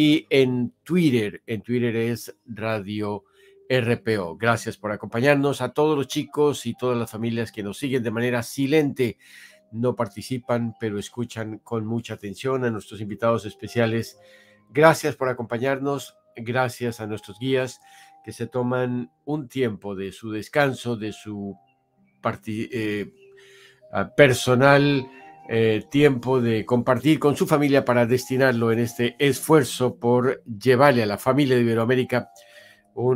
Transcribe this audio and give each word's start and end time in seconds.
y 0.00 0.28
en 0.30 0.74
Twitter. 0.84 1.42
En 1.44 1.60
Twitter 1.60 1.96
es 1.96 2.32
Radio 2.46 3.24
RPO. 3.68 4.36
Gracias 4.36 4.76
por 4.76 4.92
acompañarnos 4.92 5.60
a 5.60 5.70
todos 5.72 5.98
los 5.98 6.06
chicos 6.06 6.66
y 6.66 6.74
todas 6.74 6.96
las 6.96 7.10
familias 7.10 7.50
que 7.50 7.64
nos 7.64 7.78
siguen 7.78 8.04
de 8.04 8.12
manera 8.12 8.44
silente. 8.44 9.18
No 9.72 9.96
participan, 9.96 10.76
pero 10.78 11.00
escuchan 11.00 11.58
con 11.64 11.84
mucha 11.84 12.14
atención 12.14 12.64
a 12.64 12.70
nuestros 12.70 13.00
invitados 13.00 13.44
especiales. 13.44 14.20
Gracias 14.70 15.16
por 15.16 15.30
acompañarnos. 15.30 16.16
Gracias 16.36 17.00
a 17.00 17.08
nuestros 17.08 17.36
guías 17.40 17.80
que 18.24 18.30
se 18.30 18.46
toman 18.46 19.10
un 19.24 19.48
tiempo 19.48 19.96
de 19.96 20.12
su 20.12 20.30
descanso, 20.30 20.94
de 20.94 21.10
su 21.10 21.58
eh, 22.46 23.12
personal 24.16 25.10
eh, 25.48 25.84
tiempo 25.90 26.40
de 26.40 26.66
compartir 26.66 27.18
con 27.18 27.36
su 27.36 27.46
familia 27.46 27.84
para 27.84 28.04
destinarlo 28.06 28.70
en 28.70 28.80
este 28.80 29.16
esfuerzo 29.18 29.96
por 29.96 30.44
llevarle 30.44 31.02
a 31.02 31.06
la 31.06 31.16
familia 31.16 31.56
de 31.56 31.62
Iberoamérica 31.62 32.30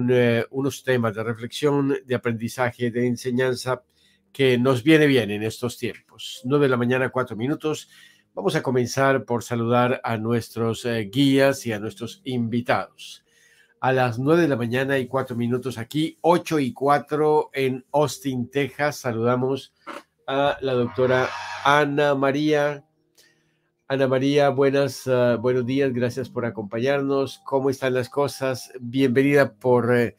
eh, 0.09 0.47
unos 0.51 0.85
temas 0.85 1.15
de 1.15 1.25
reflexión, 1.25 1.95
de 2.07 2.15
aprendizaje, 2.15 2.91
de 2.93 3.07
enseñanza 3.07 3.83
que 4.33 4.57
nos 4.57 4.85
viene 4.85 5.07
bien 5.07 5.31
en 5.31 5.43
estos 5.43 5.77
tiempos. 5.77 6.41
9 6.45 6.67
de 6.67 6.69
la 6.71 6.77
mañana, 6.77 7.11
cuatro 7.11 7.37
minutos. 7.37 7.89
Vamos 8.33 8.55
a 8.55 8.63
comenzar 8.63 9.25
por 9.25 9.43
saludar 9.43 10.01
a 10.05 10.17
nuestros 10.17 10.85
eh, 10.85 11.11
guías 11.13 11.67
y 11.67 11.73
a 11.73 11.81
nuestros 11.81 12.23
invitados. 12.25 13.25
A 13.81 13.93
las 13.93 14.21
9 14.21 14.43
de 14.43 14.49
la 14.49 14.57
mañana 14.57 14.99
y 14.99 15.07
cuatro 15.07 15.35
minutos 15.35 15.77
aquí, 15.77 16.17
8 16.21 16.61
y 16.61 16.73
4 16.73 17.51
en 17.53 17.85
Austin, 17.93 18.49
Texas. 18.49 18.99
Saludamos 18.99 19.75
a 19.87 20.03
la 20.33 20.73
doctora 20.73 21.29
Ana 21.65 22.15
María. 22.15 22.85
Ana 23.89 24.09
María, 24.09 24.49
buenas, 24.49 25.07
uh, 25.07 25.37
buenos 25.39 25.67
días, 25.67 25.93
gracias 25.93 26.31
por 26.31 26.47
acompañarnos. 26.47 27.43
¿Cómo 27.45 27.69
están 27.69 27.93
las 27.93 28.09
cosas? 28.09 28.73
Bienvenida 28.81 29.53
por, 29.53 29.95
eh, 29.95 30.17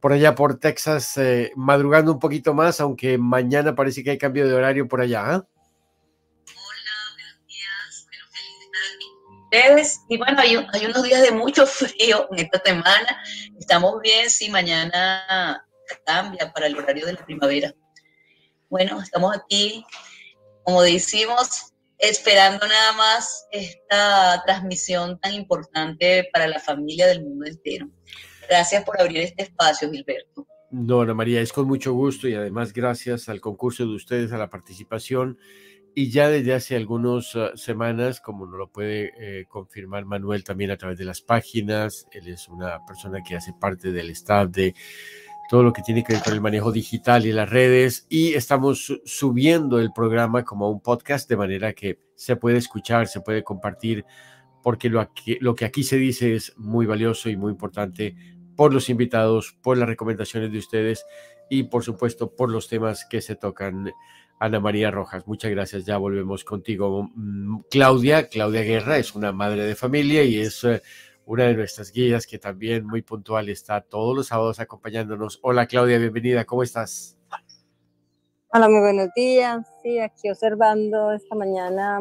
por 0.00 0.12
allá, 0.12 0.34
por 0.34 0.58
Texas, 0.58 1.16
eh, 1.18 1.52
madrugando 1.54 2.10
un 2.12 2.18
poquito 2.18 2.52
más, 2.52 2.80
aunque 2.80 3.16
mañana 3.16 3.76
parece 3.76 4.02
que 4.02 4.10
hay 4.10 4.18
cambio 4.18 4.48
de 4.48 4.54
horario 4.54 4.88
por 4.88 5.00
allá. 5.00 5.44
ustedes. 9.44 10.00
Y 10.08 10.18
bueno, 10.18 10.40
hay, 10.40 10.56
hay 10.72 10.86
unos 10.86 11.04
días 11.04 11.22
de 11.22 11.30
mucho 11.30 11.64
frío 11.66 12.26
en 12.32 12.40
esta 12.40 12.60
semana. 12.64 13.22
Estamos 13.56 14.00
bien 14.02 14.28
si 14.28 14.50
mañana 14.50 15.64
cambia 16.04 16.52
para 16.52 16.66
el 16.66 16.76
horario 16.76 17.06
de 17.06 17.12
la 17.12 17.24
primavera. 17.24 17.72
Bueno, 18.74 19.00
estamos 19.00 19.32
aquí, 19.36 19.86
como 20.64 20.82
decimos, 20.82 21.72
esperando 21.96 22.66
nada 22.66 22.92
más 22.94 23.46
esta 23.52 24.42
transmisión 24.44 25.16
tan 25.20 25.32
importante 25.32 26.28
para 26.32 26.48
la 26.48 26.58
familia 26.58 27.06
del 27.06 27.22
mundo 27.22 27.46
entero. 27.46 27.88
Gracias 28.48 28.82
por 28.82 29.00
abrir 29.00 29.18
este 29.18 29.44
espacio, 29.44 29.88
Gilberto. 29.92 30.48
No, 30.72 31.02
Ana 31.02 31.14
María, 31.14 31.40
es 31.40 31.52
con 31.52 31.68
mucho 31.68 31.92
gusto 31.92 32.26
y 32.26 32.34
además 32.34 32.72
gracias 32.72 33.28
al 33.28 33.40
concurso 33.40 33.84
de 33.84 33.94
ustedes, 33.94 34.32
a 34.32 34.38
la 34.38 34.50
participación. 34.50 35.38
Y 35.94 36.10
ya 36.10 36.28
desde 36.28 36.54
hace 36.54 36.74
algunas 36.74 37.32
uh, 37.36 37.56
semanas, 37.56 38.20
como 38.20 38.44
nos 38.44 38.58
lo 38.58 38.72
puede 38.72 39.12
eh, 39.20 39.44
confirmar 39.48 40.04
Manuel 40.04 40.42
también 40.42 40.72
a 40.72 40.76
través 40.76 40.98
de 40.98 41.04
las 41.04 41.20
páginas, 41.20 42.08
él 42.10 42.26
es 42.26 42.48
una 42.48 42.84
persona 42.84 43.22
que 43.22 43.36
hace 43.36 43.52
parte 43.52 43.92
del 43.92 44.10
staff 44.10 44.50
de 44.50 44.74
todo 45.54 45.62
lo 45.62 45.72
que 45.72 45.82
tiene 45.82 46.02
que 46.02 46.14
ver 46.14 46.22
con 46.24 46.32
el 46.32 46.40
manejo 46.40 46.72
digital 46.72 47.26
y 47.26 47.30
las 47.30 47.48
redes 47.48 48.08
y 48.08 48.34
estamos 48.34 49.00
subiendo 49.04 49.78
el 49.78 49.92
programa 49.92 50.42
como 50.42 50.68
un 50.68 50.80
podcast 50.80 51.28
de 51.28 51.36
manera 51.36 51.74
que 51.74 52.00
se 52.16 52.34
puede 52.34 52.58
escuchar, 52.58 53.06
se 53.06 53.20
puede 53.20 53.44
compartir, 53.44 54.04
porque 54.64 54.88
lo, 54.88 55.08
lo 55.38 55.54
que 55.54 55.64
aquí 55.64 55.84
se 55.84 55.96
dice 55.96 56.34
es 56.34 56.54
muy 56.56 56.86
valioso 56.86 57.28
y 57.28 57.36
muy 57.36 57.52
importante 57.52 58.16
por 58.56 58.74
los 58.74 58.90
invitados, 58.90 59.56
por 59.62 59.78
las 59.78 59.88
recomendaciones 59.88 60.50
de 60.50 60.58
ustedes 60.58 61.06
y 61.48 61.62
por 61.62 61.84
supuesto 61.84 62.34
por 62.34 62.50
los 62.50 62.66
temas 62.66 63.06
que 63.08 63.20
se 63.20 63.36
tocan. 63.36 63.92
Ana 64.40 64.58
María 64.58 64.90
Rojas, 64.90 65.24
muchas 65.28 65.52
gracias. 65.52 65.84
Ya 65.84 65.98
volvemos 65.98 66.42
contigo. 66.42 67.12
Mm, 67.14 67.60
Claudia, 67.70 68.28
Claudia 68.28 68.62
Guerra 68.62 68.98
es 68.98 69.14
una 69.14 69.30
madre 69.30 69.62
de 69.62 69.76
familia 69.76 70.24
y 70.24 70.40
es 70.40 70.64
eh, 70.64 70.82
una 71.26 71.44
de 71.44 71.54
nuestras 71.54 71.90
guías 71.92 72.26
que 72.26 72.38
también 72.38 72.86
muy 72.86 73.02
puntual 73.02 73.48
está 73.48 73.80
todos 73.80 74.14
los 74.14 74.26
sábados 74.26 74.60
acompañándonos. 74.60 75.38
Hola 75.42 75.66
Claudia, 75.66 75.98
bienvenida, 75.98 76.44
¿cómo 76.44 76.62
estás? 76.62 77.16
Hola, 78.48 78.68
muy 78.68 78.80
buenos 78.80 79.08
días. 79.16 79.66
Sí, 79.82 79.98
aquí 79.98 80.30
observando 80.30 81.12
esta 81.12 81.34
mañana 81.34 82.00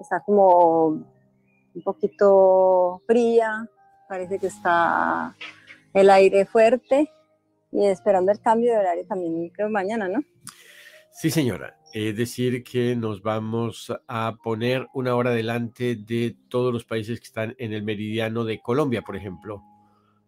está 0.00 0.20
como 0.20 0.88
un 0.88 1.82
poquito 1.84 3.02
fría, 3.06 3.68
parece 4.08 4.38
que 4.38 4.48
está 4.48 5.34
el 5.94 6.10
aire 6.10 6.44
fuerte 6.44 7.10
y 7.72 7.86
esperando 7.86 8.32
el 8.32 8.40
cambio 8.40 8.72
de 8.72 8.78
horario 8.78 9.06
también 9.06 9.48
creo 9.50 9.70
mañana, 9.70 10.08
¿no? 10.08 10.20
Sí, 11.12 11.30
señora. 11.30 11.75
Es 11.92 12.16
decir, 12.16 12.62
que 12.62 12.94
nos 12.94 13.22
vamos 13.22 13.92
a 14.06 14.36
poner 14.42 14.86
una 14.92 15.14
hora 15.14 15.30
delante 15.30 15.96
de 15.96 16.36
todos 16.48 16.72
los 16.72 16.84
países 16.84 17.20
que 17.20 17.26
están 17.26 17.54
en 17.58 17.72
el 17.72 17.82
meridiano 17.82 18.44
de 18.44 18.60
Colombia, 18.60 19.02
por 19.02 19.16
ejemplo. 19.16 19.62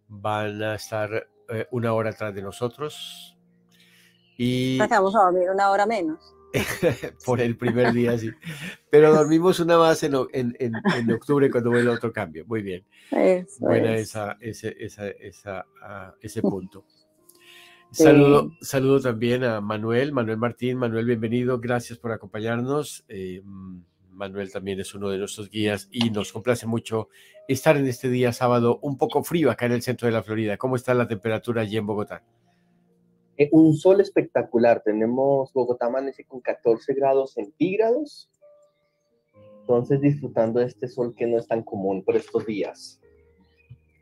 Van 0.08 0.62
a 0.62 0.76
estar 0.76 1.28
eh, 1.50 1.66
una 1.70 1.92
hora 1.92 2.10
atrás 2.10 2.34
de 2.34 2.42
nosotros. 2.42 3.36
Y... 4.36 4.78
Vamos 4.78 5.14
a 5.14 5.24
dormir 5.24 5.50
una 5.50 5.70
hora 5.70 5.84
menos. 5.84 6.34
por 7.26 7.40
el 7.40 7.56
primer 7.56 7.92
día, 7.92 8.16
sí. 8.18 8.30
Pero 8.90 9.14
dormimos 9.14 9.60
una 9.60 9.78
más 9.78 10.02
en, 10.02 10.14
en, 10.32 10.56
en, 10.58 11.12
octubre 11.12 11.50
cuando 11.50 11.70
vuelve 11.70 11.90
otro 11.90 12.12
cambio. 12.12 12.44
Muy 12.46 12.62
bien. 12.62 12.84
Buena 13.58 13.96
esa, 13.96 14.36
ese, 14.40 14.74
esa, 14.78 15.08
esa, 15.08 15.66
uh, 15.82 16.16
ese 16.20 16.40
punto. 16.42 16.84
Saludo, 17.90 18.52
saludo 18.60 19.00
también 19.00 19.44
a 19.44 19.60
Manuel, 19.60 20.12
Manuel 20.12 20.36
Martín. 20.36 20.76
Manuel, 20.76 21.06
bienvenido, 21.06 21.58
gracias 21.58 21.98
por 21.98 22.12
acompañarnos. 22.12 23.04
Eh, 23.08 23.40
mm, 23.42 23.80
Manuel 24.12 24.52
también 24.52 24.78
es 24.80 24.94
uno 24.94 25.08
de 25.08 25.18
nuestros 25.18 25.48
guías 25.48 25.88
y 25.90 26.10
nos 26.10 26.32
complace 26.32 26.66
mucho 26.66 27.08
estar 27.46 27.76
en 27.76 27.86
este 27.86 28.10
día 28.10 28.32
sábado 28.32 28.78
un 28.82 28.98
poco 28.98 29.24
frío 29.24 29.50
acá 29.50 29.66
en 29.66 29.72
el 29.72 29.82
centro 29.82 30.06
de 30.06 30.12
la 30.12 30.22
Florida. 30.22 30.58
¿Cómo 30.58 30.76
está 30.76 30.92
la 30.92 31.08
temperatura 31.08 31.62
allí 31.62 31.78
en 31.78 31.86
Bogotá? 31.86 32.22
Eh, 33.38 33.48
un 33.52 33.74
sol 33.74 34.00
espectacular. 34.00 34.82
Tenemos 34.84 35.52
Bogotá 35.52 35.86
amanece 35.86 36.24
con 36.24 36.40
14 36.40 36.92
grados 36.94 37.32
centígrados. 37.32 38.28
Entonces 39.60 40.00
disfrutando 40.00 40.60
de 40.60 40.66
este 40.66 40.88
sol 40.88 41.14
que 41.16 41.26
no 41.26 41.38
es 41.38 41.46
tan 41.46 41.62
común 41.62 42.02
por 42.04 42.16
estos 42.16 42.44
días. 42.44 43.00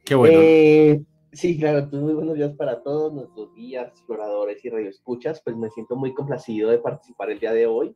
Qué 0.04 0.14
bueno. 0.14 0.38
Eh, 0.40 1.02
Sí, 1.32 1.58
claro, 1.58 1.86
muy 1.92 2.14
buenos 2.14 2.34
días 2.34 2.52
para 2.56 2.82
todos 2.82 3.12
nuestros 3.12 3.52
guías, 3.54 3.88
exploradores 3.88 4.64
y 4.64 4.70
radioescuchas. 4.70 5.42
Pues 5.42 5.56
me 5.56 5.68
siento 5.70 5.96
muy 5.96 6.14
complacido 6.14 6.70
de 6.70 6.78
participar 6.78 7.30
el 7.30 7.40
día 7.40 7.52
de 7.52 7.66
hoy 7.66 7.94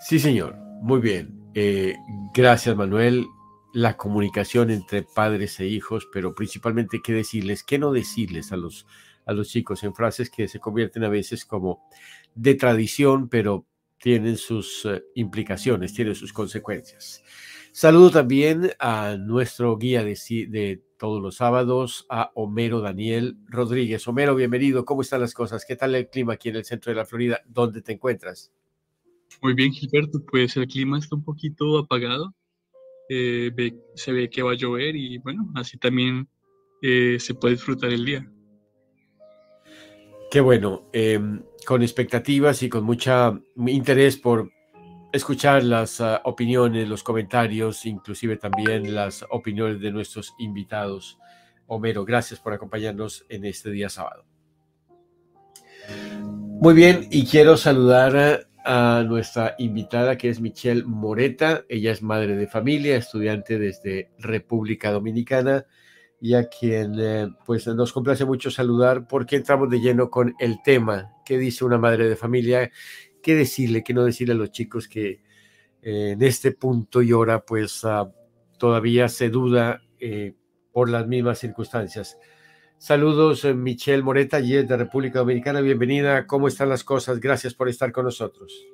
Sí, 0.00 0.18
señor. 0.18 0.56
Muy 0.82 1.00
bien. 1.00 1.40
Eh, 1.54 1.94
gracias, 2.34 2.74
Manuel. 2.76 3.24
La 3.72 3.96
comunicación 3.96 4.70
entre 4.70 5.02
padres 5.02 5.58
e 5.60 5.66
hijos, 5.66 6.08
pero 6.12 6.34
principalmente 6.34 7.00
qué 7.02 7.12
decirles, 7.12 7.62
qué 7.62 7.78
no 7.78 7.92
decirles 7.92 8.50
a 8.52 8.56
los, 8.56 8.86
a 9.24 9.32
los 9.32 9.48
chicos 9.48 9.84
en 9.84 9.94
frases 9.94 10.30
que 10.30 10.48
se 10.48 10.58
convierten 10.58 11.04
a 11.04 11.08
veces 11.08 11.44
como 11.44 11.88
de 12.34 12.56
tradición, 12.56 13.28
pero 13.28 13.66
tienen 14.04 14.36
sus 14.36 14.84
eh, 14.84 15.02
implicaciones, 15.14 15.94
tienen 15.94 16.14
sus 16.14 16.30
consecuencias. 16.30 17.24
Saludo 17.72 18.10
también 18.10 18.72
a 18.78 19.16
nuestro 19.16 19.78
guía 19.78 20.04
de, 20.04 20.14
de, 20.50 20.82
todos 20.98 21.22
los 21.22 21.36
sábados, 21.36 22.04
a 22.10 22.30
Homero 22.34 22.82
Daniel 22.82 23.38
Rodríguez. 23.46 24.06
Homero, 24.06 24.34
bienvenido. 24.34 24.84
¿Cómo 24.84 25.00
están 25.00 25.22
las 25.22 25.32
cosas? 25.32 25.64
¿Qué 25.66 25.74
tal 25.74 25.94
el 25.94 26.10
clima 26.10 26.34
aquí 26.34 26.50
en 26.50 26.56
el 26.56 26.66
centro 26.66 26.92
de 26.92 26.96
la 26.96 27.06
Florida? 27.06 27.40
¿Dónde 27.46 27.80
te 27.80 27.92
encuentras? 27.92 28.52
Muy 29.40 29.54
bien, 29.54 29.72
Gilberto. 29.72 30.22
Pues 30.30 30.54
el 30.58 30.66
clima 30.66 30.98
está 30.98 31.16
un 31.16 31.24
poquito 31.24 31.78
apagado. 31.78 32.34
Eh, 33.08 33.50
se 33.94 34.12
ve 34.12 34.28
que 34.28 34.42
va 34.42 34.52
a 34.52 34.56
llover 34.56 34.96
y 34.96 35.16
bueno, 35.16 35.50
así 35.54 35.78
también 35.78 36.28
eh, 36.82 37.16
se 37.18 37.32
puede 37.32 37.54
disfrutar 37.54 37.88
el 37.88 38.04
día. 38.04 38.30
Qué 40.34 40.40
bueno, 40.40 40.88
em, 40.92 41.44
con 41.64 41.82
expectativas 41.82 42.60
y 42.64 42.68
con 42.68 42.82
mucha 42.82 43.40
interés 43.68 44.16
por 44.16 44.50
escuchar 45.12 45.62
las 45.62 46.00
uh, 46.00 46.16
opiniones, 46.24 46.88
los 46.88 47.04
comentarios, 47.04 47.86
inclusive 47.86 48.36
también 48.36 48.96
las 48.96 49.24
opiniones 49.30 49.78
de 49.78 49.92
nuestros 49.92 50.34
invitados. 50.40 51.20
Homero, 51.68 52.04
gracias 52.04 52.40
por 52.40 52.52
acompañarnos 52.52 53.24
en 53.28 53.44
este 53.44 53.70
día 53.70 53.88
sábado. 53.88 54.24
Muy 56.20 56.74
bien, 56.74 57.06
y 57.12 57.26
quiero 57.26 57.56
saludar 57.56 58.48
a 58.64 59.04
nuestra 59.06 59.54
invitada 59.58 60.18
que 60.18 60.30
es 60.30 60.40
Michelle 60.40 60.82
Moreta. 60.82 61.64
Ella 61.68 61.92
es 61.92 62.02
madre 62.02 62.34
de 62.34 62.48
familia, 62.48 62.96
estudiante 62.96 63.56
desde 63.56 64.10
República 64.18 64.90
Dominicana 64.90 65.64
y 66.24 66.32
a 66.32 66.48
quien 66.48 66.98
eh, 66.98 67.28
pues 67.44 67.66
nos 67.66 67.92
complace 67.92 68.24
mucho 68.24 68.50
saludar 68.50 69.06
porque 69.06 69.36
entramos 69.36 69.68
de 69.68 69.78
lleno 69.78 70.08
con 70.08 70.34
el 70.38 70.62
tema 70.62 71.12
que 71.22 71.36
dice 71.36 71.66
una 71.66 71.76
madre 71.76 72.08
de 72.08 72.16
familia 72.16 72.70
qué 73.22 73.34
decirle, 73.34 73.84
qué 73.84 73.92
no 73.92 74.04
decirle 74.04 74.32
a 74.32 74.38
los 74.38 74.50
chicos 74.50 74.88
que 74.88 75.20
eh, 75.82 76.12
en 76.12 76.22
este 76.22 76.52
punto 76.52 77.02
y 77.02 77.12
hora 77.12 77.44
pues 77.44 77.84
ah, 77.84 78.10
todavía 78.56 79.10
se 79.10 79.28
duda 79.28 79.82
eh, 80.00 80.32
por 80.72 80.88
las 80.88 81.06
mismas 81.06 81.40
circunstancias. 81.40 82.16
Saludos, 82.78 83.44
Michelle 83.54 84.02
Moreta, 84.02 84.40
y 84.40 84.52
de 84.52 84.76
República 84.78 85.18
Dominicana. 85.18 85.60
Bienvenida. 85.60 86.26
¿Cómo 86.26 86.48
están 86.48 86.70
las 86.70 86.84
cosas? 86.84 87.20
Gracias 87.20 87.52
por 87.52 87.68
estar 87.68 87.92
con 87.92 88.06
nosotros. 88.06 88.66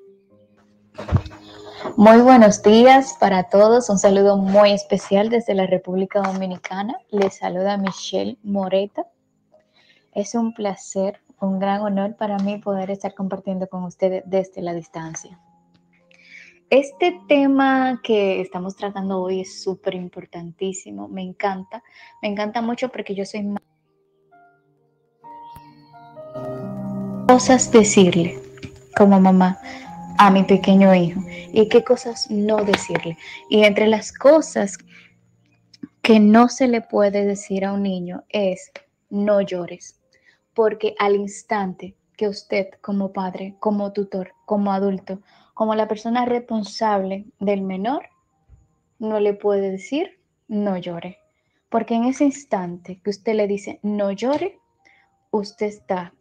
Muy 1.96 2.20
buenos 2.20 2.62
días 2.62 3.16
para 3.18 3.44
todos. 3.44 3.88
Un 3.88 3.98
saludo 3.98 4.36
muy 4.36 4.72
especial 4.72 5.30
desde 5.30 5.54
la 5.54 5.66
República 5.66 6.20
Dominicana. 6.20 6.94
Les 7.10 7.38
saluda 7.38 7.76
Michelle 7.76 8.38
Moreta. 8.42 9.06
Es 10.12 10.34
un 10.34 10.52
placer 10.52 11.20
un 11.40 11.58
gran 11.58 11.80
honor 11.80 12.16
para 12.16 12.36
mí 12.38 12.58
poder 12.58 12.90
estar 12.90 13.14
compartiendo 13.14 13.66
con 13.66 13.84
ustedes 13.84 14.22
desde 14.26 14.60
la 14.62 14.74
distancia. 14.74 15.38
Este 16.68 17.18
tema 17.26 18.00
que 18.02 18.40
estamos 18.40 18.76
tratando 18.76 19.20
hoy 19.20 19.40
es 19.40 19.62
súper 19.62 19.94
importantísimo, 19.94 21.08
me 21.08 21.22
encanta, 21.22 21.82
me 22.22 22.28
encanta 22.28 22.62
mucho 22.62 22.90
porque 22.90 23.14
yo 23.14 23.24
soy 23.24 23.54
cosas 27.26 27.72
decirle 27.72 28.38
como 28.96 29.18
mamá 29.18 29.58
a 30.20 30.31
mi 30.31 30.44
pequeño 30.44 30.94
hijo 30.94 31.20
y 31.52 31.69
qué 31.69 31.82
cosas 31.82 32.31
no 32.31 32.62
decirle. 32.64 33.17
Y 33.49 33.64
entre 33.64 33.87
las 33.87 34.12
cosas 34.12 34.76
que 36.02 36.20
no 36.20 36.49
se 36.49 36.69
le 36.69 36.82
puede 36.82 37.25
decir 37.25 37.64
a 37.64 37.72
un 37.72 37.82
niño 37.82 38.22
es 38.28 38.70
no 39.08 39.40
llores 39.40 40.00
porque 40.55 40.94
al 40.99 41.17
instante 41.17 41.96
que 42.19 42.28
usted 42.28 42.69
como 42.82 43.14
padre, 43.14 43.56
como 43.61 43.94
tutor, 43.94 44.34
como 44.44 44.72
adulto, 44.72 45.20
como 45.55 45.75
la 45.75 45.88
persona 45.88 46.26
responsable 46.26 47.25
del 47.38 47.62
menor, 47.62 48.11
no 48.99 49.20
le 49.20 49.32
puede 49.32 49.70
decir 49.70 50.20
no 50.49 50.76
llore. 50.76 51.19
Porque 51.70 51.94
en 51.94 52.05
ese 52.05 52.25
instante 52.25 53.00
que 53.02 53.08
usted 53.08 53.34
le 53.34 53.46
dice 53.46 53.81
no 53.82 54.12
llore, 54.12 54.58
usted 55.31 55.66
está 55.66 56.12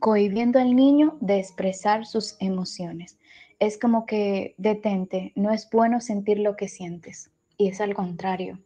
cohibiendo 0.00 0.58
al 0.58 0.74
niño 0.74 1.18
de 1.20 1.38
expresar 1.38 2.06
sus 2.06 2.36
emociones. 2.40 3.18
Es 3.58 3.78
como 3.78 4.06
que 4.06 4.54
detente, 4.56 5.32
no 5.36 5.52
es 5.52 5.68
bueno 5.70 6.00
sentir 6.00 6.38
lo 6.38 6.56
que 6.56 6.68
sientes. 6.68 7.30
Y 7.58 7.68
es 7.68 7.82
al 7.82 7.94
contrario, 7.94 8.58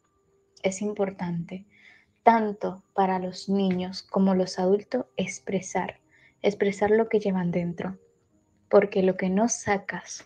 es 0.62 0.80
importante 0.80 1.66
tanto 2.22 2.82
para 2.94 3.18
los 3.18 3.48
niños 3.48 4.02
como 4.02 4.34
los 4.34 4.58
adultos 4.58 5.06
expresar, 5.16 6.00
expresar 6.40 6.90
lo 6.90 7.08
que 7.08 7.18
llevan 7.18 7.50
dentro, 7.50 7.98
porque 8.70 9.02
lo 9.02 9.16
que 9.16 9.28
no 9.28 9.48
sacas 9.48 10.24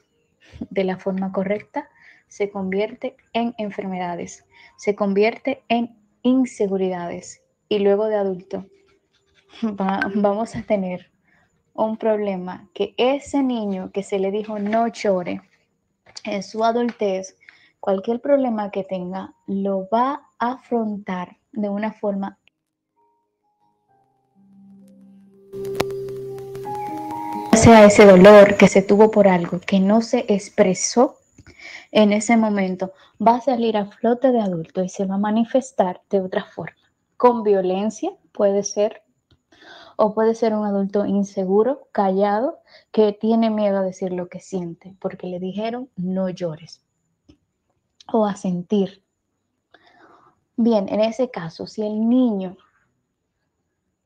de 0.70 0.84
la 0.84 0.98
forma 0.98 1.32
correcta 1.32 1.88
se 2.28 2.50
convierte 2.50 3.16
en 3.32 3.54
enfermedades, 3.58 4.44
se 4.76 4.94
convierte 4.94 5.64
en 5.68 5.98
inseguridades 6.22 7.40
y 7.68 7.78
luego 7.78 8.06
de 8.06 8.16
adulto 8.16 8.66
vamos 10.14 10.56
a 10.56 10.62
tener 10.62 11.10
un 11.74 11.96
problema 11.96 12.68
que 12.74 12.94
ese 12.96 13.42
niño 13.42 13.90
que 13.92 14.02
se 14.02 14.18
le 14.18 14.30
dijo 14.30 14.58
no 14.58 14.88
llore 14.88 15.40
en 16.24 16.42
su 16.42 16.64
adultez, 16.64 17.36
cualquier 17.80 18.20
problema 18.20 18.70
que 18.70 18.84
tenga, 18.84 19.34
lo 19.46 19.88
va 19.88 20.22
a 20.38 20.52
afrontar 20.52 21.36
de 21.52 21.68
una 21.68 21.92
forma 21.92 22.38
sea 27.58 27.84
ese 27.84 28.06
dolor 28.06 28.56
que 28.56 28.68
se 28.68 28.82
tuvo 28.82 29.10
por 29.10 29.26
algo 29.26 29.58
que 29.58 29.80
no 29.80 30.00
se 30.00 30.24
expresó 30.28 31.16
en 31.90 32.12
ese 32.12 32.36
momento, 32.36 32.92
va 33.20 33.36
a 33.36 33.40
salir 33.40 33.76
a 33.76 33.86
flote 33.86 34.30
de 34.30 34.40
adulto 34.40 34.84
y 34.84 34.88
se 34.88 35.06
va 35.06 35.16
a 35.16 35.18
manifestar 35.18 36.00
de 36.08 36.20
otra 36.20 36.44
forma. 36.44 36.76
Con 37.16 37.42
violencia 37.42 38.12
puede 38.30 38.62
ser, 38.62 39.02
o 39.98 40.14
puede 40.14 40.34
ser 40.34 40.54
un 40.54 40.64
adulto 40.64 41.04
inseguro, 41.04 41.88
callado, 41.92 42.60
que 42.92 43.12
tiene 43.12 43.50
miedo 43.50 43.78
a 43.78 43.82
decir 43.82 44.12
lo 44.12 44.28
que 44.28 44.40
siente, 44.40 44.96
porque 45.00 45.26
le 45.26 45.40
dijeron 45.40 45.90
no 45.96 46.30
llores, 46.30 46.80
o 48.10 48.24
a 48.24 48.36
sentir 48.36 49.02
Bien, 50.60 50.88
en 50.88 51.00
ese 51.00 51.30
caso, 51.30 51.68
si 51.68 51.82
el 51.82 52.08
niño 52.08 52.56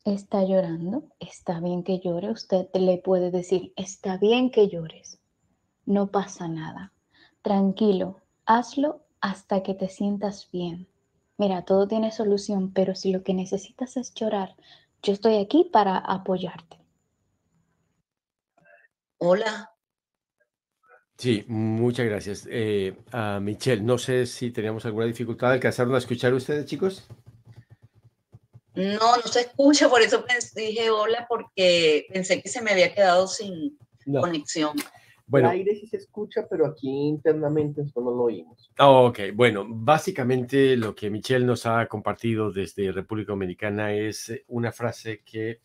está 0.05 0.45
llorando, 0.45 1.05
está 1.19 1.61
bien 1.61 1.83
que 1.83 1.99
llore, 1.99 2.31
usted 2.31 2.69
le 2.75 2.99
puede 2.99 3.31
decir, 3.31 3.73
está 3.75 4.19
bien 4.19 4.50
que 4.50 4.69
llores, 4.69 5.19
no 5.87 6.09
pasa 6.09 6.49
nada, 6.49 6.93
tranquilo, 7.40 8.21
hazlo 8.45 9.00
hasta 9.23 9.62
que 9.62 9.73
te 9.73 9.88
sientas 9.88 10.50
bien. 10.52 10.88
Mira, 11.38 11.64
todo 11.64 11.88
tiene 11.88 12.12
solución, 12.12 12.71
pero 12.75 12.95
si 12.95 13.12
lo 13.12 13.23
que 13.23 13.33
necesitas 13.33 13.97
es 13.97 14.12
llorar, 14.12 14.55
yo 15.02 15.12
estoy 15.12 15.37
aquí 15.38 15.68
para 15.73 15.99
apoyarte. 15.99 16.78
Hola, 19.18 19.73
Sí, 21.23 21.44
muchas 21.47 22.06
gracias. 22.06 22.49
Eh, 22.50 22.97
a 23.12 23.38
Michelle, 23.38 23.80
no 23.82 23.97
sé 23.97 24.26
si 24.26 24.50
teníamos 24.50 24.85
alguna 24.87 25.06
dificultad. 25.06 25.52
¿Alcanzaron 25.52 25.94
a 25.94 25.99
escuchar 25.99 26.35
ustedes, 26.35 26.66
chicos? 26.66 27.06
No, 28.75 29.16
no 29.16 29.23
se 29.23 29.42
escucha, 29.42 29.88
por 29.88 30.02
eso 30.02 30.25
dije 30.56 30.90
hola, 30.90 31.26
porque 31.28 32.06
pensé 32.12 32.42
que 32.42 32.49
se 32.49 32.61
me 32.61 32.73
había 32.73 32.92
quedado 32.92 33.28
sin 33.28 33.78
conexión. 34.04 34.73
Bueno, 35.33 35.51
el 35.51 35.61
aire 35.61 35.75
sí 35.75 35.87
se 35.87 35.97
escucha, 35.97 36.47
pero 36.47 36.67
aquí 36.67 36.91
internamente 36.91 37.83
no 37.97 38.03
lo 38.03 38.25
oímos. 38.25 38.71
Ah, 38.77 38.91
ok, 38.91 39.21
bueno, 39.35 39.65
básicamente 39.67 40.77
lo 40.77 40.95
que 40.95 41.09
Michelle 41.09 41.47
nos 41.47 41.65
ha 41.65 41.87
compartido 41.87 42.53
desde 42.53 42.93
República 42.93 43.33
Dominicana 43.33 43.95
es 43.95 44.31
una 44.49 44.73
frase 44.73 45.23
que 45.25 45.61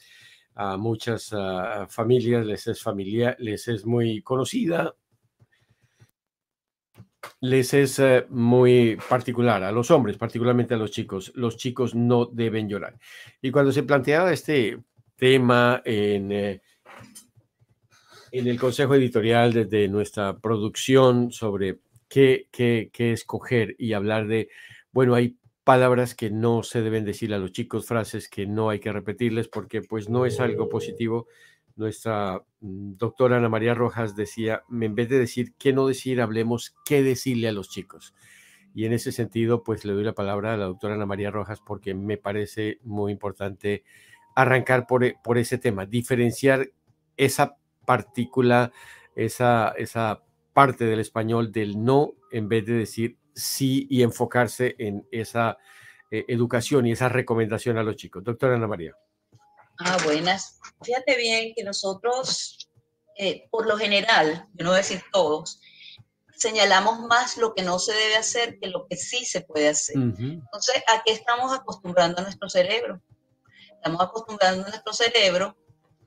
a 0.56 0.78
muchas 0.78 1.34
ah, 1.34 1.86
familias 1.90 2.46
les 2.46 2.66
es 2.68 2.82
familiar, 2.82 3.36
les 3.40 3.68
es 3.68 3.86
muy 3.86 4.22
conocida 4.22 4.96
les 7.42 7.74
es 7.74 8.00
eh, 8.00 8.26
muy 8.30 8.98
particular, 9.10 9.64
a 9.64 9.72
los 9.72 9.92
hombres, 9.92 10.18
particularmente 10.18 10.76
a 10.76 10.78
los 10.78 10.92
chicos. 10.92 11.32
Los 11.36 11.58
chicos 11.58 11.94
no 11.94 12.26
deben 12.26 12.70
llorar. 12.70 12.98
Y 13.42 13.52
cuando 13.52 13.74
se 13.74 13.84
planteaba 13.84 14.32
este 14.32 14.80
tema 15.18 15.82
en, 15.84 16.32
eh, 16.32 16.62
en 18.32 18.48
el 18.48 18.60
consejo 18.60 18.96
editorial 18.96 19.54
desde 19.54 19.88
nuestra 19.88 20.38
producción 20.38 21.32
sobre 21.32 21.80
qué, 22.08 22.48
qué, 22.52 22.90
qué 22.92 23.14
escoger 23.14 23.76
y 23.78 23.94
hablar 23.94 24.28
de, 24.28 24.50
bueno, 24.92 25.16
hay 25.16 25.38
palabras 25.64 26.16
que 26.16 26.30
no 26.30 26.64
se 26.64 26.82
deben 26.82 27.04
decir 27.04 27.34
a 27.34 27.38
los 27.38 27.52
chicos, 27.52 27.86
frases 27.86 28.30
que 28.30 28.46
no 28.48 28.70
hay 28.70 28.80
que 28.80 28.94
repetirles 28.94 29.48
porque 29.48 29.82
pues 29.82 30.10
no 30.10 30.26
es 30.26 30.40
algo 30.40 30.70
positivo, 30.70 31.28
nuestra 31.78 32.44
mm, 32.60 32.94
doctora 32.98 33.38
Ana 33.38 33.50
María 33.50 33.74
Rojas 33.74 34.16
decía, 34.16 34.64
en 34.70 34.96
vez 34.96 35.10
de 35.10 35.20
decir 35.20 35.54
qué 35.58 35.74
no 35.74 35.88
decir, 35.88 36.22
hablemos 36.22 36.76
qué 36.86 37.04
decirle 37.04 37.48
a 37.48 37.52
los 37.52 37.70
chicos. 37.70 38.14
Y 38.74 38.86
en 38.86 38.94
ese 38.94 39.12
sentido, 39.12 39.64
pues 39.64 39.86
le 39.86 39.94
doy 39.94 40.04
la 40.04 40.14
palabra 40.14 40.54
a 40.54 40.58
la 40.58 40.66
doctora 40.66 40.96
Ana 40.96 41.06
María 41.06 41.32
Rojas 41.32 41.60
porque 41.66 41.94
me 41.94 42.18
parece 42.18 42.80
muy 42.84 43.12
importante 43.12 43.84
arrancar 44.36 44.86
por, 44.86 45.04
por 45.24 45.38
ese 45.38 45.58
tema, 45.58 45.86
diferenciar 45.86 46.70
esa 47.16 47.58
partícula, 47.88 48.74
esa, 49.16 49.70
esa 49.78 50.22
parte 50.54 50.84
del 50.84 51.00
español 51.00 51.54
del 51.54 51.82
no 51.82 52.16
en 52.32 52.50
vez 52.50 52.66
de 52.66 52.74
decir 52.74 53.18
sí 53.34 53.88
y 53.90 54.04
enfocarse 54.04 54.76
en 54.78 55.08
esa 55.10 55.58
eh, 56.12 56.26
educación 56.28 56.86
y 56.86 56.92
esa 56.92 57.08
recomendación 57.08 57.78
a 57.78 57.84
los 57.84 57.96
chicos. 57.96 58.26
Doctora 58.26 58.56
Ana 58.56 58.68
María. 58.68 58.94
Ah, 59.80 59.98
buenas. 60.04 60.60
Fíjate 60.82 61.16
bien 61.16 61.54
que 61.56 61.64
nosotros, 61.64 62.70
eh, 63.18 63.48
por 63.50 63.66
lo 63.68 63.78
general, 63.78 64.48
yo 64.54 64.66
no 64.66 64.72
voy 64.72 64.80
a 64.80 64.84
decir 64.84 65.02
todos, 65.14 65.62
señalamos 66.36 67.00
más 67.08 67.38
lo 67.38 67.54
que 67.54 67.64
no 67.64 67.80
se 67.80 67.94
debe 67.94 68.18
hacer 68.18 68.60
que 68.60 68.68
lo 68.68 68.86
que 68.88 68.98
sí 68.98 69.24
se 69.24 69.42
puede 69.42 69.70
hacer. 69.70 69.96
Entonces, 69.96 70.84
¿a 70.94 71.04
qué 71.06 71.14
estamos 71.14 71.54
acostumbrando 71.54 72.20
a 72.20 72.24
nuestro 72.24 72.50
cerebro? 72.50 73.02
Estamos 73.72 74.02
acostumbrando 74.02 74.66
a 74.66 74.70
nuestro 74.70 74.92
cerebro 74.92 75.56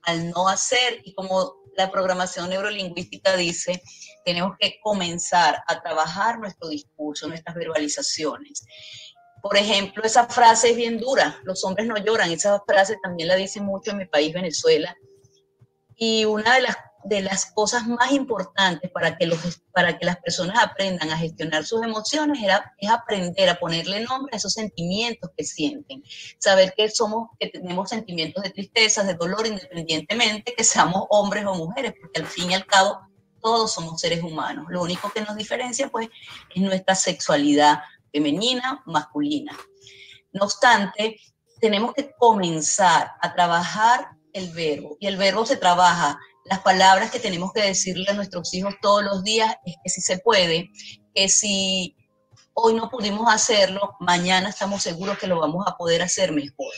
al 0.03 0.31
no 0.31 0.49
hacer 0.49 1.01
y 1.05 1.15
como 1.15 1.61
la 1.77 1.91
programación 1.91 2.51
neurolingüística 2.51 3.37
dice, 3.37 3.83
tenemos 4.25 4.57
que 4.59 4.79
comenzar 4.83 5.63
a 5.67 5.81
trabajar 5.81 6.39
nuestro 6.39 6.69
discurso, 6.69 7.29
nuestras 7.29 7.55
verbalizaciones. 7.57 8.65
Por 9.43 9.57
ejemplo, 9.57 10.03
esa 10.03 10.27
frase 10.27 10.71
es 10.71 10.77
bien 10.77 10.99
dura, 10.99 11.39
los 11.45 11.65
hombres 11.65 11.87
no 11.87 11.97
lloran, 11.97 12.31
esa 12.31 12.63
frase 12.67 12.99
también 13.03 13.29
la 13.29 13.37
dicen 13.37 13.65
mucho 13.65 13.93
en 13.93 13.99
mi 13.99 14.05
país, 14.05 14.35
Venezuela. 14.35 14.95
Y 15.97 16.25
una 16.25 16.57
de 16.57 16.63
las, 16.63 16.77
de 17.05 17.23
las 17.23 17.47
cosas 17.47 17.87
más 17.87 18.13
importantes 18.13 18.91
para 18.91 19.17
que, 19.17 19.27
los, 19.27 19.39
para 19.73 19.99
que 19.99 20.07
las 20.07 20.19
personas 20.19 20.63
aprendan 20.63 21.11
a 21.11 21.17
gestionar 21.17 21.65
sus 21.65 21.83
emociones 21.83 22.43
era, 22.43 22.75
es 22.79 22.91
aprender 22.91 23.49
a 23.49 23.59
ponerle 23.59 24.01
nombre 24.01 24.31
a 24.33 24.37
esos 24.37 24.53
sentimientos 24.53 25.31
que 25.37 25.45
sienten. 25.45 26.03
Saber 26.39 26.75
que 26.77 26.89
somos, 26.91 27.31
que 27.39 27.49
tenemos 27.49 27.89
sentimientos 27.89 28.43
de 28.43 28.51
tristeza, 28.51 29.03
de 29.03 29.15
dolor, 29.15 29.47
independientemente 29.47 30.55
que 30.55 30.65
seamos 30.65 31.07
hombres 31.11 31.45
o 31.47 31.55
mujeres, 31.55 31.95
porque 32.01 32.21
al 32.21 32.27
fin 32.27 32.51
y 32.51 32.55
al 32.55 32.67
cabo 32.67 33.01
todos 33.41 33.73
somos 33.73 34.01
seres 34.01 34.23
humanos. 34.23 34.67
Lo 34.69 34.83
único 34.83 35.11
que 35.11 35.23
nos 35.23 35.37
diferencia, 35.37 35.89
pues, 35.89 36.09
es 36.55 36.63
nuestra 36.63 36.95
sexualidad, 36.95 37.81
femenina, 38.13 38.83
masculina. 38.87 39.57
No 40.33 40.45
obstante, 40.45 41.19
tenemos 41.61 41.95
que 41.95 42.13
comenzar 42.19 43.13
a 43.21 43.35
trabajar 43.35 44.11
el 44.33 44.51
verbo 44.53 44.97
y 45.01 45.07
el 45.07 45.17
verbo 45.17 45.45
se 45.47 45.57
trabaja. 45.57 46.19
Las 46.51 46.63
palabras 46.63 47.13
que 47.13 47.21
tenemos 47.21 47.53
que 47.53 47.63
decirle 47.63 48.07
a 48.09 48.15
nuestros 48.15 48.53
hijos 48.55 48.75
todos 48.83 49.05
los 49.05 49.23
días 49.23 49.55
es 49.65 49.77
que 49.85 49.89
si 49.89 50.01
se 50.01 50.19
puede, 50.19 50.69
que 51.15 51.29
si 51.29 51.97
hoy 52.55 52.75
no 52.75 52.91
pudimos 52.91 53.33
hacerlo, 53.33 53.93
mañana 54.01 54.49
estamos 54.49 54.83
seguros 54.83 55.17
que 55.17 55.29
lo 55.29 55.39
vamos 55.39 55.65
a 55.69 55.77
poder 55.77 56.03
hacer 56.03 56.33
mejor. 56.33 56.75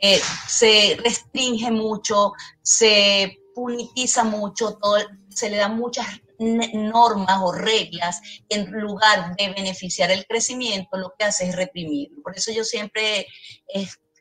Eh, 0.00 0.20
se 0.48 0.98
restringe 1.00 1.70
mucho, 1.70 2.32
se 2.60 3.38
punitiza 3.54 4.24
mucho, 4.24 4.76
todo, 4.82 4.96
se 5.28 5.48
le 5.48 5.58
da 5.58 5.68
muchas 5.68 6.04
normas 6.40 7.38
o 7.40 7.52
reglas 7.52 8.20
en 8.48 8.68
lugar 8.72 9.36
de 9.36 9.50
beneficiar 9.50 10.10
el 10.10 10.26
crecimiento, 10.26 10.96
lo 10.96 11.14
que 11.16 11.24
hace 11.24 11.48
es 11.48 11.54
reprimir. 11.54 12.08
Por 12.24 12.36
eso 12.36 12.50
yo 12.50 12.64
siempre 12.64 13.28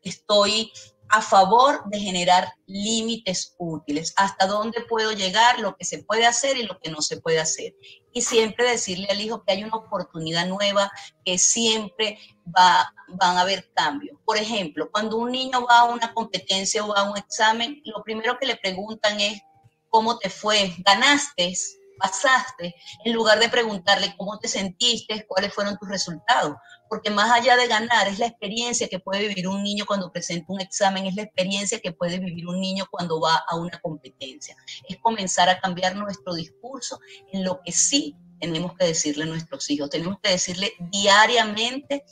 estoy 0.04 0.72
a 1.10 1.22
favor 1.22 1.84
de 1.86 2.00
generar 2.00 2.54
límites 2.66 3.56
útiles, 3.58 4.14
hasta 4.18 4.48
dónde 4.48 4.82
puedo 4.82 5.12
llegar, 5.12 5.60
lo 5.60 5.76
que 5.76 5.86
se 5.86 6.04
puede 6.04 6.26
hacer 6.26 6.58
y 6.58 6.64
lo 6.64 6.80
que 6.80 6.92
no 6.92 7.02
se 7.02 7.22
puede 7.22 7.40
hacer. 7.40 7.76
Y 8.14 8.22
siempre 8.22 8.70
decirle 8.70 9.08
al 9.10 9.22
hijo 9.22 9.44
que 9.44 9.54
hay 9.54 9.64
una 9.64 9.78
oportunidad 9.78 10.48
nueva, 10.48 10.92
que 11.24 11.38
siempre 11.38 12.20
va, 12.46 12.94
van 13.08 13.38
a 13.38 13.42
haber 13.42 13.72
cambios. 13.74 14.18
Por 14.26 14.38
ejemplo, 14.38 14.90
cuando 14.92 15.18
un 15.18 15.32
niño 15.32 15.66
va 15.66 15.80
a 15.80 15.84
una 15.86 16.14
competencia 16.14 16.84
o 16.84 16.96
a 16.96 17.10
un 17.10 17.18
examen, 17.18 17.82
lo 17.86 18.04
primero 18.04 18.38
que 18.40 18.48
le 18.48 18.58
preguntan 18.58 19.20
es, 19.20 19.42
¿cómo 19.90 20.18
te 20.18 20.30
fue? 20.30 20.76
¿Ganaste? 20.80 21.54
pasaste, 21.98 22.76
en 23.04 23.14
lugar 23.14 23.40
de 23.40 23.50
preguntarle 23.50 24.16
cómo 24.18 24.40
te 24.40 24.48
sentiste, 24.48 25.26
cuáles 25.28 25.54
fueron 25.54 25.78
tus 25.78 25.90
resultados. 25.90 26.56
Porque 26.90 27.10
más 27.10 27.32
allá 27.32 27.56
de 27.56 27.68
ganar, 27.68 28.08
es 28.08 28.20
la 28.20 28.28
experiencia 28.28 28.88
que 28.88 29.00
puede 29.00 29.28
vivir 29.28 29.48
un 29.48 29.64
niño 29.64 29.86
cuando 29.86 30.12
presenta 30.12 30.52
un 30.54 30.62
examen, 30.62 31.06
es 31.06 31.16
la 31.16 31.24
experiencia 31.24 31.80
que 31.80 31.92
puede 31.92 32.20
vivir 32.20 32.48
un 32.48 32.60
niño 32.60 32.88
cuando 32.90 33.20
va 33.20 33.44
a 33.48 33.56
una 33.56 33.80
competencia. 33.80 34.56
Es 34.88 34.98
comenzar 34.98 35.50
a 35.50 35.60
cambiar 35.60 35.96
nuestro 35.96 36.34
discurso 36.34 37.00
en 37.32 37.44
lo 37.44 37.62
que 37.62 37.72
sí 37.72 38.16
tenemos 38.40 38.76
que 38.76 38.86
decirle 38.86 39.24
a 39.24 39.28
nuestros 39.28 39.70
hijos. 39.70 39.90
Tenemos 39.90 40.18
que 40.22 40.32
decirle 40.32 40.74
diariamente 40.80 42.06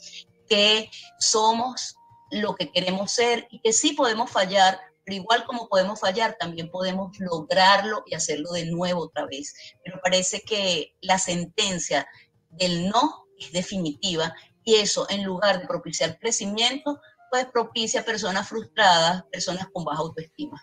que 0.48 0.90
somos 1.18 1.96
lo 2.30 2.54
que 2.54 2.70
queremos 2.70 3.12
ser 3.12 3.46
y 3.50 3.60
que 3.60 3.72
sí 3.72 3.92
podemos 3.92 4.30
fallar, 4.30 4.80
pero 5.04 5.16
igual 5.16 5.44
como 5.44 5.68
podemos 5.68 6.00
fallar, 6.00 6.36
también 6.38 6.70
podemos 6.70 7.16
lograrlo 7.18 8.02
y 8.06 8.14
hacerlo 8.14 8.50
de 8.52 8.66
nuevo 8.66 9.02
otra 9.02 9.26
vez. 9.26 9.54
Pero 9.84 10.00
parece 10.02 10.40
que 10.40 10.94
la 11.00 11.18
sentencia 11.18 12.08
del 12.50 12.88
no 12.88 13.26
es 13.38 13.52
definitiva 13.52 14.34
y 14.66 14.74
eso, 14.74 15.06
en 15.08 15.24
lugar 15.24 15.60
de 15.60 15.66
propiciar 15.66 16.18
crecimiento, 16.18 17.00
pues 17.30 17.46
propicia 17.46 18.04
personas 18.04 18.48
frustradas, 18.48 19.22
personas 19.30 19.68
con 19.72 19.84
baja 19.84 20.00
autoestima. 20.00 20.60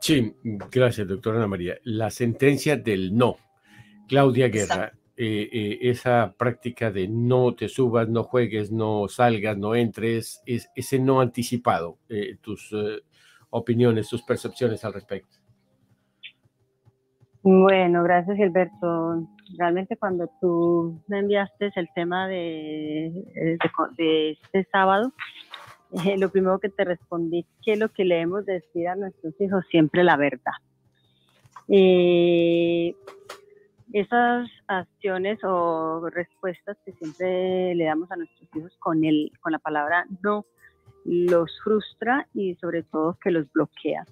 Sí, 0.00 0.34
gracias, 0.42 1.06
doctora 1.06 1.36
Ana 1.36 1.46
María. 1.46 1.76
La 1.84 2.10
sentencia 2.10 2.76
del 2.76 3.14
no. 3.14 3.36
Claudia 4.08 4.48
Guerra, 4.48 4.94
eh, 5.14 5.46
eh, 5.52 5.78
esa 5.82 6.34
práctica 6.38 6.90
de 6.90 7.06
no 7.06 7.54
te 7.54 7.68
subas, 7.68 8.08
no 8.08 8.24
juegues, 8.24 8.72
no 8.72 9.08
salgas, 9.08 9.58
no 9.58 9.74
entres, 9.74 10.40
es, 10.46 10.70
ese 10.74 10.98
no 10.98 11.20
anticipado, 11.20 11.98
eh, 12.08 12.38
tus 12.40 12.74
opiniones, 13.50 14.08
sus 14.08 14.22
percepciones 14.22 14.84
al 14.86 14.94
respecto. 14.94 15.37
Bueno, 17.50 18.02
gracias 18.02 18.36
Gilberto. 18.36 19.26
Realmente 19.56 19.96
cuando 19.96 20.30
tú 20.38 21.02
me 21.06 21.20
enviaste 21.20 21.72
el 21.76 21.88
tema 21.94 22.28
de, 22.28 23.10
de, 23.96 24.30
este 24.32 24.68
sábado, 24.70 25.14
eh, 26.04 26.18
lo 26.18 26.28
primero 26.28 26.58
que 26.58 26.68
te 26.68 26.84
respondí 26.84 27.46
que 27.64 27.76
lo 27.76 27.88
que 27.88 28.04
le 28.04 28.16
debemos 28.16 28.44
decir 28.44 28.88
a 28.88 28.96
nuestros 28.96 29.32
hijos 29.40 29.64
siempre 29.70 30.04
la 30.04 30.18
verdad. 30.18 30.52
Eh, 31.68 32.94
esas 33.94 34.50
acciones 34.66 35.38
o 35.42 36.06
respuestas 36.10 36.76
que 36.84 36.92
siempre 36.92 37.74
le 37.74 37.84
damos 37.84 38.10
a 38.10 38.16
nuestros 38.16 38.46
hijos 38.56 38.76
con, 38.78 39.06
el, 39.06 39.32
con 39.40 39.52
la 39.52 39.58
palabra 39.58 40.04
no, 40.22 40.44
los 41.06 41.58
frustra 41.64 42.28
y 42.34 42.56
sobre 42.56 42.82
todo 42.82 43.16
que 43.22 43.30
los 43.30 43.50
bloquea. 43.52 44.04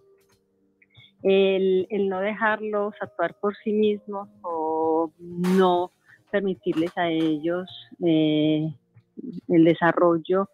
El, 1.28 2.09
no 2.09 2.21
dejarlos 2.21 2.95
actuar 3.00 3.35
por 3.40 3.56
sí 3.56 3.73
mismos 3.73 4.28
o 4.42 5.11
no 5.18 5.90
permitirles 6.30 6.97
a 6.97 7.11
ellos 7.11 7.68
eh, 8.04 8.73
el 9.49 9.64
desarrollo, 9.64 10.49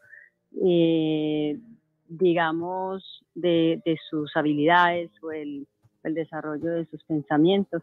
eh, 0.64 1.58
digamos, 2.08 3.22
de, 3.34 3.82
sus 4.08 4.34
habilidades 4.34 5.10
o 5.22 5.30
el, 5.30 5.66
desarrollo 6.04 6.70
de 6.70 6.86
sus 6.86 7.04
pensamientos. 7.04 7.82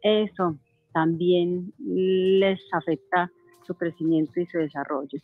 Eso 0.00 0.56
también 0.94 1.74
les 1.78 2.58
afecta 2.72 3.30
su 3.66 3.74
crecimiento 3.74 4.40
y 4.40 4.46
su 4.46 4.56
desarrollo. 4.56 5.18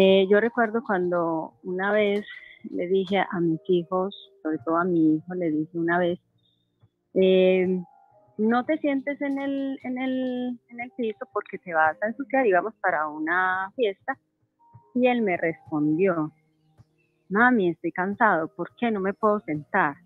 Eh, 0.00 0.26
yo 0.28 0.40
recuerdo 0.40 0.82
cuando 0.84 1.52
una 1.62 1.92
vez 1.92 2.26
le 2.70 2.88
dije 2.88 3.18
a 3.18 3.38
mis 3.38 3.60
hijos, 3.68 4.31
sobre 4.42 4.58
todo 4.58 4.76
a 4.76 4.84
mi 4.84 5.16
hijo, 5.16 5.34
le 5.34 5.50
dije 5.50 5.78
una 5.78 5.98
vez, 5.98 6.18
eh, 7.14 7.82
no 8.38 8.64
te 8.64 8.78
sientes 8.78 9.20
en 9.20 9.38
el, 9.38 9.78
en, 9.82 9.98
el, 9.98 10.60
en 10.68 10.80
el 10.80 10.90
piso 10.96 11.26
porque 11.32 11.58
te 11.58 11.74
vas 11.74 11.96
a 12.02 12.08
ensuciar, 12.08 12.46
íbamos 12.46 12.74
para 12.80 13.08
una 13.08 13.70
fiesta. 13.76 14.18
Y 14.94 15.06
él 15.06 15.22
me 15.22 15.36
respondió, 15.36 16.32
mami, 17.28 17.70
estoy 17.70 17.92
cansado, 17.92 18.48
¿por 18.54 18.74
qué 18.76 18.90
no 18.90 19.00
me 19.00 19.14
puedo 19.14 19.40
sentar? 19.40 19.96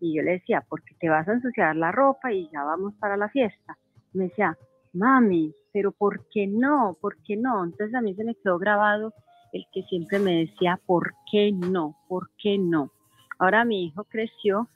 Y 0.00 0.14
yo 0.14 0.22
le 0.22 0.32
decía, 0.32 0.64
porque 0.68 0.94
te 1.00 1.08
vas 1.08 1.26
a 1.28 1.32
ensuciar 1.32 1.74
la 1.76 1.90
ropa 1.90 2.32
y 2.32 2.50
ya 2.52 2.62
vamos 2.64 2.94
para 3.00 3.16
la 3.16 3.28
fiesta. 3.28 3.78
me 4.12 4.24
decía, 4.24 4.56
mami, 4.92 5.54
pero 5.72 5.92
¿por 5.92 6.26
qué 6.30 6.46
no? 6.46 6.96
¿Por 7.00 7.16
qué 7.22 7.36
no? 7.36 7.64
Entonces 7.64 7.94
a 7.94 8.00
mí 8.00 8.14
se 8.14 8.24
me 8.24 8.34
quedó 8.34 8.58
grabado 8.58 9.12
el 9.52 9.64
que 9.72 9.82
siempre 9.84 10.18
me 10.18 10.38
decía, 10.40 10.80
¿por 10.86 11.14
qué 11.30 11.52
no? 11.52 11.96
¿Por 12.08 12.30
qué 12.38 12.58
no? 12.58 12.90
Ahora 13.38 13.64
mi 13.64 13.86
hijo 13.86 14.04
creció 14.04 14.68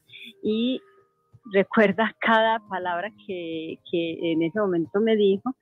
y 0.43 0.81
recuerda 1.53 2.15
cada 2.21 2.61
palabra 2.69 3.11
que, 3.27 3.79
que 3.91 4.33
en 4.33 4.43
ese 4.43 4.59
momento 4.61 5.01
me 5.01 5.17
dijo. 5.17 5.55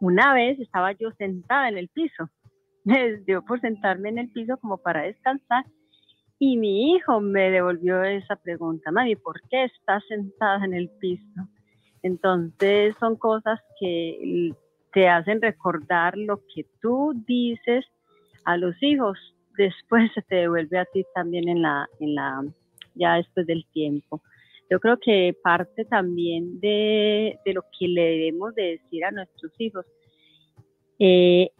Una 0.00 0.32
vez 0.32 0.58
estaba 0.60 0.92
yo 0.92 1.10
sentada 1.18 1.68
en 1.68 1.78
el 1.78 1.88
piso, 1.88 2.30
me 2.84 3.16
dio 3.18 3.44
por 3.44 3.60
sentarme 3.60 4.10
en 4.10 4.18
el 4.18 4.30
piso 4.30 4.56
como 4.58 4.78
para 4.78 5.02
descansar 5.02 5.64
Y 6.38 6.56
mi 6.56 6.94
hijo 6.94 7.20
me 7.20 7.50
devolvió 7.50 8.02
esa 8.04 8.36
pregunta, 8.36 8.92
mami, 8.92 9.16
¿por 9.16 9.40
qué 9.48 9.64
estás 9.64 10.04
sentada 10.06 10.64
en 10.64 10.74
el 10.74 10.88
piso? 11.00 11.48
Entonces 12.02 12.94
son 13.00 13.16
cosas 13.16 13.60
que 13.80 14.52
te 14.92 15.08
hacen 15.08 15.42
recordar 15.42 16.16
lo 16.16 16.40
que 16.54 16.64
tú 16.80 17.12
dices 17.26 17.84
a 18.44 18.56
los 18.56 18.74
hijos, 18.82 19.18
después 19.58 20.10
se 20.14 20.22
te 20.22 20.36
devuelve 20.36 20.78
a 20.78 20.86
ti 20.86 21.04
también 21.14 21.48
en 21.48 21.62
la, 21.62 21.86
en 22.00 22.14
la, 22.14 22.44
ya 22.94 23.14
después 23.14 23.46
del 23.46 23.66
tiempo. 23.72 24.22
Yo 24.70 24.80
creo 24.80 24.98
que 24.98 25.34
parte 25.42 25.84
también 25.84 26.60
de, 26.60 27.38
lo 27.46 27.62
que 27.78 27.88
le 27.88 28.02
debemos 28.02 28.54
de 28.54 28.78
decir 28.78 29.04
a 29.04 29.10
nuestros 29.10 29.52
hijos, 29.58 29.84
eh, 30.98 31.50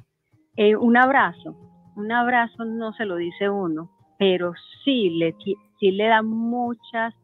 eh, 0.57 0.77
un 0.77 0.97
abrazo, 0.97 1.57
un 1.97 2.13
abrazo 2.13 2.65
no 2.65 2.93
se 2.93 3.07
lo 3.07 3.17
dice 3.17 3.49
uno, 3.49 3.91
pero 4.19 4.53
sí 4.85 5.11
le, 5.11 5.35
sí 5.81 5.91
le 5.91 6.07
da 6.07 6.23
muchas, 6.23 7.15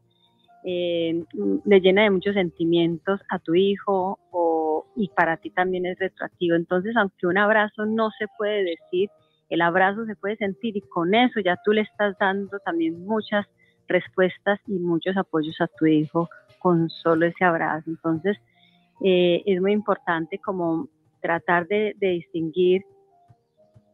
eh, 0.63 1.23
le 1.65 1.79
llena 1.81 2.03
de 2.03 2.09
muchos 2.09 2.33
sentimientos 2.33 3.21
a 3.29 3.39
tu 3.39 3.53
hijo 3.53 4.17
o, 4.31 4.87
y 4.95 5.09
para 5.09 5.37
ti 5.37 5.51
también 5.51 5.85
es 5.85 5.99
retroactivo. 5.99 6.55
Entonces, 6.55 6.95
aunque 6.97 7.27
un 7.27 7.37
abrazo 7.37 7.85
no 7.85 8.09
se 8.17 8.27
puede 8.37 8.63
decir, 8.63 9.09
el 9.49 9.61
abrazo 9.61 10.05
se 10.05 10.15
puede 10.15 10.37
sentir 10.37 10.75
y 10.77 10.81
con 10.81 11.13
eso 11.13 11.39
ya 11.39 11.57
tú 11.63 11.71
le 11.71 11.81
estás 11.81 12.17
dando 12.19 12.59
también 12.59 13.05
muchas 13.05 13.45
respuestas 13.87 14.59
y 14.67 14.73
muchos 14.73 15.15
apoyos 15.17 15.59
a 15.61 15.67
tu 15.67 15.85
hijo 15.85 16.29
con 16.59 16.89
solo 16.89 17.25
ese 17.27 17.45
abrazo. 17.45 17.89
Entonces, 17.89 18.37
eh, 19.03 19.43
es 19.45 19.61
muy 19.61 19.73
importante 19.73 20.39
como 20.39 20.89
tratar 21.21 21.67
de, 21.67 21.95
distinguir 21.99 22.83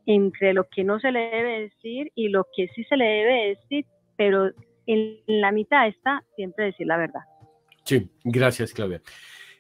entre 0.06 0.54
lo 0.54 0.68
que 0.70 0.84
no 0.84 1.00
se 1.00 1.12
le 1.12 1.20
debe 1.20 1.62
decir 1.62 2.12
y 2.16 2.30
lo 2.30 2.46
que 2.56 2.68
sí 2.70 2.84
se 2.86 2.98
le 2.98 3.06
debe 3.06 3.48
decir, 3.50 3.86
pero 4.18 4.52
en, 4.86 5.18
la 5.28 5.52
mitad 5.52 5.88
está 5.88 6.24
siempre 6.36 6.66
decir 6.66 6.88
la 6.88 6.98
verdad. 6.98 7.22
Sí, 7.84 8.10
gracias, 8.24 8.74
Claudia. 8.74 9.02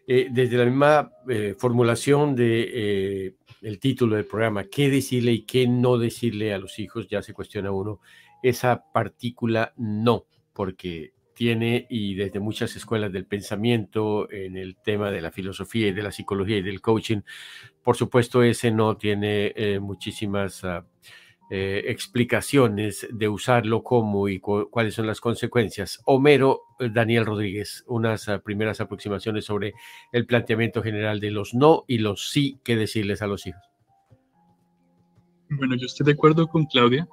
Eh, 0.08 0.28
desde 0.32 0.58
la 0.58 0.66
misma 0.66 1.12
eh, 1.30 1.56
formulación 1.58 2.36
de 2.36 3.36
el 3.62 3.80
título 3.80 4.16
del 4.16 4.26
programa, 4.26 4.66
qué 4.66 4.90
decirle 4.90 5.32
y 5.34 5.46
qué 5.46 5.68
no 5.68 5.98
decirle 5.98 6.54
a 6.54 6.58
los 6.58 6.80
hijos, 6.80 7.08
ya 7.08 7.22
se 7.22 7.34
cuestiona 7.34 7.72
uno. 7.72 8.00
Esa 8.42 8.92
partícula 8.92 9.74
no, 9.78 10.26
porque 10.54 11.14
tiene, 11.34 11.88
y 11.90 12.16
desde 12.16 12.40
muchas 12.40 12.76
escuelas 12.76 13.12
del 13.12 13.26
pensamiento, 13.26 14.32
en 14.32 14.58
el 14.58 14.78
tema 14.78 15.12
de 15.12 15.22
la 15.22 15.32
filosofía 15.32 15.88
y 15.88 15.92
de 15.92 16.04
la 16.04 16.12
psicología 16.12 16.58
y 16.58 16.62
del 16.62 16.82
coaching, 16.82 17.22
por 17.84 17.96
supuesto 17.96 18.44
ese 18.44 18.72
no 18.72 18.98
tiene 18.98 19.54
eh, 19.56 19.80
muchísimas 19.80 20.64
ah, 20.64 20.86
eh, 21.54 21.92
explicaciones 21.92 23.06
de 23.12 23.28
usarlo 23.28 23.84
como 23.84 24.30
y 24.30 24.40
cuáles 24.40 24.94
son 24.96 25.06
las 25.06 25.20
consecuencias. 25.20 26.00
Homero 26.06 26.62
eh, 26.80 26.90
Daniel 26.90 27.26
Rodríguez, 27.26 27.84
unas 27.88 28.30
ah, 28.30 28.40
primeras 28.40 28.80
aproximaciones 28.80 29.44
sobre 29.44 29.74
el 30.14 30.26
planteamiento 30.26 30.82
general 30.82 31.20
de 31.20 31.30
los 31.30 31.54
no 31.54 31.84
y 31.88 31.98
los 31.98 32.30
sí 32.30 32.58
que 32.64 32.78
decirles 32.78 33.22
a 33.22 33.28
los 33.28 33.46
hijos. 33.48 33.62
Bueno, 35.50 35.76
yo 35.76 35.88
estoy 35.88 36.06
de 36.06 36.14
acuerdo 36.14 36.48
con 36.48 36.64
Claudia 36.68 37.06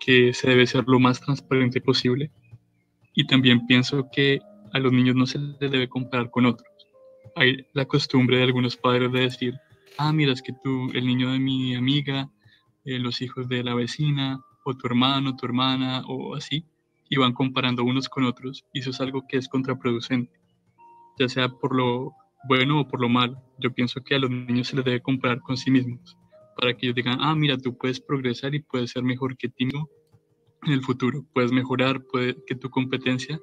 que 0.00 0.34
se 0.34 0.48
debe 0.48 0.66
ser 0.66 0.82
lo 0.88 0.98
más 0.98 1.20
transparente 1.20 1.80
posible 1.80 2.32
y 3.14 3.28
también 3.28 3.64
pienso 3.68 4.08
que 4.10 4.40
a 4.72 4.80
los 4.80 4.92
niños 4.92 5.14
no 5.14 5.24
se 5.24 5.38
les 5.38 5.70
debe 5.70 5.88
comparar 5.88 6.32
con 6.32 6.46
otros. 6.46 6.68
Hay 7.36 7.64
la 7.74 7.84
costumbre 7.84 8.38
de 8.38 8.42
algunos 8.42 8.76
padres 8.76 9.12
de 9.12 9.20
decir, 9.20 9.54
ah, 9.98 10.12
mira, 10.12 10.32
es 10.32 10.42
que 10.42 10.52
tú, 10.64 10.90
el 10.94 11.06
niño 11.06 11.30
de 11.30 11.38
mi 11.38 11.76
amiga, 11.76 12.28
eh, 12.84 12.98
los 12.98 13.22
hijos 13.22 13.48
de 13.48 13.64
la 13.64 13.74
vecina, 13.74 14.40
o 14.64 14.74
tu 14.74 14.86
hermano, 14.86 15.36
tu 15.36 15.46
hermana, 15.46 16.02
o 16.06 16.34
así, 16.34 16.64
y 17.08 17.16
van 17.16 17.32
comparando 17.32 17.84
unos 17.84 18.08
con 18.08 18.24
otros, 18.24 18.64
y 18.72 18.80
eso 18.80 18.90
es 18.90 19.00
algo 19.00 19.24
que 19.28 19.38
es 19.38 19.48
contraproducente, 19.48 20.32
ya 21.18 21.28
sea 21.28 21.48
por 21.48 21.74
lo 21.74 22.12
bueno 22.48 22.80
o 22.80 22.88
por 22.88 23.00
lo 23.00 23.08
malo. 23.08 23.42
Yo 23.58 23.72
pienso 23.72 24.02
que 24.02 24.14
a 24.14 24.18
los 24.18 24.30
niños 24.30 24.68
se 24.68 24.76
les 24.76 24.84
debe 24.84 25.00
comparar 25.00 25.40
con 25.40 25.56
sí 25.56 25.70
mismos, 25.70 26.16
para 26.56 26.74
que 26.74 26.86
ellos 26.86 26.96
digan, 26.96 27.18
ah, 27.20 27.34
mira, 27.34 27.56
tú 27.58 27.76
puedes 27.76 28.00
progresar 28.00 28.54
y 28.54 28.60
puedes 28.60 28.90
ser 28.90 29.02
mejor 29.02 29.36
que 29.36 29.48
ti 29.48 29.64
en 29.64 30.72
el 30.72 30.82
futuro, 30.82 31.24
puedes 31.32 31.52
mejorar, 31.52 32.02
puede 32.04 32.36
que 32.46 32.54
tu 32.54 32.70
competencia 32.70 33.38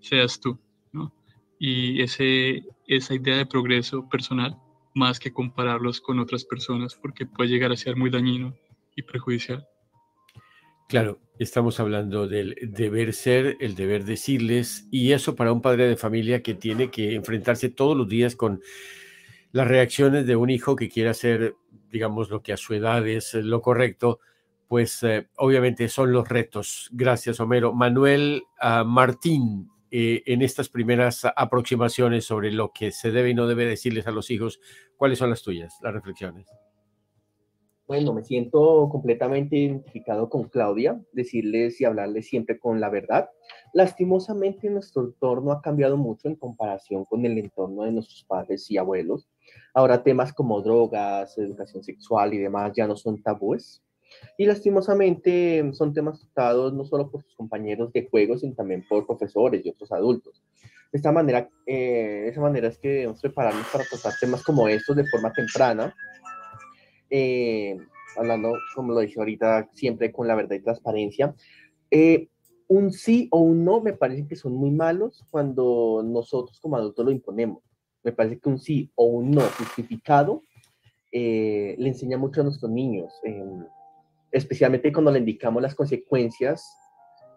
seas 0.00 0.40
tú, 0.40 0.58
¿no? 0.92 1.12
Y 1.58 2.00
ese, 2.02 2.64
esa 2.86 3.14
idea 3.14 3.36
de 3.36 3.46
progreso 3.46 4.08
personal, 4.08 4.56
más 4.94 5.18
que 5.18 5.32
compararlos 5.32 6.00
con 6.00 6.18
otras 6.18 6.44
personas, 6.44 6.94
porque 6.94 7.26
puede 7.26 7.50
llegar 7.50 7.72
a 7.72 7.76
ser 7.76 7.96
muy 7.96 8.10
dañino 8.10 8.56
y 8.98 9.02
perjudicial. 9.02 9.66
Claro, 10.88 11.20
estamos 11.38 11.78
hablando 11.80 12.26
del 12.26 12.56
deber 12.62 13.12
ser, 13.12 13.56
el 13.60 13.74
deber 13.74 14.04
decirles, 14.04 14.88
y 14.90 15.12
eso 15.12 15.36
para 15.36 15.52
un 15.52 15.62
padre 15.62 15.86
de 15.86 15.96
familia 15.96 16.42
que 16.42 16.54
tiene 16.54 16.90
que 16.90 17.14
enfrentarse 17.14 17.68
todos 17.68 17.96
los 17.96 18.08
días 18.08 18.34
con 18.34 18.60
las 19.52 19.68
reacciones 19.68 20.26
de 20.26 20.34
un 20.34 20.50
hijo 20.50 20.76
que 20.76 20.88
quiere 20.88 21.10
hacer, 21.10 21.54
digamos, 21.90 22.30
lo 22.30 22.42
que 22.42 22.52
a 22.52 22.56
su 22.56 22.74
edad 22.74 23.06
es 23.06 23.34
lo 23.34 23.62
correcto, 23.62 24.18
pues 24.66 25.02
eh, 25.02 25.28
obviamente 25.36 25.88
son 25.88 26.12
los 26.12 26.28
retos. 26.28 26.88
Gracias, 26.92 27.38
Homero. 27.38 27.72
Manuel 27.72 28.42
ah, 28.60 28.84
Martín, 28.84 29.70
eh, 29.90 30.22
en 30.26 30.42
estas 30.42 30.68
primeras 30.68 31.24
aproximaciones 31.36 32.24
sobre 32.24 32.50
lo 32.50 32.72
que 32.72 32.90
se 32.92 33.10
debe 33.10 33.30
y 33.30 33.34
no 33.34 33.46
debe 33.46 33.64
decirles 33.64 34.06
a 34.06 34.10
los 34.10 34.30
hijos, 34.30 34.60
¿cuáles 34.96 35.18
son 35.18 35.30
las 35.30 35.42
tuyas, 35.42 35.74
las 35.82 35.94
reflexiones? 35.94 36.46
Bueno, 37.88 38.12
me 38.12 38.22
siento 38.22 38.86
completamente 38.92 39.56
identificado 39.56 40.28
con 40.28 40.44
Claudia, 40.50 41.00
decirles 41.12 41.80
y 41.80 41.86
hablarles 41.86 42.28
siempre 42.28 42.58
con 42.58 42.80
la 42.80 42.90
verdad. 42.90 43.30
Lastimosamente 43.72 44.68
nuestro 44.68 45.06
entorno 45.06 45.52
ha 45.52 45.62
cambiado 45.62 45.96
mucho 45.96 46.28
en 46.28 46.36
comparación 46.36 47.06
con 47.06 47.24
el 47.24 47.38
entorno 47.38 47.84
de 47.84 47.92
nuestros 47.92 48.24
padres 48.24 48.70
y 48.70 48.76
abuelos. 48.76 49.30
Ahora 49.72 50.02
temas 50.02 50.34
como 50.34 50.60
drogas, 50.60 51.38
educación 51.38 51.82
sexual 51.82 52.34
y 52.34 52.38
demás 52.38 52.72
ya 52.76 52.86
no 52.86 52.94
son 52.94 53.22
tabúes. 53.22 53.82
Y 54.36 54.44
lastimosamente 54.44 55.70
son 55.72 55.94
temas 55.94 56.20
tratados 56.20 56.74
no 56.74 56.84
solo 56.84 57.10
por 57.10 57.22
sus 57.22 57.34
compañeros 57.36 57.90
de 57.94 58.06
juego, 58.06 58.36
sino 58.36 58.54
también 58.54 58.84
por 58.86 59.06
profesores 59.06 59.64
y 59.64 59.70
otros 59.70 59.90
adultos. 59.92 60.42
De 60.92 60.98
esta 60.98 61.10
manera, 61.10 61.48
eh, 61.64 62.26
esa 62.28 62.42
manera 62.42 62.68
es 62.68 62.76
que 62.76 62.88
debemos 62.88 63.22
prepararnos 63.22 63.66
para 63.72 63.84
tratar 63.84 64.12
temas 64.20 64.42
como 64.42 64.68
estos 64.68 64.94
de 64.94 65.06
forma 65.06 65.32
temprana 65.32 65.94
eh, 67.10 67.76
hablando, 68.16 68.52
como 68.74 68.92
lo 68.92 69.00
dije 69.00 69.18
ahorita, 69.18 69.68
siempre 69.72 70.12
con 70.12 70.26
la 70.26 70.34
verdad 70.34 70.56
y 70.56 70.62
transparencia. 70.62 71.34
Eh, 71.90 72.28
un 72.68 72.92
sí 72.92 73.28
o 73.30 73.40
un 73.40 73.64
no 73.64 73.80
me 73.80 73.94
parece 73.94 74.26
que 74.26 74.36
son 74.36 74.54
muy 74.54 74.70
malos 74.70 75.24
cuando 75.30 76.02
nosotros 76.04 76.60
como 76.60 76.76
adultos 76.76 77.04
lo 77.04 77.10
imponemos. 77.10 77.62
Me 78.02 78.12
parece 78.12 78.38
que 78.38 78.48
un 78.48 78.58
sí 78.58 78.90
o 78.94 79.06
un 79.06 79.30
no 79.30 79.40
justificado 79.40 80.42
eh, 81.10 81.74
le 81.78 81.88
enseña 81.88 82.18
mucho 82.18 82.42
a 82.42 82.44
nuestros 82.44 82.70
niños, 82.70 83.12
especialmente 84.30 84.92
cuando 84.92 85.10
le 85.10 85.20
indicamos 85.20 85.62
las 85.62 85.74
consecuencias 85.74 86.62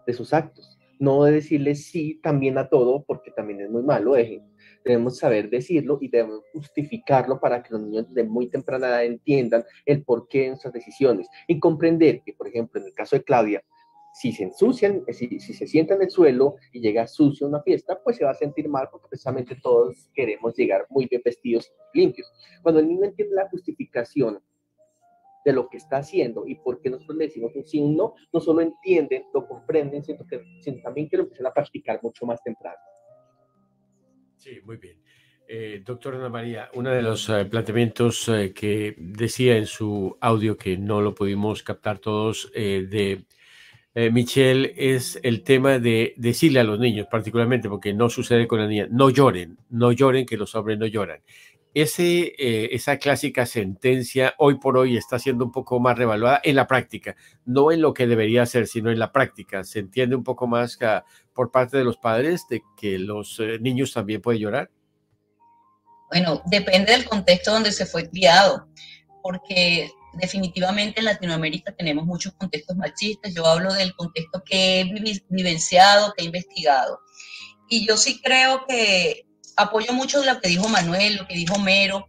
de 0.06 0.12
sus 0.12 0.32
actos. 0.32 0.78
No 0.98 1.24
de 1.24 1.32
decirles 1.32 1.86
sí 1.86 2.20
también 2.22 2.58
a 2.58 2.68
todo, 2.68 3.02
porque 3.04 3.30
también 3.30 3.60
es 3.60 3.70
muy 3.70 3.82
malo. 3.82 4.16
Eh, 4.16 4.42
debemos 4.84 5.18
saber 5.18 5.50
decirlo 5.50 5.98
y 6.00 6.08
debemos 6.08 6.42
justificarlo 6.52 7.40
para 7.40 7.62
que 7.62 7.70
los 7.72 7.82
niños 7.82 8.12
de 8.12 8.24
muy 8.24 8.48
temprana 8.48 8.88
edad 8.88 9.04
entiendan 9.04 9.64
el 9.86 10.02
porqué 10.04 10.42
de 10.42 10.48
nuestras 10.48 10.72
decisiones 10.72 11.28
y 11.46 11.58
comprender 11.58 12.22
que, 12.24 12.32
por 12.32 12.48
ejemplo, 12.48 12.80
en 12.80 12.86
el 12.86 12.94
caso 12.94 13.16
de 13.16 13.24
Claudia, 13.24 13.62
si 14.14 14.32
se 14.32 14.44
ensucian, 14.44 15.02
eh, 15.06 15.12
si, 15.12 15.40
si 15.40 15.54
se 15.54 15.66
sienta 15.66 15.94
en 15.94 16.02
el 16.02 16.10
suelo 16.10 16.56
y 16.72 16.80
llega 16.80 17.06
sucio 17.06 17.46
a 17.46 17.50
una 17.50 17.62
fiesta, 17.62 18.00
pues 18.02 18.16
se 18.16 18.24
va 18.24 18.32
a 18.32 18.34
sentir 18.34 18.68
mal 18.68 18.88
porque 18.90 19.08
precisamente 19.08 19.56
todos 19.62 20.10
queremos 20.14 20.54
llegar 20.54 20.86
muy 20.90 21.06
bien 21.06 21.22
vestidos 21.24 21.72
limpios. 21.94 22.30
Cuando 22.62 22.80
el 22.80 22.88
niño 22.88 23.04
entiende 23.04 23.34
la 23.34 23.48
justificación 23.48 24.42
de 25.44 25.52
lo 25.52 25.68
que 25.68 25.76
está 25.76 25.98
haciendo 25.98 26.46
y 26.46 26.54
por 26.56 26.80
qué 26.80 26.90
nosotros 26.90 27.16
le 27.16 27.24
decimos 27.24 27.54
un 27.56 27.66
sí 27.66 27.80
un 27.80 27.96
no, 27.96 28.14
no 28.32 28.40
solo 28.40 28.60
entienden, 28.60 29.24
lo 29.34 29.46
comprenden, 29.46 30.04
sino, 30.04 30.24
que, 30.26 30.42
sino 30.60 30.80
también 30.82 31.08
que 31.08 31.16
lo 31.16 31.24
empiezan 31.24 31.46
a 31.46 31.52
practicar 31.52 32.00
mucho 32.02 32.26
más 32.26 32.42
temprano. 32.42 32.78
Sí, 34.42 34.60
muy 34.64 34.76
bien. 34.76 34.96
Eh, 35.46 35.82
doctora 35.86 36.18
Ana 36.18 36.28
María, 36.28 36.68
uno 36.74 36.90
de 36.90 37.00
los 37.00 37.28
eh, 37.28 37.44
planteamientos 37.44 38.28
eh, 38.28 38.52
que 38.52 38.96
decía 38.98 39.56
en 39.56 39.66
su 39.66 40.18
audio 40.20 40.56
que 40.56 40.76
no 40.76 41.00
lo 41.00 41.14
pudimos 41.14 41.62
captar 41.62 42.00
todos 42.00 42.50
de 42.52 43.24
Michelle 43.94 44.74
es 44.76 45.20
el 45.22 45.44
tema 45.44 45.78
de 45.78 46.14
decirle 46.16 46.58
a 46.58 46.64
los 46.64 46.80
niños, 46.80 47.06
particularmente 47.08 47.68
porque 47.68 47.94
no 47.94 48.08
sucede 48.08 48.48
con 48.48 48.58
la 48.58 48.66
niña, 48.66 48.88
no 48.90 49.10
lloren, 49.10 49.58
no 49.70 49.92
lloren, 49.92 50.26
que 50.26 50.36
los 50.36 50.56
hombres 50.56 50.76
no 50.76 50.86
lloran. 50.86 51.20
Ese, 51.74 52.34
esa 52.74 52.98
clásica 52.98 53.46
sentencia 53.46 54.34
hoy 54.38 54.58
por 54.58 54.76
hoy 54.76 54.98
está 54.98 55.18
siendo 55.18 55.46
un 55.46 55.52
poco 55.52 55.80
más 55.80 55.96
revaluada 55.96 56.40
en 56.44 56.56
la 56.56 56.66
práctica, 56.66 57.16
no 57.46 57.72
en 57.72 57.80
lo 57.80 57.94
que 57.94 58.06
debería 58.06 58.44
ser, 58.44 58.66
sino 58.66 58.90
en 58.90 58.98
la 58.98 59.10
práctica. 59.10 59.64
Se 59.64 59.78
entiende 59.78 60.14
un 60.14 60.22
poco 60.22 60.46
más 60.46 60.76
que 60.76 61.00
por 61.34 61.50
parte 61.50 61.76
de 61.76 61.84
los 61.84 61.96
padres 61.96 62.46
de 62.48 62.62
que 62.76 62.98
los 62.98 63.38
eh, 63.40 63.58
niños 63.60 63.92
también 63.92 64.20
pueden 64.20 64.40
llorar? 64.40 64.70
Bueno, 66.10 66.42
depende 66.46 66.92
del 66.92 67.08
contexto 67.08 67.52
donde 67.52 67.72
se 67.72 67.86
fue 67.86 68.08
criado, 68.08 68.68
porque 69.22 69.90
definitivamente 70.14 71.00
en 71.00 71.06
Latinoamérica 71.06 71.74
tenemos 71.74 72.04
muchos 72.04 72.34
contextos 72.34 72.76
machistas. 72.76 73.34
Yo 73.34 73.46
hablo 73.46 73.72
del 73.72 73.94
contexto 73.94 74.42
que 74.44 74.80
he 74.80 74.84
vivenciado, 75.30 76.12
que 76.14 76.22
he 76.22 76.26
investigado. 76.26 77.00
Y 77.68 77.86
yo 77.86 77.96
sí 77.96 78.20
creo 78.20 78.66
que 78.68 79.24
apoyo 79.56 79.92
mucho 79.92 80.24
lo 80.24 80.40
que 80.40 80.48
dijo 80.48 80.68
Manuel, 80.68 81.16
lo 81.16 81.26
que 81.26 81.34
dijo 81.34 81.58
Mero, 81.58 82.08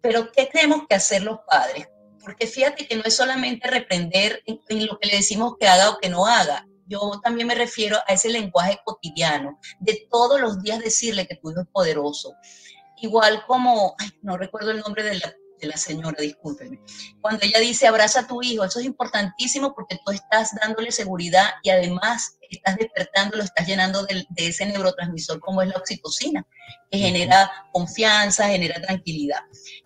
pero 0.00 0.30
¿qué 0.32 0.46
tenemos 0.46 0.86
que 0.88 0.94
hacer 0.94 1.22
los 1.22 1.40
padres? 1.48 1.88
Porque 2.22 2.46
fíjate 2.46 2.86
que 2.86 2.96
no 2.96 3.02
es 3.04 3.16
solamente 3.16 3.68
reprender 3.68 4.42
en, 4.46 4.86
lo 4.86 4.98
que 4.98 5.08
le 5.08 5.16
decimos 5.16 5.54
que 5.58 5.68
haga 5.68 5.90
o 5.90 5.98
que 5.98 6.08
no 6.08 6.26
haga. 6.26 6.66
Yo 6.86 7.20
también 7.22 7.46
me 7.46 7.54
refiero 7.54 7.98
a 8.06 8.12
ese 8.12 8.28
lenguaje 8.28 8.78
cotidiano, 8.84 9.58
de 9.78 10.06
todos 10.10 10.40
los 10.40 10.60
días 10.62 10.80
decirle 10.80 11.26
que 11.26 11.36
tu 11.36 11.50
hijo 11.50 11.60
es 11.60 11.68
poderoso. 11.68 12.34
Igual 12.96 13.44
como, 13.46 13.94
no 14.22 14.36
recuerdo 14.36 14.72
el 14.72 14.80
nombre 14.80 15.02
de 15.04 15.20
la, 15.66 15.76
señora, 15.76 16.20
discúlpeme. 16.20 16.80
Cuando 17.20 17.44
ella 17.44 17.60
dice 17.60 17.86
abraza 17.86 18.20
a 18.20 18.26
tu 18.26 18.42
hijo, 18.42 18.64
eso 18.64 18.80
es 18.80 18.86
importantísimo 18.86 19.74
porque 19.74 19.98
tú 20.04 20.12
estás 20.12 20.54
dándole 20.60 20.90
seguridad 20.90 21.50
y 21.62 21.70
además 21.70 22.36
estás 22.56 22.76
despertando, 22.76 23.36
lo 23.36 23.42
estás 23.42 23.66
llenando 23.66 24.04
de, 24.04 24.26
ese 24.36 24.66
neurotransmisor 24.66 25.40
como 25.40 25.62
es 25.62 25.68
la 25.68 25.76
oxitocina, 25.76 26.46
que 26.90 26.98
genera 26.98 27.50
confianza, 27.72 28.48
genera 28.48 28.80
tranquilidad. 28.80 29.40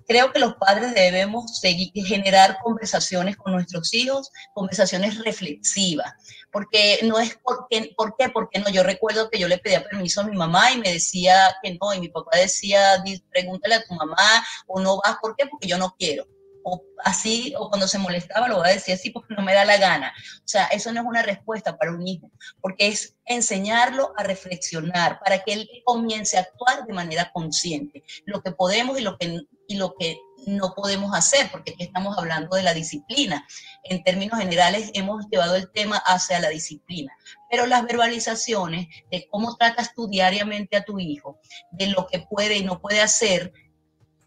Creo 0.07 0.33
que 0.33 0.39
los 0.39 0.55
padres 0.55 0.95
debemos 0.95 1.59
seguir, 1.59 1.91
generar 2.07 2.59
conversaciones 2.63 3.37
con 3.37 3.53
nuestros 3.53 3.93
hijos, 3.95 4.31
conversaciones 4.55 5.19
reflexivas, 5.23 6.13
porque 6.51 7.01
no 7.03 7.19
es 7.19 7.39
porque, 7.43 7.93
¿por 7.97 8.17
qué? 8.17 8.29
Porque 8.29 8.61
no, 8.61 8.69
yo 8.71 8.83
recuerdo 8.83 9.31
que 9.31 9.39
yo 9.39 9.49
le 9.49 9.59
pedía 9.59 9.85
permiso 9.85 10.21
a 10.21 10.25
mi 10.25 10.37
mamá 10.37 10.73
y 10.73 10.79
me 10.79 10.93
decía 10.93 11.55
que 11.63 11.77
no, 11.81 11.93
y 11.95 12.01
mi 12.01 12.09
papá 12.09 12.39
decía, 12.39 13.03
pregúntale 13.31 13.77
a 13.77 13.85
tu 13.85 13.95
mamá 13.95 14.45
o 14.67 14.81
no 14.81 15.01
vas, 15.05 15.17
¿por 15.21 15.37
qué? 15.37 15.47
Porque 15.47 15.69
yo 15.69 15.79
no 15.79 15.95
quiero 15.99 16.27
o 16.65 16.83
así, 17.05 17.55
o 17.57 17.69
cuando 17.69 17.87
se 17.87 17.99
molestaba 17.99 18.49
lo 18.49 18.59
va 18.59 18.69
a 18.69 18.73
decir 18.73 18.95
así 18.95 19.11
porque 19.11 19.35
no 19.35 19.43
me 19.43 19.55
da 19.55 19.65
la 19.65 19.77
gana. 19.77 20.13
O 20.39 20.49
sea, 20.49 20.67
eso 20.67 20.93
no 20.93 21.01
es 21.01 21.07
una 21.07 21.23
respuesta 21.23 21.77
para 21.77 21.93
un 21.93 22.07
hijo, 22.07 22.31
porque 22.61 22.89
es 22.89 23.17
enseñarlo 23.27 24.13
a 24.17 24.25
reflexionar 24.25 25.21
para 25.21 25.45
que 25.45 25.53
él 25.53 25.71
comience 25.85 26.37
a 26.37 26.41
actuar 26.41 26.87
de 26.87 26.93
manera 26.93 27.31
consciente, 27.33 28.03
lo 28.25 28.43
que 28.43 28.53
podemos 28.53 28.99
y 28.99 29.03
lo 29.03 29.17
que, 29.19 29.43
y 29.69 29.77
lo 29.77 29.95
que 29.95 30.19
no 30.47 30.75
podemos 30.75 31.15
hacer, 31.15 31.51
porque 31.51 31.73
aquí 31.73 31.85
estamos 31.85 32.17
hablando 32.19 32.57
de 32.57 32.63
la 32.63 32.75
disciplina. 32.75 33.47
En 33.85 34.03
términos 34.03 34.39
generales 34.39 34.91
hemos 34.95 35.27
llevado 35.31 35.57
el 35.57 35.71
tema 35.71 35.97
hacia 35.97 36.41
la 36.41 36.49
disciplina, 36.49 37.17
pero 37.51 37.67
las 37.67 37.85
verbalizaciones 37.85 38.89
de 39.11 39.27
cómo 39.31 39.57
tratas 39.57 39.95
tú 39.95 40.09
diariamente 40.09 40.77
a 40.77 40.85
tu 40.85 40.99
hijo, 40.99 41.41
de 41.71 41.89
lo 41.89 42.07
que 42.07 42.21
puede 42.21 42.57
y 42.57 42.65
no 42.65 42.81
puede 42.81 43.01
hacer, 43.01 43.53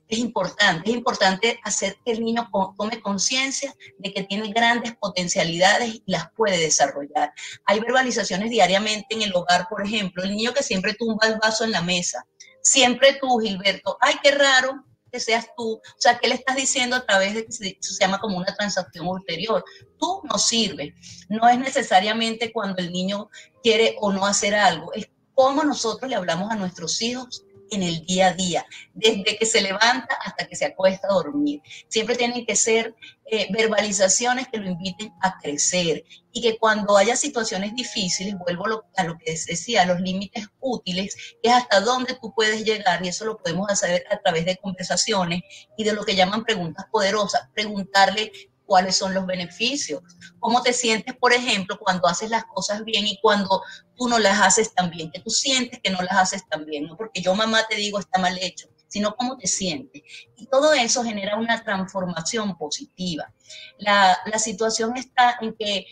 es 0.08 0.20
importante, 0.20 0.89
es 0.89 0.96
importante 0.96 1.60
hacer 1.63 1.98
que 2.06 2.12
el 2.12 2.24
niño 2.24 2.50
tome 2.78 3.02
conciencia 3.02 3.74
de 3.98 4.13
que 4.13 4.24
tiene 4.24 4.52
grandes 4.52 4.96
potencialidades 4.96 5.96
y 5.96 6.04
las 6.06 6.32
puede 6.32 6.58
desarrollar. 6.58 7.34
Hay 7.65 7.80
verbalizaciones 7.80 8.50
diariamente 8.50 9.08
en 9.10 9.22
el 9.22 9.36
hogar, 9.36 9.67
por 9.70 9.86
ejemplo, 9.86 10.24
el 10.24 10.36
niño 10.36 10.54
que 10.54 10.63
siempre 10.63 10.93
tumba 10.93 11.28
el 11.28 11.38
vaso 11.38 11.65
en 11.65 11.72
la 11.72 11.82
mesa, 11.82 12.26
siempre 12.62 13.17
tú, 13.20 13.39
Gilberto, 13.39 13.98
ay, 14.02 14.15
qué 14.24 14.32
raro 14.32 14.84
que 15.12 15.20
seas 15.20 15.48
tú, 15.56 15.74
o 15.76 15.82
sea, 15.98 16.20
¿qué 16.20 16.28
le 16.28 16.36
estás 16.36 16.56
diciendo 16.56 16.96
a 16.96 17.06
través 17.06 17.34
de 17.34 17.46
que 17.46 17.52
se, 17.52 17.78
llama 18.00 18.20
como 18.20 18.38
una 18.38 18.54
transacción 18.56 19.08
ulterior? 19.08 19.63
Tú 19.98 20.22
no 20.24 20.38
sirves, 20.38 20.93
no 21.30 21.48
es 21.48 21.60
necesariamente 21.60 22.52
cuando 22.52 22.82
el 22.82 22.91
niño 22.91 23.30
quiere 23.63 23.96
o 24.00 24.12
no 24.12 24.26
hacer 24.26 24.56
algo, 24.56 24.93
es 24.93 25.10
cómo 25.34 25.63
nosotros 25.63 26.10
le 26.10 26.15
hablamos 26.15 26.52
a 26.52 26.56
nuestros 26.56 27.02
hijos 27.02 27.43
en 27.71 27.84
el 27.84 28.06
día 28.06 28.27
a 28.27 28.34
día, 28.34 28.65
desde 28.93 29.38
que 29.38 29.45
se 29.45 29.62
levanta 29.62 30.15
hasta 30.23 30.47
que 30.47 30.56
se 30.56 30.65
acuesta 30.65 31.08
a 31.08 31.13
dormir. 31.13 31.62
Siempre 31.88 32.15
tienen 32.15 32.45
que 32.45 32.56
ser 32.56 32.95
eh, 33.30 33.47
verbalizaciones 33.51 34.47
que 34.47 34.58
lo 34.58 34.69
inviten 34.69 35.13
a 35.21 35.38
crecer 35.38 36.06
y 36.32 36.41
que 36.41 36.58
cuando 36.58 36.97
haya 36.97 37.15
situaciones 37.15 37.75
difíciles, 37.75 38.36
vuelvo 38.38 38.86
a 38.95 39.03
lo 39.03 39.17
que 39.17 39.32
decía, 39.32 39.86
los 39.86 39.99
límites 39.99 40.47
útiles, 40.60 41.15
que 41.41 41.49
es 41.49 41.56
hasta 41.56 41.82
dónde 41.82 42.17
tú 42.21 42.34
puedes 42.34 42.63
llegar 42.63 43.03
y 43.03 43.10
eso 43.10 43.25
lo 43.25 43.38
podemos 43.38 43.69
hacer 43.69 44.06
a 44.12 44.17
través 44.17 44.45
de 44.45 44.58
conversaciones 44.58 45.41
y 45.77 45.84
de 45.84 45.93
lo 45.93 46.06
que 46.06 46.15
llaman 46.15 46.43
preguntas 46.43 46.86
poderosas, 46.91 47.49
preguntarle 47.53 48.32
cuáles 48.67 48.95
son 48.95 49.13
los 49.13 49.25
beneficios, 49.25 50.03
cómo 50.39 50.62
te 50.62 50.73
sientes, 50.73 51.15
por 51.15 51.34
ejemplo, 51.34 51.80
cuando 51.80 52.08
haces 52.08 52.30
las 52.30 52.45
cosas 52.45 52.84
bien 52.84 53.08
y 53.08 53.17
cuando 53.21 53.63
tú 53.95 54.08
no 54.08 54.19
las 54.19 54.39
haces 54.39 54.75
tan 54.75 54.91
bien, 54.91 55.10
que 55.10 55.21
tú 55.21 55.32
sientes 55.32 55.80
que 55.82 55.89
no 55.89 56.01
las 56.01 56.17
haces 56.17 56.47
tan 56.47 56.65
bien, 56.65 56.86
no 56.86 56.95
porque 56.95 57.21
yo 57.21 57.34
mamá 57.34 57.65
te 57.67 57.75
digo 57.75 57.97
está 57.97 58.19
mal 58.19 58.38
hecho, 58.39 58.67
sino 58.88 59.15
cómo 59.15 59.38
te 59.38 59.47
sientes. 59.47 60.03
Y 60.36 60.45
todo 60.47 60.73
eso 60.73 61.03
genera 61.03 61.38
una 61.38 61.63
transformación 61.63 62.58
positiva. 62.58 63.34
La, 63.80 64.17
la 64.25 64.38
situación 64.38 64.95
está 64.97 65.38
en 65.41 65.56
que 65.58 65.86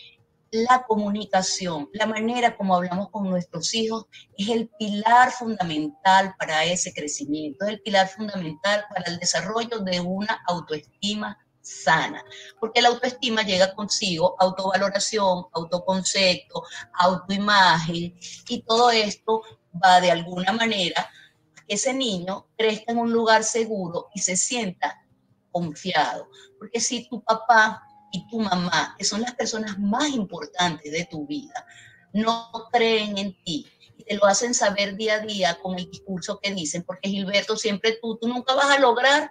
la 0.50 0.84
comunicación, 0.86 1.88
la 1.92 2.06
manera 2.06 2.56
como 2.56 2.76
hablamos 2.76 3.10
con 3.10 3.28
nuestros 3.28 3.74
hijos 3.74 4.06
es 4.38 4.48
el 4.48 4.68
pilar 4.78 5.32
fundamental 5.32 6.34
para 6.38 6.64
ese 6.64 6.94
crecimiento, 6.94 7.64
es 7.64 7.72
el 7.72 7.82
pilar 7.82 8.08
fundamental 8.08 8.84
para 8.88 9.10
el 9.10 9.18
desarrollo 9.18 9.80
de 9.80 10.00
una 10.00 10.42
autoestima 10.46 11.36
sana, 11.66 12.24
porque 12.60 12.80
la 12.80 12.88
autoestima 12.88 13.42
llega 13.42 13.74
consigo 13.74 14.36
autovaloración, 14.38 15.46
autoconcepto, 15.52 16.62
autoimagen, 16.94 18.16
y 18.48 18.62
todo 18.62 18.90
esto 18.90 19.42
va 19.82 20.00
de 20.00 20.12
alguna 20.12 20.52
manera 20.52 21.00
a 21.56 21.64
que 21.66 21.74
ese 21.74 21.92
niño 21.92 22.46
crezca 22.56 22.92
en 22.92 22.98
un 22.98 23.12
lugar 23.12 23.42
seguro 23.42 24.08
y 24.14 24.20
se 24.20 24.36
sienta 24.36 25.02
confiado, 25.50 26.28
porque 26.58 26.80
si 26.80 27.08
tu 27.08 27.22
papá 27.24 27.82
y 28.12 28.28
tu 28.28 28.38
mamá, 28.38 28.94
que 28.96 29.04
son 29.04 29.22
las 29.22 29.34
personas 29.34 29.76
más 29.78 30.08
importantes 30.10 30.92
de 30.92 31.04
tu 31.06 31.26
vida, 31.26 31.66
no 32.12 32.48
creen 32.70 33.18
en 33.18 33.42
ti, 33.42 33.66
y 33.98 34.04
te 34.04 34.14
lo 34.14 34.26
hacen 34.26 34.54
saber 34.54 34.94
día 34.94 35.14
a 35.14 35.20
día 35.20 35.58
con 35.60 35.76
el 35.76 35.90
discurso 35.90 36.38
que 36.40 36.54
dicen, 36.54 36.84
porque 36.84 37.08
Gilberto, 37.08 37.56
siempre 37.56 37.98
tú, 38.00 38.16
tú 38.18 38.28
nunca 38.28 38.54
vas 38.54 38.70
a 38.70 38.78
lograr 38.78 39.30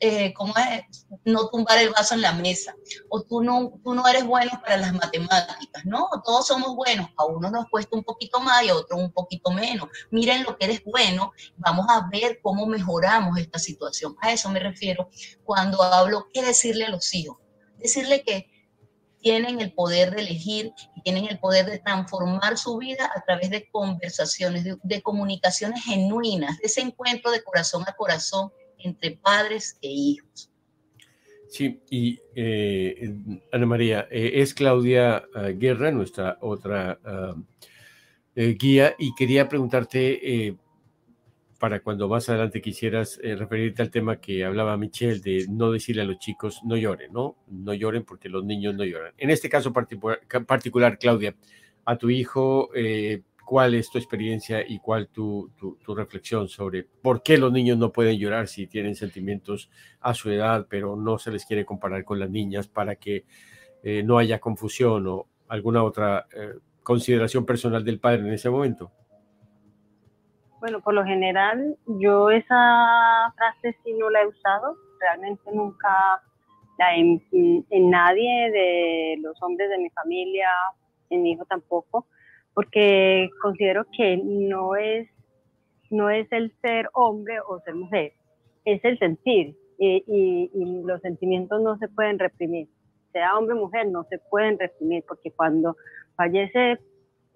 eh, 0.00 0.32
¿cómo 0.34 0.54
es? 0.56 1.06
No 1.24 1.48
tumbar 1.48 1.78
el 1.78 1.90
vaso 1.90 2.14
en 2.14 2.22
la 2.22 2.32
mesa. 2.32 2.74
O 3.08 3.22
tú 3.22 3.42
no, 3.42 3.80
tú 3.82 3.94
no 3.94 4.06
eres 4.06 4.24
bueno 4.24 4.52
para 4.62 4.76
las 4.76 4.92
matemáticas. 4.92 5.84
No, 5.84 6.08
todos 6.24 6.46
somos 6.46 6.76
buenos. 6.76 7.08
A 7.16 7.24
uno 7.24 7.50
nos 7.50 7.68
cuesta 7.68 7.96
un 7.96 8.04
poquito 8.04 8.40
más 8.40 8.62
y 8.64 8.68
a 8.68 8.76
otro 8.76 8.96
un 8.96 9.12
poquito 9.12 9.50
menos. 9.50 9.88
Miren 10.10 10.44
lo 10.44 10.56
que 10.56 10.66
eres 10.66 10.84
bueno. 10.84 11.32
Vamos 11.56 11.86
a 11.88 12.08
ver 12.10 12.40
cómo 12.42 12.66
mejoramos 12.66 13.38
esta 13.38 13.58
situación. 13.58 14.16
A 14.20 14.32
eso 14.32 14.48
me 14.50 14.60
refiero 14.60 15.08
cuando 15.44 15.82
hablo 15.82 16.28
qué 16.32 16.42
decirle 16.42 16.84
a 16.84 16.90
los 16.90 17.12
hijos. 17.14 17.38
Decirle 17.78 18.22
que 18.22 18.48
tienen 19.20 19.60
el 19.60 19.72
poder 19.72 20.14
de 20.14 20.22
elegir 20.22 20.72
tienen 21.04 21.26
el 21.26 21.38
poder 21.38 21.66
de 21.66 21.78
transformar 21.78 22.58
su 22.58 22.76
vida 22.78 23.10
a 23.14 23.20
través 23.22 23.50
de 23.50 23.68
conversaciones, 23.70 24.64
de, 24.64 24.76
de 24.82 25.02
comunicaciones 25.02 25.82
genuinas, 25.84 26.58
de 26.58 26.66
ese 26.66 26.80
encuentro 26.80 27.30
de 27.30 27.42
corazón 27.42 27.84
a 27.86 27.94
corazón 27.94 28.52
entre 28.84 29.12
padres 29.12 29.78
e 29.82 29.88
hijos. 29.88 30.52
Sí, 31.52 31.82
y 31.90 32.18
eh, 32.34 33.14
Ana 33.52 33.66
María, 33.66 34.08
eh, 34.10 34.30
es 34.36 34.54
Claudia 34.54 35.22
ah, 35.34 35.48
Guerra, 35.48 35.90
nuestra 35.90 36.38
otra 36.40 36.98
ah, 37.04 37.34
eh, 38.34 38.56
guía, 38.58 38.94
y 38.98 39.14
quería 39.14 39.50
preguntarte, 39.50 40.56
para 41.58 41.80
cuando 41.82 42.08
más 42.08 42.26
adelante 42.30 42.62
quisieras 42.62 43.20
referirte 43.22 43.82
al 43.82 43.90
tema 43.90 44.16
que 44.16 44.46
hablaba 44.46 44.78
Michelle, 44.78 45.20
de 45.20 45.46
no 45.50 45.70
decirle 45.70 46.00
a 46.00 46.06
los 46.06 46.18
chicos, 46.18 46.60
no 46.64 46.74
lloren, 46.74 47.12
¿no? 47.12 47.36
No 47.48 47.74
lloren 47.74 48.04
porque 48.04 48.30
los 48.30 48.42
niños 48.46 48.74
no 48.74 48.84
lloran. 48.84 49.12
En 49.18 49.28
este 49.28 49.50
caso 49.50 49.74
particular, 49.74 50.20
particular 50.46 50.98
Claudia, 50.98 51.36
a 51.84 51.98
tu 51.98 52.08
hijo 52.08 52.70
cuál 53.52 53.74
es 53.74 53.90
tu 53.90 53.98
experiencia 53.98 54.66
y 54.66 54.78
cuál 54.78 55.08
tu, 55.08 55.50
tu, 55.58 55.94
reflexión 55.94 56.48
sobre 56.48 56.84
por 56.84 57.22
qué 57.22 57.36
los 57.36 57.52
niños 57.52 57.76
no 57.76 57.92
pueden 57.92 58.18
llorar 58.18 58.48
si 58.48 58.66
tienen 58.66 58.94
sentimientos 58.94 59.70
a 60.00 60.14
su 60.14 60.30
edad, 60.30 60.66
pero 60.70 60.96
no 60.96 61.18
se 61.18 61.30
les 61.30 61.44
quiere 61.44 61.66
comparar 61.66 62.02
con 62.02 62.18
las 62.18 62.30
niñas 62.30 62.66
para 62.66 62.96
que 62.96 63.26
eh, 63.82 64.02
no 64.04 64.16
haya 64.16 64.38
confusión 64.38 65.06
o 65.06 65.26
alguna 65.48 65.84
otra 65.84 66.24
eh, 66.34 66.54
consideración 66.82 67.44
personal 67.44 67.84
del 67.84 68.00
padre 68.00 68.20
en 68.20 68.32
ese 68.32 68.48
momento. 68.48 68.90
Bueno, 70.58 70.80
por 70.80 70.94
lo 70.94 71.04
general 71.04 71.76
yo 71.86 72.30
esa 72.30 73.34
frase 73.36 73.76
sí 73.84 73.92
no 73.92 74.08
la 74.08 74.22
he 74.22 74.28
usado, 74.28 74.78
realmente 74.98 75.42
nunca 75.52 76.22
la 76.78 76.96
en, 76.96 77.22
en 77.68 77.90
nadie 77.90 78.50
de 78.50 79.16
los 79.20 79.36
hombres 79.42 79.68
de 79.68 79.76
mi 79.76 79.90
familia, 79.90 80.48
en 81.10 81.22
mi 81.22 81.32
hijo 81.32 81.44
tampoco 81.44 82.06
porque 82.54 83.30
considero 83.40 83.86
que 83.96 84.16
no 84.16 84.76
es, 84.76 85.08
no 85.90 86.10
es 86.10 86.30
el 86.32 86.52
ser 86.60 86.88
hombre 86.92 87.40
o 87.46 87.60
ser 87.60 87.74
mujer, 87.74 88.12
es 88.64 88.84
el 88.84 88.98
sentir 88.98 89.56
y, 89.78 90.04
y, 90.06 90.82
los 90.84 91.00
sentimientos 91.00 91.60
no 91.60 91.76
se 91.78 91.88
pueden 91.88 92.18
reprimir. 92.18 92.68
Sea 93.12 93.36
hombre 93.36 93.54
o 93.54 93.58
mujer, 93.58 93.88
no 93.88 94.04
se 94.04 94.18
pueden 94.18 94.58
reprimir 94.58 95.04
porque 95.06 95.30
cuando 95.30 95.76
fallece, 96.16 96.78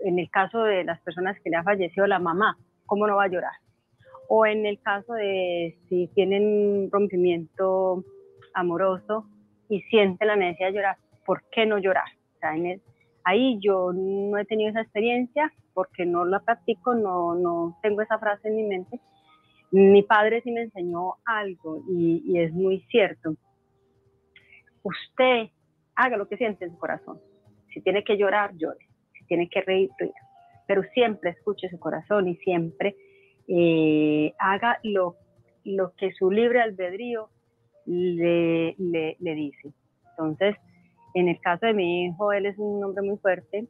en 0.00 0.18
el 0.18 0.30
caso 0.30 0.62
de 0.62 0.84
las 0.84 1.00
personas 1.00 1.38
que 1.40 1.50
le 1.50 1.56
ha 1.56 1.64
fallecido 1.64 2.06
la 2.06 2.18
mamá, 2.18 2.56
¿cómo 2.86 3.06
no 3.06 3.16
va 3.16 3.24
a 3.24 3.28
llorar? 3.28 3.52
O 4.28 4.46
en 4.46 4.64
el 4.64 4.80
caso 4.80 5.14
de 5.14 5.76
si 5.88 6.08
tienen 6.14 6.46
un 6.46 6.90
rompimiento 6.90 8.04
amoroso, 8.54 9.26
y 9.68 9.80
siente 9.82 10.24
la 10.24 10.36
necesidad 10.36 10.68
de 10.68 10.74
llorar, 10.74 10.96
¿por 11.24 11.42
qué 11.50 11.66
no 11.66 11.78
llorar? 11.78 12.06
Ahí 13.26 13.58
yo 13.60 13.92
no 13.92 14.38
he 14.38 14.44
tenido 14.44 14.70
esa 14.70 14.82
experiencia 14.82 15.52
porque 15.74 16.06
no 16.06 16.24
la 16.24 16.38
practico, 16.40 16.94
no, 16.94 17.34
no 17.34 17.76
tengo 17.82 18.00
esa 18.00 18.18
frase 18.18 18.48
en 18.48 18.56
mi 18.56 18.62
mente. 18.62 19.00
Mi 19.72 20.02
padre 20.04 20.40
sí 20.42 20.52
me 20.52 20.62
enseñó 20.62 21.16
algo 21.24 21.82
y, 21.88 22.38
es 22.38 22.52
muy 22.52 22.80
cierto. 22.88 23.34
Usted 24.84 25.48
haga 25.96 26.16
lo 26.16 26.28
que 26.28 26.36
siente 26.36 26.64
en 26.64 26.70
su 26.70 26.78
corazón. 26.78 27.20
Si 27.74 27.80
tiene 27.80 28.04
que 28.04 28.16
llorar, 28.16 28.56
llore. 28.56 28.86
Si 29.18 29.26
tiene 29.26 29.48
que 29.48 29.60
reír, 29.60 29.90
ríe. 29.98 30.14
Pero 30.68 30.84
siempre 30.94 31.30
escuche 31.30 31.68
su 31.68 31.80
corazón 31.80 32.28
y 32.28 32.36
siempre 32.36 32.94
eh, 33.48 34.34
haga 34.38 34.78
lo, 34.84 35.16
lo 35.64 35.92
que 35.96 36.12
su 36.12 36.30
libre 36.30 36.60
albedrío 36.62 37.28
le, 37.86 38.76
le, 38.78 39.16
le, 39.18 39.34
dice. 39.34 39.72
Entonces, 40.10 40.56
en 41.16 41.28
el 41.28 41.40
caso 41.40 41.64
de 41.64 41.72
mi 41.72 42.04
hijo, 42.04 42.30
él 42.32 42.44
es 42.44 42.58
un 42.58 42.84
hombre 42.84 43.02
muy 43.02 43.16
fuerte. 43.16 43.66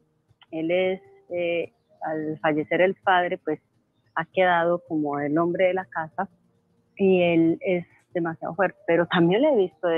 Él 0.51 0.71
es, 0.73 1.01
eh, 1.31 1.73
al 2.03 2.39
fallecer 2.41 2.81
el 2.81 2.97
padre, 2.97 3.39
pues 3.39 3.61
ha 4.17 4.25
quedado 4.25 4.83
como 4.89 5.21
el 5.21 5.39
hombre 5.39 5.67
de 5.67 5.75
la 5.75 5.85
casa 5.85 6.29
y 6.97 7.23
él 7.23 7.59
es 7.61 7.87
demasiado 8.13 8.55
fuerte, 8.57 8.79
pero 8.87 9.07
también 9.07 9.43
le 9.43 9.53
he 9.53 9.57
visto 9.57 9.89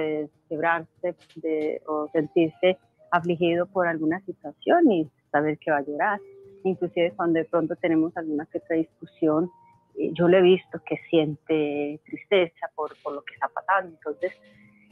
quebrarse 0.49 1.15
de, 1.37 1.81
o 1.87 2.09
sentirse 2.13 2.77
afligido 3.11 3.67
por 3.67 3.87
alguna 3.87 4.21
situación 4.27 4.93
y 4.93 5.11
saber 5.33 5.57
que 5.59 5.71
va 5.71 5.79
a 5.79 5.87
llorar. 5.87 6.21
Inclusive 6.65 7.13
cuando 7.17 7.39
de 7.39 7.47
pronto 7.47 7.77
tenemos 7.77 8.15
alguna 8.17 8.45
que 8.47 8.59
otra 8.59 8.77
discusión, 8.77 9.51
eh, 9.99 10.11
yo 10.13 10.29
le 10.29 10.39
he 10.39 10.43
visto 10.43 10.83
que 10.85 10.99
siente 11.09 11.99
tristeza 12.05 12.69
por, 12.75 12.95
por 13.03 13.15
lo 13.15 13.23
que 13.23 13.33
está 13.33 13.49
pasando. 13.49 13.97
Entonces, 13.97 14.33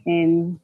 em, 0.06 0.56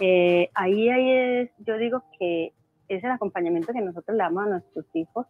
eh, 0.00 0.50
ahí, 0.54 0.88
ahí 0.88 1.10
es, 1.10 1.50
yo 1.58 1.76
digo 1.78 2.02
que 2.18 2.52
es 2.88 3.04
el 3.04 3.10
acompañamiento 3.10 3.72
que 3.72 3.80
nosotros 3.80 4.16
le 4.16 4.22
damos 4.22 4.46
a 4.46 4.50
nuestros 4.50 4.86
hijos 4.94 5.26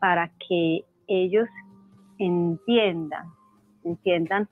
para 0.00 0.30
que 0.48 0.84
ellos 1.06 1.48
entiendan, 2.18 3.26
entiendan 3.84 4.48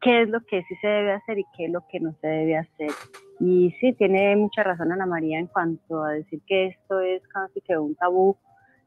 qué 0.00 0.22
es 0.22 0.28
lo 0.28 0.40
que 0.40 0.62
sí 0.62 0.74
se 0.80 0.86
debe 0.86 1.12
hacer 1.12 1.38
y 1.38 1.44
qué 1.56 1.66
es 1.66 1.72
lo 1.72 1.86
que 1.88 2.00
no 2.00 2.14
se 2.20 2.26
debe 2.26 2.56
hacer. 2.56 2.90
Y 3.40 3.72
sí, 3.80 3.92
tiene 3.94 4.36
mucha 4.36 4.62
razón 4.62 4.92
Ana 4.92 5.06
María 5.06 5.38
en 5.38 5.46
cuanto 5.46 6.02
a 6.02 6.12
decir 6.12 6.40
que 6.46 6.66
esto 6.66 7.00
es 7.00 7.22
casi 7.28 7.60
que 7.60 7.76
un 7.76 7.94
tabú 7.96 8.36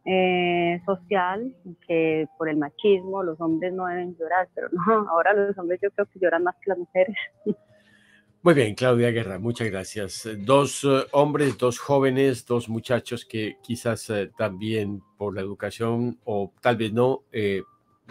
eh, 0.06 0.82
social, 0.86 1.54
que 1.88 2.28
por 2.38 2.50
el 2.50 2.58
machismo 2.58 3.22
los 3.22 3.40
hombres 3.42 3.74
no 3.74 3.86
deben 3.86 4.16
llorar, 4.18 4.48
pero 4.56 4.70
no, 4.72 5.08
ahora 5.10 5.34
los 5.34 5.58
hombres 5.58 5.80
yo 5.84 5.92
creo 5.92 6.08
que 6.08 6.20
lloran 6.20 6.44
más 6.44 6.56
que 6.56 6.70
las 6.70 6.78
mujeres. 6.78 7.16
Muy 8.42 8.54
bien, 8.54 8.74
Claudia 8.74 9.12
Guerra, 9.12 9.38
muchas 9.38 9.70
gracias. 9.70 10.26
Dos 10.46 10.86
uh, 10.86 11.04
hombres, 11.12 11.58
dos 11.58 11.78
jóvenes, 11.78 12.46
dos 12.46 12.70
muchachos 12.70 13.26
que 13.26 13.58
quizás 13.62 14.10
uh, 14.10 14.30
también 14.38 15.02
por 15.18 15.36
la 15.36 15.42
educación 15.42 16.18
o 16.24 16.54
tal 16.62 16.78
vez 16.78 16.94
no, 16.94 17.26
eh, 17.34 17.64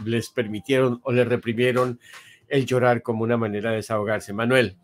les 0.04 0.28
permitieron 0.28 1.00
o 1.02 1.12
les 1.12 1.26
reprimieron 1.26 1.98
el 2.46 2.66
llorar 2.66 3.02
como 3.02 3.24
una 3.24 3.38
manera 3.38 3.70
de 3.70 3.76
desahogarse. 3.76 4.34
Manuel. 4.34 4.76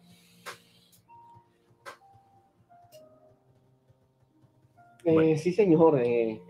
Eh, 5.05 5.37
sí, 5.37 5.53
señor. 5.53 6.01
Eh, 6.03 6.41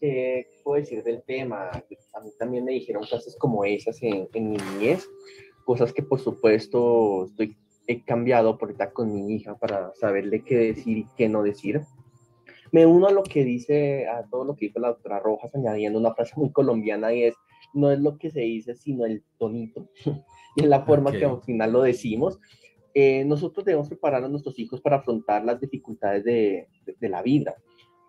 ¿Qué 0.00 0.48
puedo 0.64 0.80
decir 0.80 1.04
del 1.04 1.22
tema? 1.22 1.70
A 1.70 2.20
mí 2.20 2.30
también 2.36 2.64
me 2.64 2.72
dijeron 2.72 3.04
cosas 3.08 3.36
como 3.38 3.64
esas 3.64 4.02
en, 4.02 4.28
en 4.34 4.50
mi 4.50 4.56
niñez, 4.56 5.08
cosas 5.64 5.92
que 5.92 6.02
por 6.02 6.18
supuesto 6.20 7.26
estoy, 7.26 7.56
he 7.86 8.02
cambiado 8.02 8.58
por 8.58 8.68
ahorita 8.68 8.92
con 8.92 9.12
mi 9.12 9.34
hija 9.34 9.56
para 9.56 9.92
saberle 9.94 10.42
qué 10.42 10.56
decir 10.56 10.98
y 10.98 11.06
qué 11.16 11.28
no 11.28 11.42
decir. 11.42 11.80
Me 12.72 12.84
uno 12.84 13.06
a 13.06 13.12
lo 13.12 13.22
que 13.22 13.44
dice, 13.44 14.08
a 14.08 14.24
todo 14.24 14.44
lo 14.44 14.56
que 14.56 14.66
dijo 14.66 14.80
la 14.80 14.88
doctora 14.88 15.20
Rojas, 15.20 15.54
añadiendo 15.54 15.98
una 15.98 16.14
frase 16.14 16.34
muy 16.36 16.50
colombiana 16.50 17.12
y 17.12 17.24
es, 17.24 17.34
no 17.74 17.90
es 17.90 18.00
lo 18.00 18.18
que 18.18 18.30
se 18.30 18.40
dice, 18.40 18.74
sino 18.74 19.04
el 19.04 19.22
tonito. 19.38 19.88
y 20.56 20.62
es 20.62 20.68
la 20.68 20.84
forma 20.84 21.12
que 21.12 21.24
al 21.24 21.42
final 21.42 21.72
lo 21.72 21.82
decimos. 21.82 22.40
Eh, 22.94 23.24
nosotros 23.24 23.64
debemos 23.64 23.88
preparar 23.88 24.24
a 24.24 24.28
nuestros 24.28 24.58
hijos 24.58 24.80
para 24.80 24.96
afrontar 24.96 25.44
las 25.44 25.60
dificultades 25.60 26.24
de, 26.24 26.68
de, 26.98 27.08
la 27.08 27.22
vida. 27.22 27.54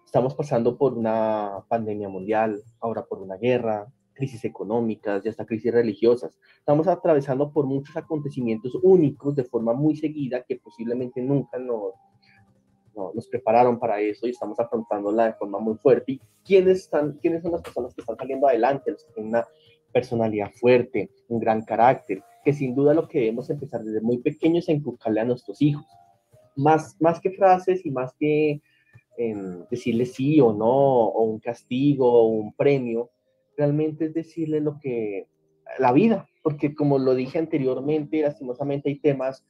Estamos 0.05 0.33
pasando 0.33 0.77
por 0.77 0.93
una 0.93 1.65
pandemia 1.67 2.07
mundial, 2.07 2.63
ahora 2.79 3.05
por 3.05 3.21
una 3.21 3.35
guerra, 3.35 3.85
crisis 4.17 4.43
económicas 4.45 5.23
y 5.23 5.29
hasta 5.29 5.45
crisis 5.45 5.71
religiosas. 5.71 6.37
Estamos 6.57 6.87
atravesando 6.87 7.51
por 7.51 7.65
muchos 7.65 7.95
acontecimientos 7.95 8.75
únicos 8.81 9.35
de 9.35 9.43
forma 9.43 9.73
muy 9.73 9.95
seguida 9.95 10.43
que 10.43 10.57
posiblemente 10.57 11.21
nunca 11.21 11.59
nos, 11.59 11.93
nos 13.13 13.27
prepararon 13.27 13.79
para 13.79 14.01
eso 14.01 14.25
y 14.25 14.31
estamos 14.31 14.59
afrontándola 14.59 15.27
de 15.27 15.33
forma 15.33 15.59
muy 15.59 15.75
fuerte. 15.75 16.13
¿Y 16.13 16.21
quiénes, 16.43 16.79
están, 16.79 17.13
quiénes 17.21 17.43
son 17.43 17.51
las 17.51 17.61
personas 17.61 17.93
que 17.93 18.01
están 18.01 18.17
saliendo 18.17 18.47
adelante? 18.47 18.91
Los 18.91 19.05
que 19.05 19.13
tienen 19.13 19.29
una 19.29 19.47
personalidad 19.93 20.51
fuerte, 20.59 21.11
un 21.27 21.39
gran 21.39 21.63
carácter, 21.63 22.23
que 22.43 22.53
sin 22.53 22.75
duda 22.75 22.93
lo 22.93 23.07
que 23.07 23.19
debemos 23.19 23.49
empezar 23.49 23.83
desde 23.83 24.01
muy 24.01 24.17
pequeños 24.17 24.67
a 24.67 24.71
inculcarle 24.71 25.21
a 25.21 25.25
nuestros 25.25 25.61
hijos. 25.61 25.85
Más, 26.55 26.95
más 26.99 27.21
que 27.21 27.29
frases 27.29 27.85
y 27.85 27.91
más 27.91 28.13
que 28.19 28.61
eh, 29.17 29.35
decirle 29.69 30.07
sí 30.07 30.41
o 30.41 30.51
no, 30.51 30.67
o 30.67 31.23
un 31.23 31.39
castigo 31.39 32.11
o 32.11 32.27
un 32.27 32.53
premio, 32.53 33.11
realmente 33.57 34.05
es 34.05 34.13
decirle 34.13 34.61
lo 34.61 34.79
que, 34.79 35.27
la 35.79 35.91
vida, 35.91 36.29
porque 36.43 36.73
como 36.73 36.97
lo 36.97 37.15
dije 37.15 37.39
anteriormente, 37.39 38.21
lastimosamente 38.21 38.89
hay 38.89 38.99
temas 38.99 39.45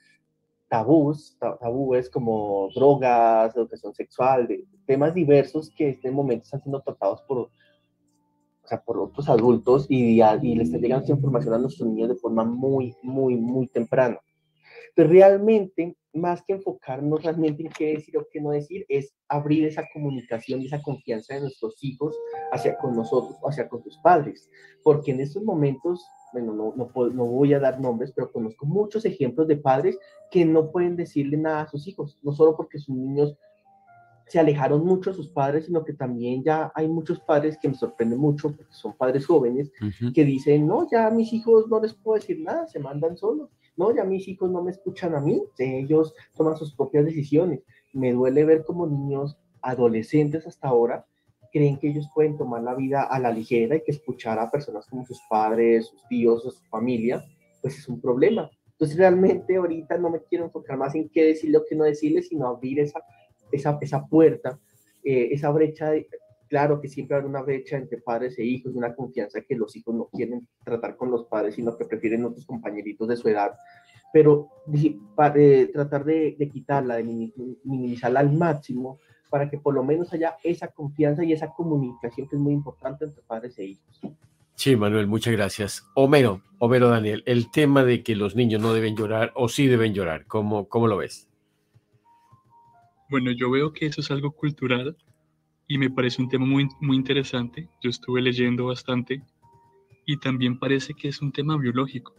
tabús, 0.69 1.37
tabúes 1.39 2.09
como 2.09 2.69
drogas, 2.75 3.55
educación 3.55 3.93
sexual, 3.93 4.47
temas 4.85 5.13
diversos 5.13 5.71
que 5.75 5.85
en 5.85 5.89
este 5.91 6.11
momento 6.11 6.43
están 6.43 6.61
siendo 6.61 6.81
tratados 6.81 7.21
por, 7.21 7.37
o 7.37 7.51
sea, 8.65 8.81
por 8.81 8.97
otros 8.97 9.29
adultos 9.29 9.85
y, 9.89 10.21
y 10.41 10.61
están 10.61 10.81
llegando 10.81 11.05
esa 11.05 11.13
información 11.13 11.53
a 11.53 11.59
nuestros 11.59 11.87
niños 11.87 12.09
de 12.09 12.15
forma 12.15 12.43
muy, 12.43 12.95
muy, 13.01 13.35
muy 13.35 13.67
temprana. 13.67 14.19
Pero 14.93 15.09
realmente, 15.09 15.95
más 16.17 16.43
que 16.43 16.53
enfocarnos 16.53 17.23
realmente 17.23 17.63
en 17.63 17.69
qué 17.69 17.93
decir 17.93 18.17
o 18.17 18.27
qué 18.31 18.41
no 18.41 18.51
decir, 18.51 18.85
es 18.89 19.13
abrir 19.27 19.65
esa 19.65 19.85
comunicación 19.93 20.61
y 20.61 20.65
esa 20.65 20.81
confianza 20.81 21.35
de 21.35 21.41
nuestros 21.41 21.83
hijos 21.83 22.15
hacia 22.51 22.77
con 22.77 22.95
nosotros, 22.95 23.37
hacia 23.43 23.67
con 23.69 23.83
sus 23.83 23.97
padres. 23.99 24.49
Porque 24.83 25.11
en 25.11 25.21
estos 25.21 25.43
momentos 25.43 26.05
bueno, 26.33 26.53
no, 26.53 26.73
no, 26.75 27.09
no, 27.09 27.25
voy 27.25 27.53
a 27.53 27.59
dar 27.59 27.79
nombres, 27.79 28.11
pero 28.11 28.31
conozco 28.31 28.65
muchos 28.65 29.05
ejemplos 29.05 29.47
de 29.47 29.57
padres 29.57 29.97
que 30.29 30.45
no 30.45 30.71
pueden 30.71 30.95
decirle 30.95 31.37
nada 31.37 31.61
a 31.61 31.67
sus 31.67 31.87
hijos, 31.87 32.19
no 32.21 32.33
solo 32.33 32.55
porque 32.55 32.79
sus 32.79 32.95
niños 32.95 33.37
se 34.27 34.39
alejaron 34.39 34.85
mucho 34.85 35.11
de 35.11 35.15
sus 35.15 35.29
padres, 35.29 35.65
sino 35.65 35.85
que 35.85 35.93
también 35.93 36.43
ya 36.43 36.71
hay 36.75 36.87
muchos 36.87 37.19
padres 37.21 37.57
que 37.61 37.69
me 37.69 37.75
sorprenden 37.75 38.19
mucho, 38.19 38.53
porque 38.55 38.73
son 38.73 38.93
padres 38.93 39.25
jóvenes, 39.25 39.71
que 40.13 40.25
dicen, 40.25 40.67
no, 40.67 40.87
ya 40.91 41.07
a 41.07 41.11
mis 41.11 41.31
hijos 41.31 41.67
no 41.69 41.79
les 41.79 41.93
puedo 41.93 42.19
decir 42.19 42.41
nada, 42.41 42.67
se 42.67 42.79
mandan 42.79 43.17
solos, 43.17 43.49
no, 43.77 43.95
ya 43.95 44.03
mis 44.03 44.27
hijos 44.27 44.51
no 44.51 44.61
me 44.61 44.71
escuchan 44.71 45.15
a 45.15 45.21
mí, 45.21 45.41
ellos 45.57 46.13
toman 46.35 46.57
sus 46.57 46.73
propias 46.75 47.05
decisiones. 47.05 47.61
Me 47.93 48.11
duele 48.11 48.43
ver 48.43 48.65
como 48.65 48.87
niños 48.87 49.37
adolescentes 49.61 50.45
hasta 50.45 50.67
ahora 50.67 51.05
creen 51.51 51.77
que 51.77 51.89
ellos 51.89 52.09
pueden 52.13 52.37
tomar 52.37 52.61
la 52.61 52.75
vida 52.75 53.03
a 53.03 53.19
la 53.19 53.31
ligera 53.31 53.75
y 53.75 53.81
que 53.81 53.91
escuchar 53.91 54.39
a 54.39 54.51
personas 54.51 54.85
como 54.87 55.05
sus 55.05 55.19
padres, 55.29 55.87
sus 55.87 56.07
tíos 56.07 56.45
o 56.45 56.51
su 56.51 56.63
familia, 56.65 57.23
pues 57.61 57.77
es 57.77 57.87
un 57.87 57.99
problema. 57.99 58.49
Entonces 58.71 58.97
realmente 58.97 59.55
ahorita 59.55 59.97
no 59.97 60.09
me 60.09 60.21
quiero 60.23 60.45
enfocar 60.45 60.77
más 60.77 60.93
en 60.95 61.09
qué 61.09 61.25
decirle 61.25 61.57
o 61.57 61.63
qué 61.67 61.75
no 61.75 61.83
decirle, 61.83 62.21
sino 62.21 62.47
abrir 62.47 62.79
esa, 62.79 63.01
esa, 63.51 63.77
esa 63.81 64.05
puerta, 64.05 64.59
eh, 65.03 65.29
esa 65.31 65.49
brecha. 65.49 65.91
De, 65.91 66.07
claro 66.47 66.81
que 66.81 66.87
siempre 66.87 67.17
hay 67.17 67.23
una 67.23 67.41
brecha 67.41 67.77
entre 67.77 67.99
padres 67.99 68.37
e 68.39 68.43
hijos, 68.43 68.73
una 68.75 68.95
confianza 68.95 69.41
que 69.41 69.55
los 69.55 69.75
hijos 69.75 69.95
no 69.95 70.09
quieren 70.11 70.47
tratar 70.63 70.95
con 70.95 71.11
los 71.11 71.25
padres, 71.25 71.55
sino 71.55 71.77
que 71.77 71.85
prefieren 71.85 72.25
otros 72.25 72.45
compañeritos 72.45 73.07
de 73.07 73.17
su 73.17 73.27
edad. 73.29 73.51
Pero 74.13 74.49
para, 75.15 75.35
eh, 75.37 75.67
tratar 75.67 76.05
de, 76.05 76.35
de 76.37 76.49
quitarla, 76.49 76.95
de 76.95 77.03
minimizarla 77.63 78.21
al 78.21 78.31
máximo, 78.33 78.99
para 79.29 79.49
que 79.49 79.57
por 79.57 79.73
lo 79.73 79.83
menos 79.83 80.11
haya 80.13 80.37
esa 80.43 80.67
confianza 80.69 81.23
y 81.23 81.33
esa 81.33 81.51
comunicación 81.51 82.27
que 82.27 82.35
es 82.35 82.41
muy 82.41 82.53
importante 82.53 83.05
entre 83.05 83.21
padres 83.23 83.57
e 83.59 83.65
hijos. 83.65 83.99
Sí, 84.55 84.75
Manuel, 84.75 85.07
muchas 85.07 85.33
gracias. 85.33 85.85
Homero, 85.93 86.41
Homero 86.57 86.89
Daniel, 86.89 87.21
el 87.27 87.51
tema 87.51 87.83
de 87.83 88.01
que 88.01 88.15
los 88.15 88.35
niños 88.35 88.61
no 88.61 88.73
deben 88.73 88.95
llorar 88.95 89.31
o 89.35 89.49
sí 89.49 89.67
deben 89.67 89.93
llorar, 89.93 90.25
¿cómo, 90.25 90.67
cómo 90.67 90.87
lo 90.87 90.97
ves? 90.97 91.29
Bueno, 93.09 93.31
yo 93.31 93.51
veo 93.51 93.71
que 93.71 93.85
eso 93.85 94.01
es 94.01 94.09
algo 94.09 94.31
cultural 94.31 94.97
y 95.67 95.77
me 95.77 95.89
parece 95.89 96.21
un 96.21 96.29
tema 96.29 96.45
muy, 96.45 96.67
muy 96.79 96.95
interesante. 96.95 97.69
Yo 97.81 97.89
estuve 97.89 98.21
leyendo 98.21 98.65
bastante 98.67 99.21
y 100.05 100.17
también 100.17 100.57
parece 100.57 100.93
que 100.93 101.09
es 101.09 101.21
un 101.21 101.31
tema 101.31 101.57
biológico. 101.57 102.15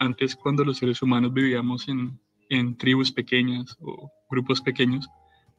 Antes, 0.00 0.34
cuando 0.34 0.64
los 0.64 0.78
seres 0.78 1.00
humanos 1.00 1.32
vivíamos 1.32 1.88
en, 1.88 2.18
en 2.50 2.76
tribus 2.76 3.12
pequeñas 3.12 3.76
o 3.80 4.10
grupos 4.28 4.60
pequeños, 4.60 5.08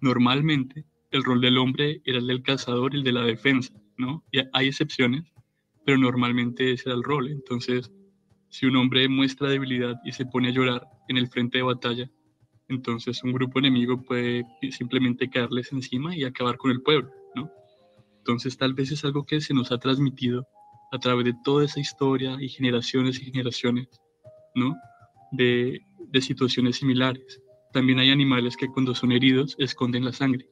normalmente 0.01 0.85
el 1.11 1.23
rol 1.23 1.39
del 1.39 1.57
hombre 1.57 2.01
era 2.03 2.17
el 2.17 2.27
del 2.27 2.43
cazador 2.43 2.93
y 2.93 2.97
el 2.97 3.03
de 3.03 3.13
la 3.13 3.21
defensa, 3.21 3.73
¿no? 3.97 4.21
Y 4.33 4.39
hay 4.51 4.67
excepciones, 4.67 5.23
pero 5.85 5.97
normalmente 5.97 6.73
ese 6.73 6.89
era 6.89 6.97
el 6.97 7.03
rol. 7.03 7.29
Entonces, 7.29 7.89
si 8.49 8.65
un 8.65 8.75
hombre 8.75 9.07
muestra 9.07 9.49
debilidad 9.49 9.95
y 10.03 10.11
se 10.11 10.25
pone 10.25 10.49
a 10.49 10.51
llorar 10.51 10.85
en 11.07 11.17
el 11.17 11.29
frente 11.29 11.59
de 11.59 11.63
batalla, 11.63 12.11
entonces 12.67 13.23
un 13.23 13.32
grupo 13.32 13.60
enemigo 13.60 14.01
puede 14.01 14.45
simplemente 14.71 15.30
caerles 15.30 15.71
encima 15.71 16.15
y 16.15 16.23
acabar 16.23 16.58
con 16.58 16.71
el 16.71 16.82
pueblo, 16.82 17.12
¿no? 17.36 17.49
Entonces 18.17 18.58
tal 18.58 18.73
vez 18.73 18.91
es 18.91 19.06
algo 19.06 19.25
que 19.25 19.41
se 19.41 19.54
nos 19.54 19.71
ha 19.71 19.78
transmitido 19.78 20.47
a 20.91 20.99
través 20.99 21.25
de 21.25 21.34
toda 21.43 21.65
esa 21.65 21.80
historia 21.80 22.38
y 22.39 22.49
generaciones 22.49 23.19
y 23.19 23.25
generaciones, 23.25 23.88
¿no? 24.56 24.75
De, 25.32 25.82
de 26.10 26.21
situaciones 26.21 26.78
similares. 26.78 27.41
También 27.73 27.99
hay 27.99 28.10
animales 28.10 28.56
que 28.56 28.67
cuando 28.67 28.95
son 28.95 29.12
heridos 29.12 29.56
esconden 29.60 30.06
la 30.06 30.13
sangre, 30.13 30.47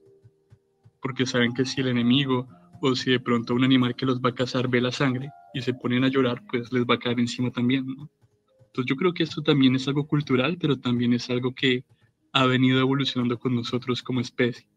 porque 1.02 1.26
saben 1.26 1.54
que 1.54 1.66
si 1.66 1.82
el 1.82 1.88
enemigo 1.88 2.48
o 2.82 2.96
si 2.96 3.12
de 3.12 3.20
pronto 3.20 3.56
un 3.56 3.64
animal 3.64 3.96
que 3.96 4.06
los 4.06 4.20
va 4.20 4.30
a 4.30 4.36
cazar 4.36 4.68
ve 4.68 4.82
la 4.82 4.92
sangre 4.92 5.30
y 5.54 5.62
se 5.62 5.74
ponen 5.74 6.04
a 6.04 6.10
llorar, 6.10 6.44
pues 6.50 6.72
les 6.72 6.84
va 6.84 6.96
a 6.96 7.00
caer 7.00 7.20
encima 7.20 7.50
también, 7.50 7.86
¿no? 7.88 8.10
Entonces 8.68 8.90
yo 8.90 8.96
creo 8.96 9.14
que 9.14 9.24
esto 9.24 9.42
también 9.42 9.76
es 9.76 9.88
algo 9.88 10.08
cultural, 10.08 10.58
pero 10.60 10.80
también 10.80 11.14
es 11.14 11.30
algo 11.30 11.54
que 11.54 11.84
ha 12.34 12.46
venido 12.48 12.80
evolucionando 12.80 13.40
con 13.40 13.56
nosotros 13.56 14.02
como 14.02 14.20
especie. 14.20 14.68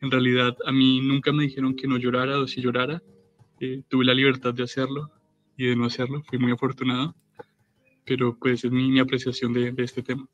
En 0.00 0.10
realidad 0.10 0.56
a 0.64 0.72
mí 0.72 1.00
nunca 1.00 1.32
me 1.32 1.42
dijeron 1.42 1.74
que 1.74 1.88
no 1.88 1.98
llorara 1.98 2.38
o 2.38 2.46
si 2.46 2.62
llorara. 2.62 3.02
Eh, 3.60 3.82
tuve 3.88 4.04
la 4.04 4.14
libertad 4.14 4.54
de 4.54 4.62
hacerlo 4.62 5.10
y 5.56 5.66
de 5.66 5.76
no 5.76 5.86
hacerlo. 5.86 6.22
Fui 6.28 6.38
muy 6.38 6.52
afortunado. 6.52 7.14
Pero 8.04 8.38
pues 8.38 8.64
es 8.64 8.70
mi, 8.70 8.88
mi 8.88 9.00
apreciación 9.00 9.52
de, 9.52 9.72
de, 9.72 9.82
este 9.82 10.00
tema. 10.00 10.28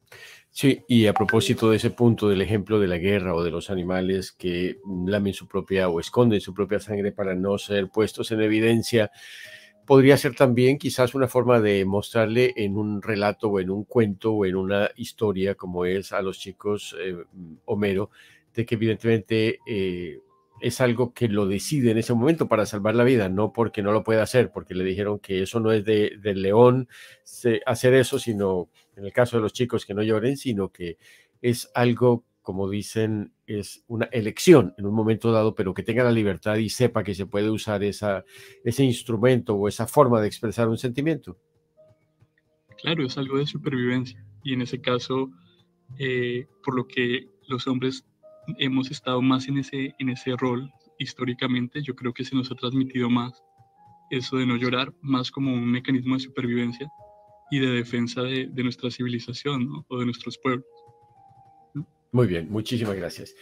Sí, 0.50 0.80
y 0.86 1.06
a 1.06 1.14
propósito 1.14 1.70
de 1.70 1.78
ese 1.78 1.88
punto 1.88 2.28
del 2.28 2.42
ejemplo 2.42 2.78
de 2.78 2.86
la 2.86 2.98
guerra 2.98 3.34
o 3.34 3.42
de 3.42 3.50
los 3.50 3.70
animales 3.70 4.30
que 4.32 4.76
lamen 5.06 5.32
su 5.32 5.48
propia 5.48 5.88
o 5.88 5.98
esconden 5.98 6.42
su 6.42 6.52
propia 6.52 6.80
sangre 6.80 7.12
para 7.12 7.34
no 7.34 7.56
ser 7.56 7.88
puestos 7.88 8.30
en 8.30 8.42
evidencia, 8.42 9.10
podría 9.86 10.16
ser 10.16 10.34
también 10.34 10.78
quizás 10.78 11.14
una 11.14 11.28
forma 11.28 11.60
de 11.60 11.84
mostrarle 11.84 12.52
en 12.56 12.76
un 12.76 13.02
relato 13.02 13.48
o 13.48 13.60
en 13.60 13.70
un 13.70 13.84
cuento 13.84 14.32
o 14.32 14.46
en 14.46 14.56
una 14.56 14.90
historia 14.96 15.54
como 15.54 15.84
es 15.84 16.12
a 16.12 16.22
los 16.22 16.38
chicos 16.38 16.96
eh, 17.00 17.16
Homero, 17.64 18.10
de 18.54 18.66
que 18.66 18.74
evidentemente 18.74 19.58
eh, 19.66 20.20
es 20.60 20.80
algo 20.80 21.12
que 21.12 21.28
lo 21.28 21.46
decide 21.46 21.90
en 21.90 21.98
ese 21.98 22.14
momento 22.14 22.48
para 22.48 22.66
salvar 22.66 22.94
la 22.94 23.04
vida, 23.04 23.28
no 23.28 23.52
porque 23.52 23.82
no 23.82 23.92
lo 23.92 24.04
pueda 24.04 24.22
hacer, 24.22 24.52
porque 24.52 24.74
le 24.74 24.84
dijeron 24.84 25.18
que 25.18 25.42
eso 25.42 25.58
no 25.58 25.72
es 25.72 25.84
de, 25.84 26.12
del 26.20 26.42
león 26.42 26.88
hacer 27.66 27.94
eso, 27.94 28.18
sino 28.18 28.68
en 28.96 29.04
el 29.04 29.12
caso 29.12 29.36
de 29.36 29.42
los 29.42 29.52
chicos 29.52 29.84
que 29.84 29.94
no 29.94 30.02
lloren, 30.02 30.36
sino 30.36 30.70
que 30.70 30.98
es 31.40 31.70
algo 31.74 32.24
como 32.42 32.68
dicen, 32.68 33.32
es 33.46 33.84
una 33.86 34.06
elección 34.06 34.74
en 34.76 34.86
un 34.86 34.94
momento 34.94 35.32
dado, 35.32 35.54
pero 35.54 35.74
que 35.74 35.82
tenga 35.82 36.04
la 36.04 36.10
libertad 36.10 36.56
y 36.56 36.68
sepa 36.68 37.04
que 37.04 37.14
se 37.14 37.26
puede 37.26 37.50
usar 37.50 37.82
esa, 37.84 38.24
ese 38.64 38.84
instrumento 38.84 39.54
o 39.54 39.68
esa 39.68 39.86
forma 39.86 40.20
de 40.20 40.26
expresar 40.26 40.68
un 40.68 40.76
sentimiento. 40.76 41.38
Claro, 42.82 43.06
es 43.06 43.16
algo 43.16 43.38
de 43.38 43.46
supervivencia. 43.46 44.24
Y 44.42 44.54
en 44.54 44.62
ese 44.62 44.80
caso, 44.80 45.30
eh, 45.98 46.46
por 46.64 46.74
lo 46.74 46.86
que 46.88 47.28
los 47.48 47.66
hombres 47.66 48.04
hemos 48.58 48.90
estado 48.90 49.22
más 49.22 49.48
en 49.48 49.58
ese, 49.58 49.94
en 49.98 50.08
ese 50.10 50.36
rol 50.36 50.70
históricamente, 50.98 51.80
yo 51.82 51.94
creo 51.94 52.12
que 52.12 52.24
se 52.24 52.34
nos 52.34 52.50
ha 52.50 52.56
transmitido 52.56 53.08
más 53.08 53.42
eso 54.10 54.36
de 54.36 54.46
no 54.46 54.56
llorar, 54.56 54.92
más 55.00 55.30
como 55.30 55.52
un 55.52 55.70
mecanismo 55.70 56.14
de 56.14 56.20
supervivencia 56.20 56.88
y 57.50 57.60
de 57.60 57.68
defensa 57.68 58.22
de, 58.22 58.48
nuestra 58.62 58.90
civilización 58.90 59.84
o 59.88 59.98
de 59.98 60.04
nuestros 60.04 60.38
pueblos. 60.38 60.66
Muy 62.12 62.26
bien, 62.26 62.50
muchísimas 62.50 62.94
gracias. 62.94 63.34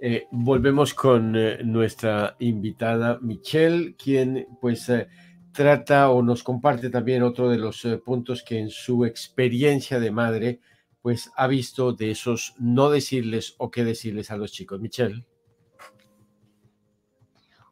Eh, 0.00 0.26
volvemos 0.30 0.94
con 0.94 1.36
eh, 1.36 1.62
nuestra 1.62 2.36
invitada 2.38 3.18
Michelle, 3.20 3.94
quien 3.96 4.48
pues 4.62 4.88
eh, 4.88 5.08
trata 5.52 6.08
o 6.10 6.22
nos 6.22 6.42
comparte 6.42 6.88
también 6.88 7.22
otro 7.22 7.50
de 7.50 7.58
los 7.58 7.86
puntos 8.02 8.42
que 8.42 8.58
en 8.58 8.70
su 8.70 9.04
experiencia 9.04 10.00
de 10.00 10.10
madre 10.10 10.60
pues 11.02 11.30
ha 11.36 11.46
visto 11.46 11.92
de 11.92 12.12
esos 12.12 12.54
no 12.58 12.88
decirles 12.88 13.56
o 13.58 13.70
qué 13.70 13.84
decirles 13.84 14.30
a 14.30 14.38
los 14.38 14.52
chicos. 14.52 14.80
Michelle. 14.80 15.26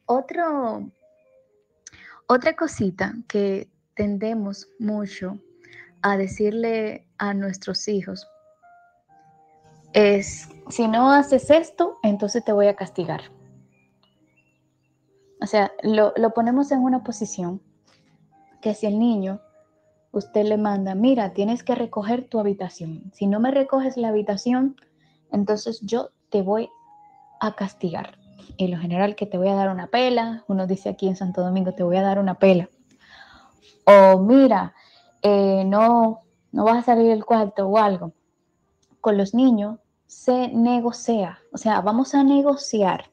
Otro, 0.05 0.91
otra 2.27 2.55
cosita 2.55 3.15
que 3.27 3.69
tendemos 3.95 4.69
mucho 4.79 5.39
a 6.03 6.19
decirle 6.19 7.07
a 7.17 7.33
nuestros 7.33 7.89
hijos 7.89 8.29
es, 9.93 10.49
si 10.69 10.89
no 10.89 11.13
haces 11.13 11.51
esto, 11.51 11.99
entonces 12.03 12.45
te 12.45 12.53
voy 12.53 12.67
a 12.67 12.77
castigar. 12.77 13.23
O 15.41 15.47
sea, 15.47 15.73
lo, 15.83 16.13
lo, 16.17 16.31
ponemos 16.31 16.71
en 16.71 16.81
una 16.81 17.03
posición 17.03 17.61
que 18.61 18.75
si 18.75 18.87
el 18.87 18.99
niño, 18.99 19.41
usted 20.13 20.45
le 20.45 20.57
manda, 20.57 20.95
mira, 20.95 21.33
tienes 21.33 21.65
que 21.65 21.75
recoger 21.75 22.29
tu 22.29 22.39
habitación. 22.39 23.11
Si 23.13 23.27
no 23.27 23.41
me 23.41 23.51
recoges 23.51 23.97
la 23.97 24.09
habitación, 24.09 24.77
entonces 25.33 25.81
yo 25.83 26.11
te 26.31 26.43
voy 26.43 26.71
a 27.41 27.55
castigar. 27.55 28.19
Y 28.57 28.69
lo 28.69 28.79
general 28.79 29.17
que 29.17 29.27
te 29.27 29.39
voy 29.39 29.49
a 29.49 29.55
dar 29.55 29.71
una 29.71 29.89
pela, 29.89 30.45
uno 30.47 30.67
dice 30.67 30.91
aquí 30.91 31.09
en 31.09 31.17
Santo 31.17 31.43
Domingo, 31.43 31.75
te 31.75 31.83
voy 31.83 31.97
a 31.97 32.03
dar 32.03 32.19
una 32.19 32.35
pela. 32.35 32.69
O 33.85 34.21
mira, 34.21 34.75
eh, 35.23 35.65
no, 35.67 36.23
no 36.53 36.65
vas 36.65 36.79
a 36.79 36.83
salir 36.83 37.09
del 37.09 37.25
cuarto 37.25 37.67
o 37.67 37.79
algo. 37.79 38.13
Con 39.01 39.17
los 39.17 39.35
niños 39.35 39.82
se 40.13 40.49
negocia, 40.49 41.41
o 41.53 41.59
sea, 41.59 41.81
vamos 41.81 42.15
a 42.15 42.23
negociar. 42.23 43.11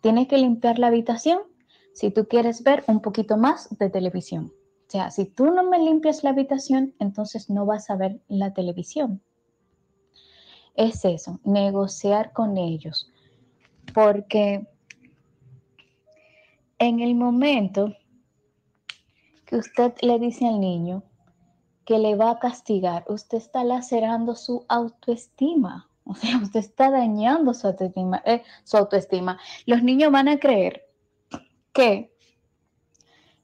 Tienes 0.00 0.26
que 0.28 0.38
limpiar 0.38 0.78
la 0.78 0.88
habitación 0.88 1.40
si 1.92 2.10
tú 2.10 2.26
quieres 2.26 2.64
ver 2.64 2.84
un 2.88 3.00
poquito 3.00 3.36
más 3.36 3.68
de 3.78 3.90
televisión. 3.90 4.46
O 4.46 4.90
sea, 4.90 5.10
si 5.10 5.26
tú 5.26 5.50
no 5.50 5.62
me 5.62 5.78
limpias 5.78 6.24
la 6.24 6.30
habitación, 6.30 6.94
entonces 6.98 7.48
no 7.48 7.64
vas 7.66 7.90
a 7.90 7.96
ver 7.96 8.20
la 8.28 8.54
televisión. 8.54 9.22
Es 10.74 11.04
eso, 11.04 11.38
negociar 11.44 12.32
con 12.32 12.56
ellos. 12.56 13.12
Porque 13.94 14.66
en 16.78 17.00
el 17.00 17.14
momento 17.14 17.94
que 19.44 19.56
usted 19.56 19.92
le 20.00 20.18
dice 20.18 20.48
al 20.48 20.58
niño 20.60 21.04
que 21.84 21.98
le 21.98 22.16
va 22.16 22.30
a 22.30 22.38
castigar, 22.38 23.04
usted 23.06 23.38
está 23.38 23.64
lacerando 23.64 24.34
su 24.34 24.64
autoestima. 24.68 25.91
O 26.04 26.14
sea, 26.14 26.36
usted 26.42 26.60
está 26.60 26.90
dañando 26.90 27.54
su 27.54 27.66
autoestima, 27.66 28.22
eh, 28.24 28.42
su 28.64 28.76
autoestima. 28.76 29.38
Los 29.66 29.82
niños 29.82 30.12
van 30.12 30.28
a 30.28 30.38
creer 30.38 30.86
que 31.72 32.12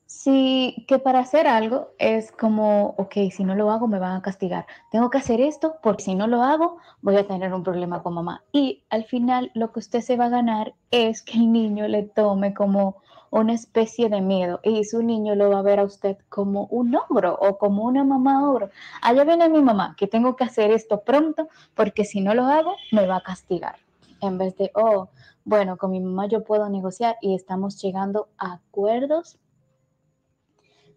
si 0.06 0.84
que 0.88 0.98
para 0.98 1.20
hacer 1.20 1.46
algo 1.46 1.90
es 1.98 2.32
como, 2.32 2.94
ok, 2.98 3.14
si 3.30 3.44
no 3.44 3.54
lo 3.54 3.70
hago 3.70 3.86
me 3.88 3.98
van 3.98 4.16
a 4.16 4.22
castigar. 4.22 4.66
Tengo 4.90 5.10
que 5.10 5.18
hacer 5.18 5.40
esto 5.40 5.76
porque 5.82 6.02
si 6.02 6.14
no 6.14 6.26
lo 6.26 6.42
hago 6.42 6.78
voy 7.02 7.16
a 7.16 7.26
tener 7.26 7.52
un 7.52 7.62
problema 7.62 8.02
con 8.02 8.14
mamá. 8.14 8.42
Y 8.50 8.84
al 8.90 9.04
final 9.04 9.50
lo 9.54 9.70
que 9.72 9.80
usted 9.80 10.00
se 10.00 10.16
va 10.16 10.26
a 10.26 10.30
ganar 10.30 10.74
es 10.90 11.22
que 11.22 11.38
el 11.38 11.52
niño 11.52 11.86
le 11.88 12.04
tome 12.04 12.54
como 12.54 13.02
una 13.30 13.52
especie 13.52 14.08
de 14.08 14.20
miedo 14.20 14.60
y 14.62 14.84
su 14.84 15.02
niño 15.02 15.34
lo 15.34 15.50
va 15.50 15.58
a 15.58 15.62
ver 15.62 15.80
a 15.80 15.84
usted 15.84 16.16
como 16.28 16.66
un 16.66 16.94
ogro 16.96 17.36
o 17.40 17.58
como 17.58 17.84
una 17.84 18.04
mamá 18.04 18.48
ogro. 18.50 18.70
Allá 19.02 19.24
viene 19.24 19.48
mi 19.48 19.62
mamá, 19.62 19.94
que 19.98 20.06
tengo 20.06 20.36
que 20.36 20.44
hacer 20.44 20.70
esto 20.70 21.02
pronto 21.02 21.48
porque 21.74 22.04
si 22.04 22.20
no 22.20 22.34
lo 22.34 22.44
hago 22.44 22.74
me 22.92 23.06
va 23.06 23.16
a 23.16 23.22
castigar. 23.22 23.76
En 24.20 24.38
vez 24.38 24.56
de, 24.56 24.70
oh, 24.74 25.08
bueno, 25.44 25.76
con 25.76 25.90
mi 25.90 26.00
mamá 26.00 26.26
yo 26.26 26.44
puedo 26.44 26.68
negociar 26.68 27.16
y 27.20 27.34
estamos 27.34 27.80
llegando 27.80 28.28
a 28.38 28.54
acuerdos 28.54 29.38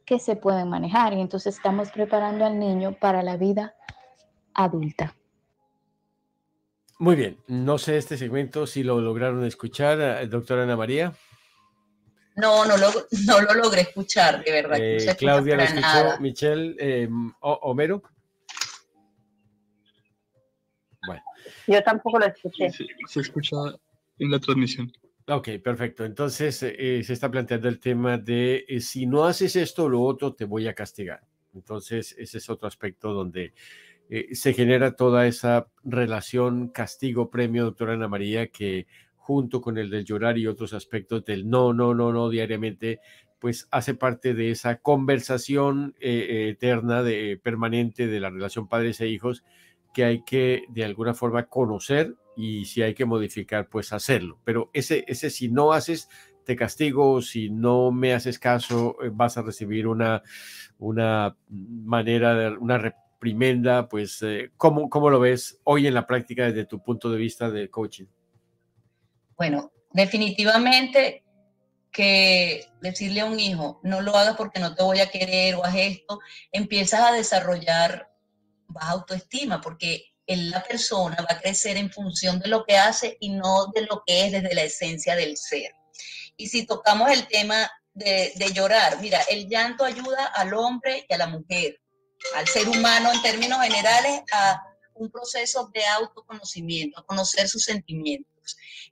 que 0.06 0.20
se 0.20 0.36
pueden 0.36 0.70
manejar 0.70 1.14
y 1.14 1.22
entonces 1.22 1.56
estamos 1.56 1.92
preparando 1.92 2.46
al 2.46 2.60
niño 2.60 2.96
para 3.00 3.24
la 3.24 3.38
vida 3.38 3.76
adulta. 4.54 5.16
Muy 7.00 7.16
bien, 7.16 7.38
no 7.48 7.78
sé 7.78 7.98
este 7.98 8.18
segmento 8.18 8.68
si 8.68 8.84
lo 8.84 9.02
lograron 9.02 9.44
escuchar, 9.44 10.00
eh, 10.00 10.28
doctora 10.28 10.64
Ana 10.64 10.78
María. 10.78 11.14
No, 12.36 12.66
no 12.66 12.78
lo, 12.78 12.88
no 13.28 13.42
lo 13.42 13.54
logré 13.54 13.82
escuchar, 13.82 14.44
de 14.44 14.52
verdad. 14.52 14.78
Eh, 14.80 15.06
no 15.06 15.16
Claudia 15.16 15.56
lo 15.58 15.64
escuchó, 15.64 15.82
nada. 15.82 16.20
Michelle, 16.20 16.76
eh, 16.80 17.10
Homero. 17.42 18.04
Bueno. 21.06 21.24
Yo 21.68 21.84
tampoco 21.84 22.20
lo 22.20 22.26
escuché. 22.28 22.70
Se 23.08 23.20
escucha 23.20 23.58
en 24.20 24.32
la 24.32 24.40
transmisión. 24.40 24.92
Ok, 25.28 25.50
perfecto. 25.64 26.04
Entonces 26.04 26.62
eh, 26.64 27.02
se 27.04 27.14
está 27.14 27.30
planteando 27.30 27.68
el 27.68 27.80
tema 27.80 28.18
de 28.18 28.66
eh, 28.68 28.82
si 28.82 29.06
no 29.06 29.26
haces 29.26 29.56
esto 29.56 29.86
o 29.86 29.90
lo 29.90 30.02
otro, 30.02 30.34
te 30.34 30.46
voy 30.46 30.68
a 30.68 30.74
castigar. 30.74 31.22
Entonces 31.54 32.16
ese 32.18 32.38
es 32.40 32.50
otro 32.50 32.68
aspecto 32.68 33.14
donde 33.14 33.54
eh, 34.10 34.36
se 34.36 34.54
genera 34.54 34.96
toda 34.96 35.28
esa 35.28 35.68
relación 35.84 36.70
castigo-premio, 36.70 37.66
doctora 37.66 37.94
Ana 37.94 38.08
María, 38.08 38.48
que 38.48 38.88
junto 39.32 39.62
con 39.62 39.78
el 39.78 39.90
del 39.90 40.04
llorar 40.04 40.38
y 40.38 40.46
otros 40.46 40.74
aspectos 40.74 41.24
del 41.24 41.50
no, 41.50 41.74
no, 41.74 41.94
no, 41.94 42.12
no 42.12 42.30
diariamente, 42.30 43.00
pues 43.40 43.70
hace 43.72 43.94
parte 43.94 44.34
de 44.34 44.52
esa 44.52 44.82
conversación 44.82 45.96
eh, 46.02 46.50
eterna, 46.50 47.02
de, 47.02 47.40
permanente 47.42 48.08
de 48.08 48.20
la 48.20 48.30
relación 48.30 48.68
padres 48.68 49.00
e 49.00 49.08
hijos, 49.08 49.46
que 49.94 50.04
hay 50.04 50.24
que 50.26 50.64
de 50.68 50.84
alguna 50.84 51.14
forma 51.14 51.46
conocer 51.46 52.16
y 52.36 52.66
si 52.66 52.82
hay 52.82 52.94
que 52.94 53.06
modificar, 53.06 53.70
pues 53.70 53.94
hacerlo. 53.94 54.38
Pero 54.44 54.70
ese, 54.74 55.06
ese 55.08 55.30
si 55.30 55.48
no 55.48 55.72
haces, 55.72 56.10
te 56.44 56.58
castigo, 56.58 57.22
si 57.22 57.50
no 57.50 57.90
me 57.94 58.14
haces 58.14 58.38
caso, 58.38 58.98
eh, 59.02 59.12
vas 59.14 59.38
a 59.38 59.44
recibir 59.44 59.88
una, 59.88 60.24
una 60.78 61.38
manera, 61.48 62.36
de, 62.36 62.58
una 62.58 62.78
reprimenda, 62.78 63.88
pues, 63.88 64.22
eh, 64.24 64.52
¿cómo, 64.58 64.90
¿cómo 64.90 65.10
lo 65.10 65.22
ves 65.22 65.62
hoy 65.64 65.88
en 65.88 65.94
la 65.94 66.06
práctica 66.06 66.48
desde 66.48 66.66
tu 66.66 66.84
punto 66.84 67.10
de 67.10 67.18
vista 67.18 67.50
de 67.50 67.70
coaching? 67.70 68.08
Bueno, 69.42 69.72
definitivamente 69.90 71.24
que 71.92 72.68
decirle 72.80 73.22
a 73.22 73.26
un 73.26 73.40
hijo, 73.40 73.80
no 73.82 74.00
lo 74.00 74.16
hagas 74.16 74.36
porque 74.38 74.60
no 74.60 74.76
te 74.76 74.84
voy 74.84 75.00
a 75.00 75.10
querer 75.10 75.56
o 75.56 75.66
haz 75.66 75.74
esto, 75.78 76.20
empiezas 76.52 77.00
a 77.00 77.12
desarrollar 77.12 78.08
baja 78.68 78.92
autoestima 78.92 79.60
porque 79.60 80.14
la 80.28 80.62
persona 80.62 81.18
va 81.28 81.36
a 81.36 81.40
crecer 81.40 81.78
en 81.78 81.92
función 81.92 82.40
de 82.40 82.50
lo 82.50 82.66
que 82.66 82.78
hace 82.78 83.18
y 83.20 83.30
no 83.30 83.66
de 83.74 83.82
lo 83.82 84.04
que 84.06 84.28
es 84.28 84.32
desde 84.32 84.54
la 84.54 84.62
esencia 84.62 85.16
del 85.16 85.36
ser. 85.36 85.74
Y 86.38 86.50
si 86.50 86.68
tocamos 86.68 87.10
el 87.10 87.26
tema 87.26 87.68
de, 87.96 88.32
llorar, 88.54 89.02
mira, 89.02 89.22
el 89.28 89.50
llanto 89.50 89.84
ayuda 89.84 90.24
al 90.36 90.54
hombre 90.54 91.08
y 91.10 91.14
a 91.16 91.18
la 91.18 91.26
mujer, 91.26 91.82
al 92.36 92.48
ser 92.48 92.70
humano 92.70 93.12
en 93.12 93.24
términos 93.24 93.60
generales, 93.64 94.22
a 94.34 94.62
un 94.94 95.10
proceso 95.10 95.72
de 95.74 95.84
autoconocimiento, 95.84 97.00
a 97.00 97.06
conocer 97.08 97.48
sus 97.48 97.64
sentimientos. 97.64 98.31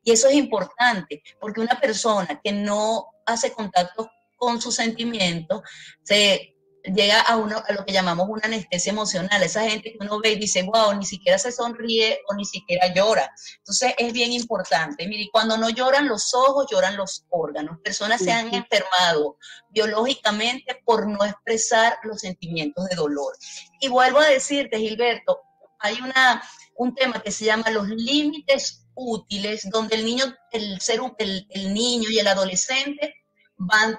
Y 0.03 0.11
eso 0.11 0.27
es 0.27 0.35
importante, 0.35 1.21
porque 1.39 1.61
una 1.61 1.79
persona 1.79 2.39
que 2.43 2.51
no 2.51 3.07
hace 3.25 3.51
contacto 3.51 4.09
con 4.37 4.61
sus 4.61 4.75
sentimientos, 4.75 5.61
se 6.03 6.55
llega 6.83 7.21
a, 7.21 7.35
uno, 7.37 7.61
a 7.67 7.73
lo 7.73 7.85
que 7.85 7.93
llamamos 7.93 8.27
una 8.29 8.43
anestesia 8.45 8.91
emocional. 8.91 9.43
Esa 9.43 9.69
gente 9.69 9.91
que 9.91 9.97
uno 9.99 10.19
ve 10.19 10.31
y 10.31 10.39
dice, 10.39 10.63
wow, 10.63 10.93
ni 10.93 11.05
siquiera 11.05 11.37
se 11.37 11.51
sonríe 11.51 12.21
o 12.27 12.35
ni 12.35 12.45
siquiera 12.45 12.93
llora. 12.93 13.31
Entonces 13.57 13.93
es 13.97 14.13
bien 14.13 14.31
importante. 14.33 15.07
Mire, 15.07 15.29
cuando 15.31 15.57
no 15.57 15.69
lloran 15.69 16.07
los 16.07 16.33
ojos, 16.33 16.67
lloran 16.71 16.97
los 16.97 17.25
órganos. 17.29 17.79
Personas 17.83 18.21
se 18.21 18.31
han 18.31 18.53
enfermado 18.53 19.37
biológicamente 19.69 20.81
por 20.85 21.07
no 21.07 21.23
expresar 21.25 21.97
los 22.03 22.21
sentimientos 22.21 22.85
de 22.85 22.95
dolor. 22.95 23.35
Y 23.79 23.89
vuelvo 23.89 24.19
a 24.19 24.27
decirte, 24.27 24.79
Gilberto, 24.79 25.41
hay 25.79 25.99
una, 26.01 26.43
un 26.75 26.95
tema 26.95 27.21
que 27.21 27.31
se 27.31 27.45
llama 27.45 27.69
los 27.71 27.87
límites 27.87 28.85
útiles, 28.99 29.69
donde 29.69 29.95
el 29.95 30.05
niño, 30.05 30.25
el 30.51 30.79
ser, 30.81 30.99
el, 31.17 31.47
el 31.49 31.73
niño 31.73 32.09
y 32.09 32.19
el 32.19 32.27
adolescente 32.27 33.15
van, 33.57 33.97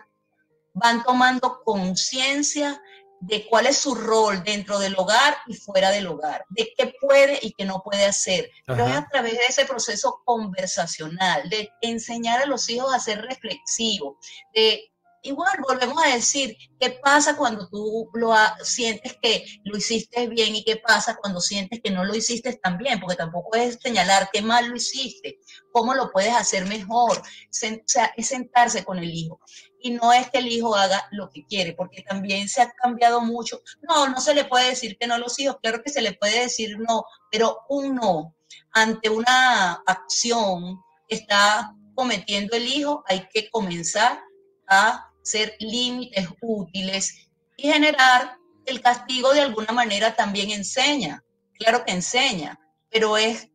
van 0.74 1.02
tomando 1.02 1.62
conciencia 1.64 2.80
de 3.20 3.46
cuál 3.46 3.66
es 3.66 3.76
su 3.76 3.94
rol 3.94 4.42
dentro 4.42 4.78
del 4.78 4.94
hogar 4.96 5.36
y 5.46 5.54
fuera 5.54 5.90
del 5.90 6.06
hogar, 6.06 6.44
de 6.48 6.72
qué 6.76 6.94
puede 7.00 7.38
y 7.42 7.52
qué 7.52 7.66
no 7.66 7.82
puede 7.82 8.06
hacer. 8.06 8.50
Pero 8.66 8.86
es 8.86 8.96
a 8.96 9.06
través 9.08 9.32
de 9.34 9.44
ese 9.48 9.66
proceso 9.66 10.22
conversacional, 10.24 11.48
de 11.50 11.70
enseñar 11.82 12.42
a 12.42 12.46
los 12.46 12.68
hijos 12.70 12.94
a 12.94 12.98
ser 12.98 13.20
reflexivos, 13.20 14.16
de 14.54 14.90
igual 15.22 15.58
volvemos 15.66 16.02
a 16.02 16.14
decir, 16.14 16.56
¿qué 16.78 16.90
pasa 17.02 17.36
cuando 17.36 17.68
tú 17.68 18.08
lo 18.14 18.34
sientes 18.62 19.16
que 19.22 19.44
lo 19.64 19.76
hiciste 19.76 20.26
bien 20.28 20.56
y 20.56 20.64
qué 20.64 20.76
pasa 20.76 21.16
cuando 21.16 21.40
sientes 21.40 21.80
que 21.82 21.90
no 21.90 22.04
lo 22.04 22.14
hiciste 22.14 22.54
tan 22.54 22.78
bien? 22.78 23.00
Porque 23.00 23.16
tampoco 23.16 23.56
es 23.56 23.78
señalar 23.82 24.30
qué 24.32 24.42
mal 24.42 24.68
lo 24.68 24.76
hiciste, 24.76 25.38
cómo 25.72 25.94
lo 25.94 26.10
puedes 26.10 26.34
hacer 26.34 26.66
mejor. 26.66 27.18
o 27.18 27.22
sea, 27.50 28.12
es 28.16 28.28
sentarse 28.28 28.84
con 28.84 28.98
el 28.98 29.10
hijo. 29.10 29.40
Y 29.82 29.90
no 29.90 30.12
es 30.12 30.30
que 30.30 30.38
el 30.38 30.48
hijo 30.48 30.74
haga 30.74 31.08
lo 31.10 31.30
que 31.30 31.46
quiere, 31.46 31.72
porque 31.72 32.02
también 32.02 32.48
se 32.48 32.62
ha 32.62 32.70
cambiado 32.70 33.20
mucho. 33.20 33.62
No, 33.82 34.08
no 34.08 34.20
se 34.20 34.34
le 34.34 34.44
puede 34.44 34.70
decir 34.70 34.96
que 34.98 35.06
no 35.06 35.14
a 35.14 35.18
los 35.18 35.38
hijos, 35.38 35.56
claro 35.62 35.82
que 35.82 35.90
se 35.90 36.02
le 36.02 36.12
puede 36.12 36.40
decir 36.40 36.78
no, 36.78 37.04
pero 37.30 37.60
un 37.68 37.94
no 37.94 38.34
ante 38.72 39.08
una 39.08 39.74
acción 39.86 40.82
que 41.08 41.16
está 41.16 41.74
cometiendo 41.94 42.56
el 42.56 42.66
hijo, 42.66 43.04
hay 43.06 43.28
que 43.32 43.50
comenzar 43.50 44.22
a 44.68 45.09
ser 45.22 45.56
límites 45.60 46.28
útiles 46.40 47.28
y 47.56 47.70
generar 47.70 48.36
el 48.66 48.80
castigo 48.80 49.32
de 49.32 49.40
alguna 49.40 49.72
manera 49.72 50.14
también 50.14 50.50
enseña. 50.50 51.22
Claro 51.58 51.84
que 51.84 51.92
enseña, 51.92 52.58
pero 52.90 53.16
es 53.16 53.48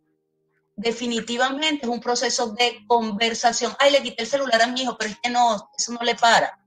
definitivamente 0.76 1.86
es 1.86 1.90
un 1.90 2.00
proceso 2.00 2.54
de 2.54 2.86
conversación. 2.88 3.76
Ay, 3.80 3.92
le 3.92 4.04
quité 4.04 4.24
el 4.24 4.30
celular 4.30 4.62
a 4.62 4.68
mi 4.68 4.82
hijo, 4.82 4.98
pero 4.98 5.12
es 5.12 5.18
que 5.22 5.30
no, 5.30 5.70
eso 5.78 5.94
no 5.94 6.02
le 6.02 6.16
para. 6.16 6.60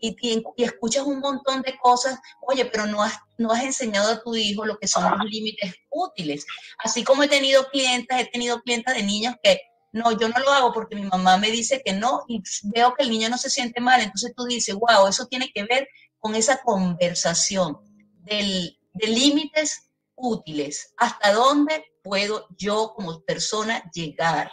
Y, 0.00 0.14
y, 0.20 0.62
escuchas 0.62 1.04
un 1.04 1.20
montón 1.20 1.62
de 1.62 1.78
cosas, 1.78 2.18
oye, 2.42 2.66
pero 2.66 2.86
no 2.86 3.02
has, 3.02 3.18
no 3.38 3.50
has 3.50 3.64
enseñado 3.64 4.12
a 4.12 4.22
tu 4.22 4.36
hijo 4.36 4.66
lo 4.66 4.78
que 4.78 4.86
son 4.86 5.04
los 5.04 5.24
límites 5.24 5.74
útiles. 5.90 6.44
Así 6.78 7.02
como 7.04 7.22
he 7.22 7.28
tenido 7.28 7.66
clientes, 7.70 8.20
he 8.20 8.26
tenido 8.26 8.60
clientes 8.60 8.94
de 8.94 9.02
niños 9.02 9.34
que 9.42 9.60
no, 9.94 10.10
yo 10.10 10.28
no 10.28 10.40
lo 10.40 10.50
hago 10.50 10.72
porque 10.72 10.96
mi 10.96 11.04
mamá 11.04 11.38
me 11.38 11.52
dice 11.52 11.80
que 11.84 11.92
no 11.92 12.24
y 12.26 12.42
veo 12.64 12.94
que 12.94 13.04
el 13.04 13.10
niño 13.10 13.28
no 13.28 13.38
se 13.38 13.48
siente 13.48 13.80
mal. 13.80 14.00
Entonces 14.00 14.34
tú 14.36 14.44
dices, 14.44 14.74
wow, 14.74 15.06
eso 15.08 15.26
tiene 15.26 15.52
que 15.54 15.62
ver 15.62 15.88
con 16.18 16.34
esa 16.34 16.60
conversación 16.62 17.78
del, 18.24 18.76
de 18.92 19.06
límites 19.06 19.88
útiles. 20.16 20.92
¿Hasta 20.96 21.32
dónde 21.32 21.84
puedo 22.02 22.48
yo 22.58 22.92
como 22.96 23.20
persona 23.20 23.88
llegar? 23.92 24.50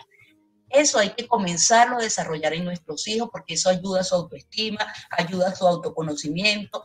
Eso 0.69 0.99
hay 0.99 1.09
que 1.09 1.27
comenzarlo 1.27 1.97
a 1.97 2.03
desarrollar 2.03 2.53
en 2.53 2.63
nuestros 2.63 3.07
hijos 3.07 3.29
porque 3.31 3.55
eso 3.55 3.71
ayuda 3.71 4.01
a 4.01 4.03
su 4.03 4.13
autoestima, 4.13 4.93
ayuda 5.09 5.49
a 5.49 5.55
su 5.55 5.67
autoconocimiento 5.67 6.83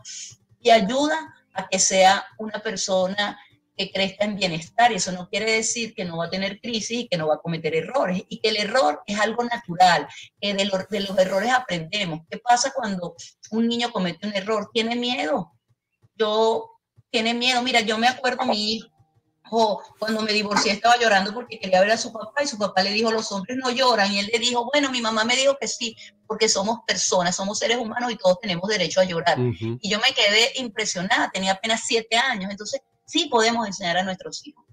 y 0.60 0.70
ayuda 0.70 1.34
a 1.52 1.68
que 1.68 1.78
sea 1.78 2.24
una 2.38 2.62
persona 2.62 3.38
que 3.76 3.92
crezca 3.92 4.24
en 4.24 4.36
bienestar 4.36 4.90
y 4.90 4.96
eso 4.96 5.12
no 5.12 5.28
quiere 5.28 5.52
decir 5.52 5.94
que 5.94 6.04
no 6.04 6.16
va 6.16 6.26
a 6.26 6.30
tener 6.30 6.60
crisis 6.60 7.00
y 7.00 7.08
que 7.08 7.18
no 7.18 7.28
va 7.28 7.34
a 7.34 7.40
cometer 7.40 7.74
errores 7.74 8.22
y 8.28 8.40
que 8.40 8.48
el 8.48 8.56
error 8.56 9.02
es 9.06 9.18
algo 9.20 9.44
natural, 9.44 10.08
que 10.40 10.54
de, 10.54 10.70
de 10.90 11.00
los 11.00 11.18
errores 11.18 11.52
aprendemos. 11.52 12.20
¿Qué 12.30 12.38
pasa 12.38 12.72
cuando 12.74 13.14
un 13.50 13.68
niño 13.68 13.92
comete 13.92 14.26
un 14.26 14.34
error? 14.34 14.70
Tiene 14.72 14.96
miedo. 14.96 15.52
Yo, 16.14 16.70
tiene 17.10 17.34
miedo. 17.34 17.62
Mira, 17.62 17.80
yo 17.80 17.98
me 17.98 18.08
acuerdo 18.08 18.46
mi 18.46 18.76
hijo, 18.76 19.82
cuando 19.98 20.22
me 20.22 20.32
divorcié 20.32 20.72
estaba 20.72 20.96
llorando 20.98 21.32
porque 21.32 21.58
quería 21.60 21.80
ver 21.80 21.92
a 21.92 21.98
su 21.98 22.12
papá 22.12 22.42
y 22.42 22.46
su 22.46 22.58
papá 22.58 22.82
le 22.82 22.90
dijo, 22.90 23.12
los 23.12 23.30
hombres 23.30 23.56
no 23.58 23.70
lloran. 23.70 24.12
Y 24.12 24.20
él 24.20 24.30
le 24.32 24.38
dijo, 24.38 24.68
bueno, 24.72 24.90
mi 24.90 25.00
mamá 25.00 25.24
me 25.24 25.36
dijo 25.36 25.56
que 25.60 25.68
sí, 25.68 25.94
porque 26.26 26.48
somos 26.48 26.80
personas, 26.86 27.36
somos 27.36 27.58
seres 27.58 27.76
humanos 27.76 28.10
y 28.10 28.16
todos 28.16 28.40
tenemos 28.40 28.68
derecho 28.68 29.00
a 29.00 29.04
llorar. 29.04 29.38
Y 29.38 29.88
yo 29.88 29.98
me 29.98 30.14
quedé 30.14 30.52
impresionada, 30.56 31.30
tenía 31.30 31.52
apenas 31.52 31.82
siete 31.86 32.16
años. 32.16 32.50
Entonces, 32.50 32.80
sí 33.06 33.28
podemos 33.30 33.66
enseñar 33.66 33.96
a 33.96 34.04
nuestros 34.04 34.46
hijos. 34.46 34.64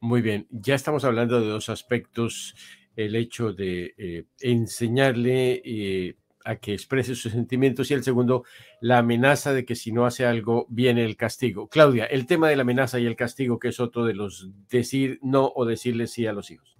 Muy 0.00 0.20
bien, 0.20 0.46
ya 0.50 0.74
estamos 0.74 1.04
hablando 1.04 1.40
de 1.40 1.46
dos 1.46 1.68
aspectos, 1.68 2.54
el 2.96 3.16
hecho 3.16 3.52
de 3.52 3.94
eh, 3.96 4.24
enseñarle 4.40 5.62
eh, 5.64 6.16
a 6.44 6.56
que 6.56 6.74
exprese 6.74 7.14
sus 7.14 7.32
sentimientos 7.32 7.90
y 7.90 7.94
el 7.94 8.04
segundo, 8.04 8.44
la 8.80 8.98
amenaza 8.98 9.52
de 9.52 9.64
que 9.64 9.74
si 9.74 9.92
no 9.92 10.04
hace 10.04 10.26
algo 10.26 10.66
viene 10.68 11.04
el 11.04 11.16
castigo. 11.16 11.68
Claudia, 11.68 12.04
el 12.04 12.26
tema 12.26 12.48
de 12.48 12.56
la 12.56 12.62
amenaza 12.62 12.98
y 13.00 13.06
el 13.06 13.16
castigo, 13.16 13.58
que 13.58 13.68
es 13.68 13.80
otro 13.80 14.04
de 14.04 14.14
los 14.14 14.50
decir 14.68 15.18
no 15.22 15.50
o 15.54 15.64
decirle 15.64 16.06
sí 16.06 16.26
a 16.26 16.32
los 16.34 16.50
hijos. 16.50 16.76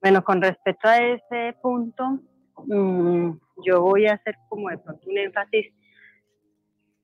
Bueno, 0.00 0.24
con 0.24 0.40
respecto 0.40 0.88
a 0.88 0.98
ese 0.98 1.56
punto, 1.60 2.20
mm, 2.64 3.30
yo 3.64 3.82
voy 3.82 4.06
a 4.06 4.14
hacer 4.14 4.36
como 4.48 4.70
de 4.70 4.78
pronto 4.78 5.08
un 5.10 5.18
énfasis 5.18 5.66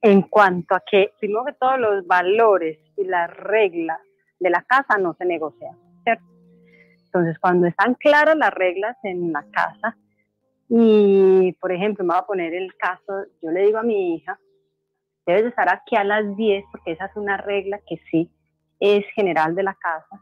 en 0.02 0.22
cuanto 0.22 0.74
a 0.74 0.82
que, 0.88 1.12
primero 1.20 1.44
que 1.44 1.52
todos 1.52 1.78
los 1.78 2.06
valores 2.06 2.78
y 2.96 3.04
las 3.04 3.30
reglas 3.34 4.00
de 4.40 4.50
la 4.50 4.62
casa 4.62 4.98
no 4.98 5.14
se 5.14 5.24
negocian, 5.24 5.76
¿cierto? 6.02 6.24
Entonces, 7.04 7.38
cuando 7.38 7.68
están 7.68 7.94
claras 7.94 8.36
las 8.36 8.52
reglas 8.52 8.96
en 9.04 9.32
la 9.32 9.44
casa, 9.52 9.96
y 10.68 11.52
por 11.60 11.70
ejemplo, 11.70 12.04
me 12.04 12.14
voy 12.14 12.18
a 12.20 12.26
poner 12.26 12.54
el 12.54 12.74
caso, 12.76 13.26
yo 13.40 13.50
le 13.50 13.62
digo 13.62 13.78
a 13.78 13.84
mi 13.84 14.16
hija, 14.16 14.38
debes 15.24 15.44
estar 15.44 15.72
aquí 15.72 15.94
a 15.94 16.02
las 16.02 16.36
10, 16.36 16.64
porque 16.72 16.92
esa 16.92 17.06
es 17.06 17.16
una 17.16 17.36
regla 17.36 17.78
que 17.86 18.00
sí 18.10 18.28
es 18.80 19.04
general 19.14 19.54
de 19.54 19.62
la 19.62 19.74
casa. 19.74 20.20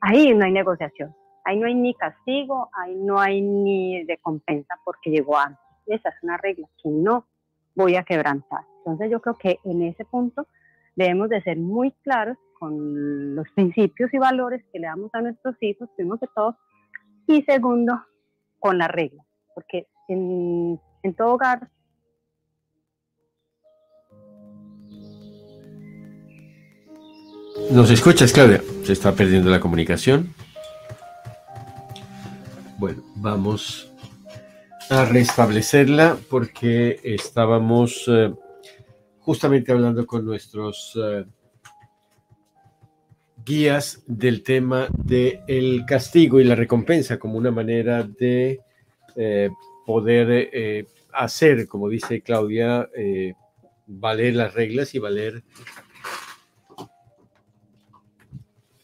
Ahí 0.00 0.32
no 0.34 0.44
hay 0.44 0.52
negociación, 0.52 1.16
ahí 1.44 1.58
no 1.58 1.66
hay 1.66 1.74
ni 1.74 1.94
castigo, 1.94 2.70
ahí 2.74 2.94
no 2.94 3.18
hay 3.18 3.40
ni 3.40 4.04
recompensa 4.04 4.78
porque 4.84 5.10
llegó 5.10 5.36
antes. 5.36 5.64
Esa 5.86 6.10
es 6.10 6.14
una 6.22 6.36
regla 6.36 6.68
que 6.80 6.90
no 6.90 7.26
voy 7.74 7.96
a 7.96 8.04
quebrantar. 8.04 8.60
Entonces 8.78 9.10
yo 9.10 9.20
creo 9.20 9.36
que 9.36 9.58
en 9.64 9.82
ese 9.82 10.04
punto 10.04 10.46
debemos 10.96 11.28
de 11.28 11.42
ser 11.42 11.58
muy 11.58 11.92
claros 12.02 12.36
con 12.58 13.34
los 13.34 13.46
principios 13.54 14.12
y 14.12 14.18
valores 14.18 14.64
que 14.72 14.78
le 14.78 14.86
damos 14.86 15.10
a 15.14 15.22
nuestros 15.22 15.56
hijos, 15.60 15.88
primero 15.96 16.18
que 16.18 16.26
todo, 16.34 16.56
y 17.26 17.42
segundo, 17.42 18.00
con 18.58 18.78
la 18.78 18.88
regla, 18.88 19.24
porque 19.54 19.86
en, 20.08 20.80
en 21.02 21.14
todo 21.14 21.34
hogar 21.34 21.68
¿Nos 27.70 27.90
escuchas, 27.90 28.32
Claudia? 28.32 28.62
Se 28.84 28.92
está 28.92 29.14
perdiendo 29.14 29.48
la 29.48 29.60
comunicación. 29.60 30.34
Bueno, 32.78 33.02
vamos 33.16 33.93
a 34.90 35.04
restablecerla 35.06 36.18
porque 36.28 37.00
estábamos 37.02 38.04
eh, 38.06 38.32
justamente 39.20 39.72
hablando 39.72 40.06
con 40.06 40.26
nuestros 40.26 40.98
eh, 41.02 41.24
guías 43.44 44.02
del 44.06 44.42
tema 44.42 44.88
del 44.92 45.40
el 45.46 45.84
castigo 45.86 46.38
y 46.38 46.44
la 46.44 46.54
recompensa 46.54 47.18
como 47.18 47.38
una 47.38 47.50
manera 47.50 48.02
de 48.02 48.60
eh, 49.16 49.50
poder 49.86 50.86
hacer, 51.12 51.68
como 51.68 51.88
dice 51.88 52.22
Claudia, 52.22 52.88
valer 53.86 54.34
las 54.34 54.54
reglas 54.54 54.94
y 54.94 54.98
valer 54.98 55.44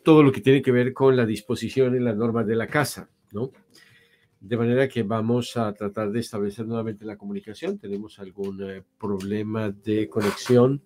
todo 0.04 0.22
lo 0.22 0.30
que 0.30 0.40
tiene 0.40 0.62
que 0.62 0.72
ver 0.72 0.92
con 0.92 1.16
la 1.16 1.24
disposición 1.24 1.96
y 1.96 2.00
las 2.00 2.16
normas 2.16 2.46
de 2.46 2.56
la 2.56 2.66
casa, 2.66 3.08
¿no? 3.32 3.50
De 4.40 4.56
manera 4.56 4.88
que 4.88 5.02
vamos 5.02 5.56
a 5.56 5.72
tratar 5.74 6.10
de 6.10 6.20
establecer 6.20 6.66
nuevamente 6.66 7.04
la 7.04 7.18
comunicación. 7.18 7.78
Tenemos 7.78 8.18
algún 8.18 8.62
eh, 8.62 8.82
problema 8.98 9.70
de 9.70 10.08
conexión, 10.08 10.82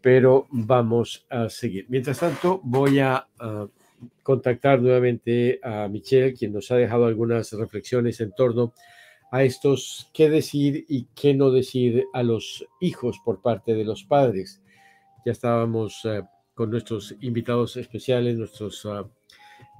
pero 0.00 0.46
vamos 0.50 1.24
a 1.30 1.48
seguir. 1.48 1.86
Mientras 1.88 2.18
tanto, 2.18 2.60
voy 2.64 2.98
a, 2.98 3.28
contactar 4.22 4.80
nuevamente 4.80 5.58
a 5.62 5.88
Michelle, 5.88 6.34
quien 6.34 6.52
nos 6.52 6.70
ha 6.70 6.76
dejado 6.76 7.06
algunas 7.06 7.52
reflexiones 7.52 8.20
en 8.20 8.32
torno 8.32 8.72
a 9.30 9.42
estos 9.42 10.10
qué 10.14 10.30
decir 10.30 10.84
y 10.88 11.06
qué 11.14 11.34
no 11.34 11.50
decir 11.50 12.04
a 12.12 12.22
los 12.22 12.64
hijos 12.80 13.20
por 13.24 13.42
parte 13.42 13.74
de 13.74 13.84
los 13.84 14.04
padres. 14.04 14.62
Ya 15.24 15.32
estábamos 15.32 16.00
eh, 16.04 16.22
con 16.54 16.70
nuestros 16.70 17.14
invitados 17.20 17.76
especiales, 17.76 18.36
nuestros 18.36 18.84
uh, 18.84 19.08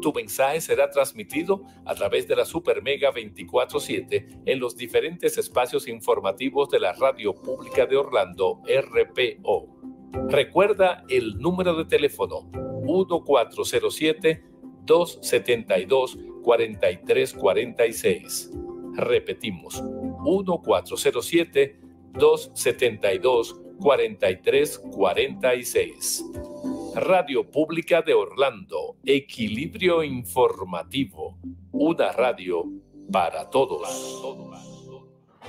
Tu 0.00 0.12
mensaje 0.12 0.60
será 0.60 0.90
transmitido 0.90 1.64
a 1.84 1.94
través 1.94 2.28
de 2.28 2.36
la 2.36 2.44
Super 2.44 2.82
Mega 2.82 3.10
24/7 3.10 4.26
en 4.46 4.60
los 4.60 4.76
diferentes 4.76 5.38
espacios 5.38 5.88
informativos 5.88 6.68
de 6.68 6.80
la 6.80 6.92
Radio 6.92 7.34
Pública 7.34 7.86
de 7.86 7.96
Orlando, 7.96 8.60
RPO. 8.66 9.76
Recuerda 10.28 11.04
el 11.08 11.38
número 11.38 11.74
de 11.74 11.84
teléfono 11.84 12.50
1407 12.82 14.42
272 22.14 23.54
4346 23.78 23.78
Repetimos, 23.78 24.58
1407-272-4346. 26.18 26.94
Radio 26.94 27.48
Pública 27.48 28.02
de 28.02 28.14
Orlando, 28.14 28.96
Equilibrio 29.04 30.02
Informativo, 30.02 31.38
una 31.70 32.12
radio 32.12 32.64
para 33.12 33.48
todos. 33.50 33.88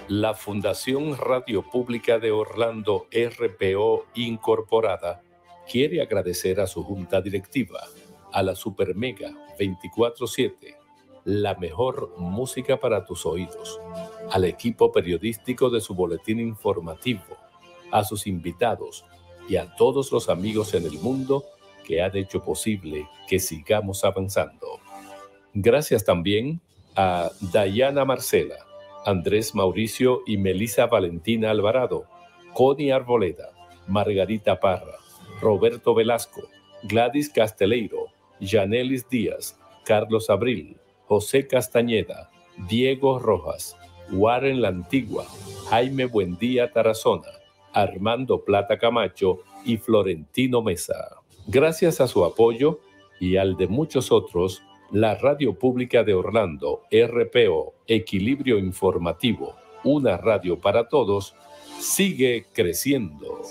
La 0.08 0.34
Fundación 0.34 1.18
Radio 1.18 1.64
Pública 1.64 2.20
de 2.20 2.32
Orlando 2.32 3.08
RPO 3.12 4.06
Incorporada 4.16 5.24
quiere 5.70 6.02
agradecer 6.02 6.60
a 6.60 6.68
su 6.68 6.84
junta 6.84 7.22
directiva, 7.22 7.82
a 8.32 8.44
la 8.44 8.56
Supermega 8.56 9.30
247 9.58 10.79
la 11.26 11.56
mejor 11.56 12.14
música 12.18 12.80
para 12.80 13.06
tus 13.06 13.26
oídos, 13.26 13.80
al 14.32 14.46
equipo 14.46 14.92
periodístico 14.92 15.70
de 15.70 15.82
su 15.82 15.94
boletín 15.94 16.40
informativo, 16.40 17.22
a 17.92 18.04
sus 18.04 18.28
invitados 18.28 19.06
y 19.48 19.56
a 19.56 19.76
todos 19.76 20.12
los 20.12 20.30
amigos 20.30 20.74
en 20.74 20.86
el 20.86 21.00
mundo 21.00 21.44
que 21.86 22.02
han 22.02 22.16
hecho 22.16 22.44
posible 22.44 23.08
que 23.28 23.40
sigamos 23.40 24.04
avanzando. 24.04 24.80
Gracias 25.54 26.06
también 26.06 26.62
a 26.96 27.32
Dayana 27.52 28.06
Marcela, 28.06 28.58
Andrés 29.06 29.56
Mauricio 29.56 30.22
y 30.28 30.38
Melisa 30.38 30.86
Valentina 30.86 31.50
Alvarado, 31.50 32.06
Connie 32.54 32.92
Arboleda, 32.92 33.50
Margarita 33.88 34.60
Parra, 34.60 34.98
Roberto 35.42 35.96
Velasco, 35.96 36.42
Gladys 36.84 37.30
Casteleiro, 37.30 38.08
Janelis 38.40 39.08
Díaz, 39.10 39.58
Carlos 39.84 40.30
Abril, 40.30 40.78
José 41.10 41.48
Castañeda, 41.48 42.30
Diego 42.70 43.18
Rojas, 43.18 43.76
Warren 44.12 44.62
La 44.62 44.68
Antigua, 44.68 45.26
Jaime 45.68 46.06
Buendía 46.06 46.72
Tarazona, 46.72 47.30
Armando 47.74 48.46
Plata 48.46 48.78
Camacho 48.78 49.40
y 49.66 49.78
Florentino 49.78 50.62
Mesa. 50.62 51.16
Gracias 51.48 52.00
a 52.00 52.06
su 52.06 52.24
apoyo 52.24 52.80
y 53.20 53.38
al 53.38 53.58
de 53.58 53.68
muchos 53.68 54.12
otros, 54.12 54.62
la 54.92 55.16
Radio 55.16 55.58
Pública 55.58 56.04
de 56.04 56.14
Orlando, 56.14 56.84
RPO, 56.92 57.74
Equilibrio 57.88 58.60
Informativo, 58.60 59.56
una 59.84 60.16
radio 60.16 60.62
para 60.62 60.90
todos, 60.90 61.34
sigue 61.80 62.46
creciendo. 62.54 63.42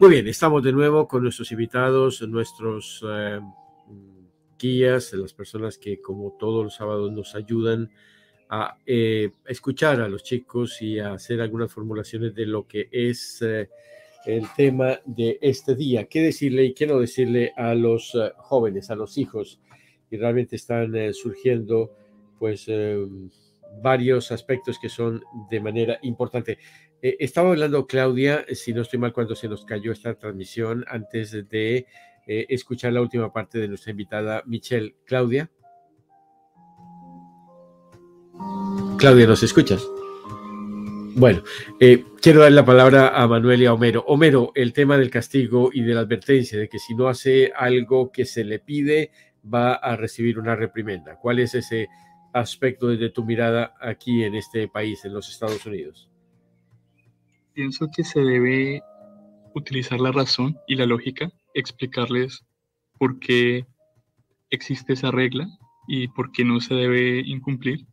Muy 0.00 0.10
bien, 0.10 0.28
estamos 0.28 0.62
de 0.62 0.72
nuevo 0.72 1.08
con 1.08 1.24
nuestros 1.24 1.50
invitados, 1.50 2.22
nuestros 2.22 3.04
eh, 3.04 3.40
guías, 4.56 5.12
las 5.12 5.34
personas 5.34 5.76
que 5.76 6.00
como 6.00 6.36
todos 6.38 6.62
los 6.62 6.74
sábados 6.76 7.10
nos 7.10 7.34
ayudan 7.34 7.90
a 8.48 8.78
eh, 8.86 9.32
escuchar 9.44 10.00
a 10.00 10.08
los 10.08 10.22
chicos 10.22 10.80
y 10.82 11.00
a 11.00 11.14
hacer 11.14 11.40
algunas 11.40 11.72
formulaciones 11.72 12.32
de 12.32 12.46
lo 12.46 12.68
que 12.68 12.88
es 12.92 13.42
eh, 13.42 13.68
el 14.24 14.46
tema 14.56 15.00
de 15.04 15.36
este 15.42 15.74
día. 15.74 16.04
¿Qué 16.04 16.22
decirle 16.22 16.66
y 16.66 16.74
qué 16.74 16.86
no 16.86 17.00
decirle 17.00 17.52
a 17.56 17.74
los 17.74 18.14
eh, 18.14 18.30
jóvenes, 18.36 18.90
a 18.90 18.94
los 18.94 19.18
hijos? 19.18 19.60
Y 20.12 20.16
realmente 20.16 20.54
están 20.54 20.94
eh, 20.94 21.12
surgiendo, 21.12 21.92
pues, 22.38 22.70
varios 23.82 24.30
aspectos 24.30 24.78
que 24.78 24.88
son 24.88 25.22
de 25.50 25.60
manera 25.60 25.98
importante. 26.02 26.58
Eh, 27.02 27.16
estaba 27.20 27.50
hablando 27.50 27.86
Claudia, 27.86 28.44
si 28.52 28.72
no 28.72 28.82
estoy 28.82 28.98
mal, 28.98 29.12
cuando 29.12 29.34
se 29.34 29.48
nos 29.48 29.64
cayó 29.64 29.92
esta 29.92 30.14
transmisión, 30.14 30.84
antes 30.88 31.32
de 31.48 31.86
escuchar 32.26 32.92
la 32.92 33.00
última 33.00 33.32
parte 33.32 33.58
de 33.58 33.68
nuestra 33.68 33.92
invitada 33.92 34.42
Michelle. 34.44 34.96
Claudia. 35.06 35.50
Claudia, 38.98 39.26
¿nos 39.26 39.42
escuchas? 39.42 39.82
Bueno, 41.18 41.42
eh, 41.80 42.04
quiero 42.22 42.42
dar 42.42 42.52
la 42.52 42.64
palabra 42.64 43.08
a 43.08 43.26
Manuel 43.26 43.62
y 43.62 43.66
a 43.66 43.72
Homero. 43.72 44.04
Homero, 44.06 44.52
el 44.54 44.72
tema 44.72 44.96
del 44.96 45.10
castigo 45.10 45.70
y 45.72 45.82
de 45.82 45.92
la 45.92 46.02
advertencia 46.02 46.56
de 46.56 46.68
que 46.68 46.78
si 46.78 46.94
no 46.94 47.08
hace 47.08 47.52
algo 47.56 48.12
que 48.12 48.24
se 48.24 48.44
le 48.44 48.60
pide, 48.60 49.10
va 49.52 49.74
a 49.74 49.96
recibir 49.96 50.38
una 50.38 50.54
reprimenda. 50.54 51.16
¿Cuál 51.16 51.40
es 51.40 51.56
ese 51.56 51.88
aspecto 52.32 52.86
desde 52.86 53.10
tu 53.10 53.24
mirada 53.24 53.74
aquí 53.80 54.22
en 54.22 54.36
este 54.36 54.68
país, 54.68 55.04
en 55.04 55.12
los 55.12 55.28
Estados 55.28 55.66
Unidos? 55.66 56.08
Pienso 57.58 57.88
que 57.90 58.04
se 58.04 58.20
debe 58.20 58.84
utilizar 59.52 59.98
la 59.98 60.12
razón 60.12 60.56
y 60.68 60.76
la 60.76 60.86
lógica, 60.86 61.28
explicarles 61.54 62.44
por 63.00 63.18
qué 63.18 63.66
existe 64.50 64.92
esa 64.92 65.10
regla 65.10 65.48
y 65.88 66.06
por 66.06 66.30
qué 66.30 66.44
no 66.44 66.60
se 66.60 66.76
debe 66.76 67.18
incumplir. 67.26 67.84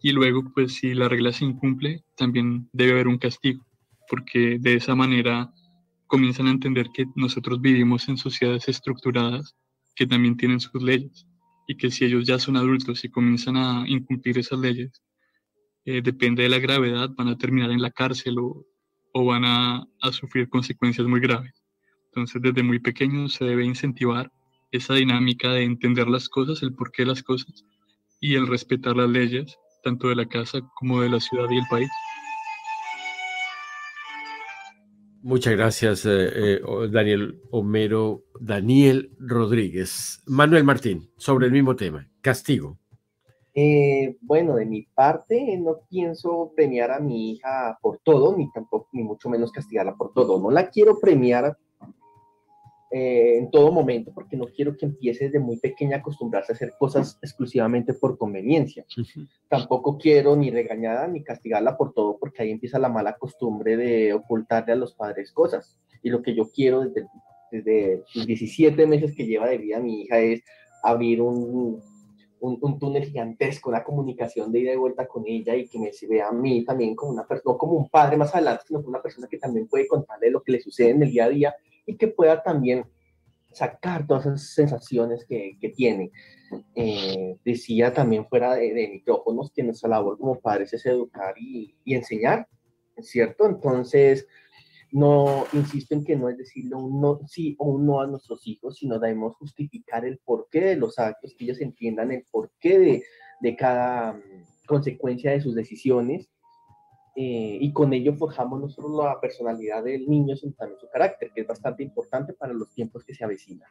Y 0.00 0.12
luego, 0.12 0.50
pues 0.54 0.76
si 0.76 0.94
la 0.94 1.10
regla 1.10 1.34
se 1.34 1.44
incumple, 1.44 2.02
también 2.16 2.70
debe 2.72 2.92
haber 2.92 3.08
un 3.08 3.18
castigo, 3.18 3.62
porque 4.08 4.56
de 4.58 4.76
esa 4.76 4.94
manera 4.94 5.52
comienzan 6.06 6.46
a 6.46 6.52
entender 6.52 6.88
que 6.94 7.04
nosotros 7.14 7.60
vivimos 7.60 8.08
en 8.08 8.16
sociedades 8.16 8.68
estructuradas 8.68 9.54
que 9.94 10.06
también 10.06 10.38
tienen 10.38 10.60
sus 10.60 10.82
leyes 10.82 11.26
y 11.68 11.76
que 11.76 11.90
si 11.90 12.06
ellos 12.06 12.26
ya 12.26 12.38
son 12.38 12.56
adultos 12.56 13.04
y 13.04 13.10
comienzan 13.10 13.58
a 13.58 13.84
incumplir 13.86 14.38
esas 14.38 14.60
leyes, 14.60 15.02
eh, 15.84 16.00
depende 16.00 16.44
de 16.44 16.48
la 16.48 16.58
gravedad, 16.58 17.10
van 17.14 17.28
a 17.28 17.36
terminar 17.36 17.70
en 17.70 17.82
la 17.82 17.90
cárcel 17.90 18.38
o, 18.38 18.64
o 19.14 19.24
van 19.24 19.44
a, 19.44 19.86
a, 20.02 20.12
sufrir 20.12 20.48
consecuencias 20.48 21.06
muy 21.06 21.20
graves. 21.20 21.54
Entonces, 22.06 22.42
desde 22.42 22.62
muy 22.62 22.80
pequeños 22.80 23.32
se 23.34 23.44
debe 23.44 23.64
incentivar 23.64 24.30
esa 24.72 24.94
dinámica 24.94 25.50
de 25.52 25.62
entender 25.62 26.08
las 26.08 26.28
cosas, 26.28 26.62
el 26.62 26.74
porqué 26.74 27.02
de 27.02 27.08
las 27.08 27.22
cosas 27.22 27.64
y 28.20 28.34
el 28.34 28.46
respetar 28.46 28.96
las 28.96 29.08
leyes 29.08 29.56
tanto 29.84 30.08
de 30.08 30.16
la 30.16 30.26
casa 30.26 30.60
como 30.74 31.02
de 31.02 31.10
la 31.10 31.20
ciudad 31.20 31.48
y 31.50 31.58
el 31.58 31.66
país. 31.70 31.90
Muchas 35.22 35.54
gracias, 35.54 36.04
eh, 36.04 36.56
eh, 36.56 36.60
Daniel 36.90 37.40
Homero, 37.50 38.24
Daniel 38.40 39.10
Rodríguez. 39.18 40.22
Manuel 40.26 40.64
Martín, 40.64 41.08
sobre 41.16 41.46
el 41.46 41.52
mismo 41.52 41.76
tema, 41.76 42.10
castigo. 42.20 42.78
Eh, 43.56 44.16
bueno, 44.20 44.56
de 44.56 44.66
mi 44.66 44.82
parte, 44.82 45.56
no 45.58 45.78
pienso 45.88 46.52
premiar 46.56 46.90
a 46.90 46.98
mi 46.98 47.32
hija 47.32 47.78
por 47.80 47.98
todo, 47.98 48.36
ni 48.36 48.50
tampoco, 48.50 48.88
ni 48.92 49.04
mucho 49.04 49.28
menos 49.28 49.52
castigarla 49.52 49.94
por 49.94 50.12
todo. 50.12 50.40
No 50.40 50.50
la 50.50 50.70
quiero 50.70 50.98
premiar 50.98 51.56
eh, 52.90 53.38
en 53.38 53.50
todo 53.52 53.70
momento, 53.70 54.12
porque 54.12 54.36
no 54.36 54.46
quiero 54.46 54.76
que 54.76 54.86
empiece 54.86 55.26
desde 55.26 55.38
muy 55.38 55.58
pequeña 55.58 55.96
a 55.96 56.00
acostumbrarse 56.00 56.52
a 56.52 56.56
hacer 56.56 56.74
cosas 56.78 57.16
exclusivamente 57.22 57.94
por 57.94 58.18
conveniencia. 58.18 58.84
Tampoco 59.48 59.98
quiero 59.98 60.34
ni 60.34 60.50
regañarla 60.50 61.06
ni 61.06 61.22
castigarla 61.22 61.76
por 61.76 61.92
todo, 61.92 62.18
porque 62.18 62.42
ahí 62.42 62.50
empieza 62.50 62.80
la 62.80 62.88
mala 62.88 63.16
costumbre 63.16 63.76
de 63.76 64.14
ocultarle 64.14 64.72
a 64.72 64.76
los 64.76 64.94
padres 64.94 65.30
cosas. 65.30 65.78
Y 66.02 66.10
lo 66.10 66.22
que 66.22 66.34
yo 66.34 66.50
quiero 66.50 66.80
desde, 66.80 67.06
desde 67.52 68.02
los 68.14 68.26
17 68.26 68.84
meses 68.88 69.14
que 69.14 69.26
lleva 69.26 69.48
de 69.48 69.58
vida 69.58 69.78
mi 69.78 70.02
hija 70.02 70.18
es 70.18 70.42
abrir 70.82 71.22
un, 71.22 71.80
un, 72.44 72.78
túnel 72.78 73.04
gigantesco, 73.04 73.70
una 73.70 73.82
comunicación 73.82 74.52
de 74.52 74.60
ida 74.60 74.72
y 74.72 74.76
vuelta 74.76 75.06
con 75.06 75.24
ella 75.26 75.54
y 75.54 75.66
que 75.66 75.78
me 75.78 75.90
vea 76.08 76.28
a 76.28 76.32
mí 76.32 76.64
también 76.64 76.94
como 76.94 77.12
una 77.12 77.26
persona, 77.26 77.52
no 77.52 77.58
como 77.58 77.72
un 77.74 77.88
padre 77.88 78.16
más 78.16 78.34
adelante, 78.34 78.64
sino 78.66 78.80
como 78.80 78.90
una 78.90 79.02
persona 79.02 79.26
que 79.28 79.38
también 79.38 79.66
puede 79.66 79.86
contarle 79.86 80.30
lo 80.30 80.42
que 80.42 80.52
le 80.52 80.60
sucede 80.60 80.90
en 80.90 81.02
el 81.02 81.10
día 81.10 81.24
a 81.24 81.28
día 81.28 81.54
y 81.86 81.96
que 81.96 82.08
pueda 82.08 82.42
también 82.42 82.84
sacar 83.52 84.06
todas 84.06 84.26
esas 84.26 84.54
sensaciones 84.54 85.24
que, 85.24 85.56
que 85.60 85.70
tiene. 85.70 86.10
Eh, 86.74 87.36
decía 87.44 87.92
también 87.92 88.26
fuera 88.26 88.54
de, 88.54 88.88
micrófonos 88.92 89.50
que 89.50 89.62
nuestra 89.62 89.88
labor 89.88 90.18
como 90.18 90.40
padres 90.40 90.72
es 90.72 90.84
educar 90.86 91.34
y, 91.38 91.74
y 91.84 91.94
enseñar, 91.94 92.46
¿cierto? 92.98 93.46
Entonces, 93.46 94.26
no 94.94 95.44
insisto 95.52 95.92
en 95.92 96.04
que 96.04 96.14
no 96.14 96.28
es 96.28 96.38
decirle 96.38 96.76
un 96.76 97.00
no, 97.00 97.18
sí 97.26 97.56
o 97.58 97.66
un 97.66 97.84
no 97.84 98.00
a 98.00 98.06
nuestros 98.06 98.46
hijos, 98.46 98.76
sino 98.76 99.00
debemos 99.00 99.34
justificar 99.34 100.04
el 100.04 100.18
porqué 100.18 100.60
de 100.60 100.76
los 100.76 101.00
actos, 101.00 101.34
que 101.36 101.44
ellos 101.44 101.60
entiendan 101.60 102.12
el 102.12 102.24
porqué 102.30 102.78
de, 102.78 103.04
de 103.40 103.56
cada 103.56 104.12
mm, 104.12 104.20
consecuencia 104.66 105.32
de 105.32 105.40
sus 105.40 105.56
decisiones 105.56 106.30
eh, 107.16 107.58
y 107.60 107.72
con 107.72 107.92
ello 107.92 108.14
forjamos 108.14 108.60
no 108.60 108.68
solo 108.68 109.04
la 109.04 109.20
personalidad 109.20 109.82
del 109.82 110.08
niño, 110.08 110.36
también 110.56 110.78
su 110.78 110.88
carácter, 110.88 111.32
que 111.34 111.40
es 111.40 111.46
bastante 111.46 111.82
importante 111.82 112.32
para 112.32 112.52
los 112.52 112.72
tiempos 112.72 113.04
que 113.04 113.14
se 113.14 113.24
avecinan. 113.24 113.68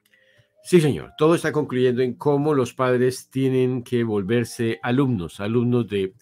Sí, 0.62 0.82
señor. 0.82 1.12
Todo 1.18 1.36
está 1.36 1.54
concluyendo 1.54 2.02
en 2.02 2.16
cómo 2.16 2.54
los 2.54 2.74
padres 2.74 3.30
tienen 3.30 3.84
que 3.84 4.04
volverse 4.04 4.78
alumnos, 4.82 5.40
alumnos 5.40 5.88
de 5.88 6.14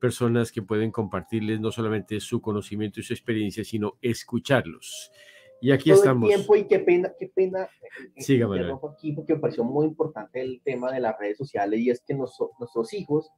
personas 0.00 0.50
que 0.50 0.62
pueden 0.62 0.90
compartirles 0.90 1.60
no 1.60 1.70
solamente 1.70 2.18
su 2.20 2.40
conocimiento 2.40 3.00
y 3.00 3.02
su 3.02 3.12
experiencia, 3.12 3.64
sino 3.64 3.98
escucharlos. 4.00 5.12
Y 5.60 5.72
aquí 5.72 5.90
Todo 5.90 5.98
estamos. 5.98 6.30
El 6.30 6.36
tiempo 6.36 6.56
y 6.56 6.64
qué 6.64 6.78
pena, 6.78 7.12
qué 7.18 7.28
pena. 7.28 7.68
Eh, 8.16 8.22
Siga, 8.22 8.48
Manuel. 8.48 8.76
aquí 8.92 9.12
porque 9.12 9.34
me 9.34 9.40
pareció 9.40 9.62
muy 9.62 9.86
importante 9.86 10.40
el 10.40 10.60
tema 10.64 10.90
de 10.90 11.00
las 11.00 11.18
redes 11.18 11.36
sociales 11.36 11.78
y 11.80 11.90
es 11.90 12.00
que 12.00 12.14
nos, 12.14 12.36
nuestros 12.58 12.94
hijos 12.94 13.30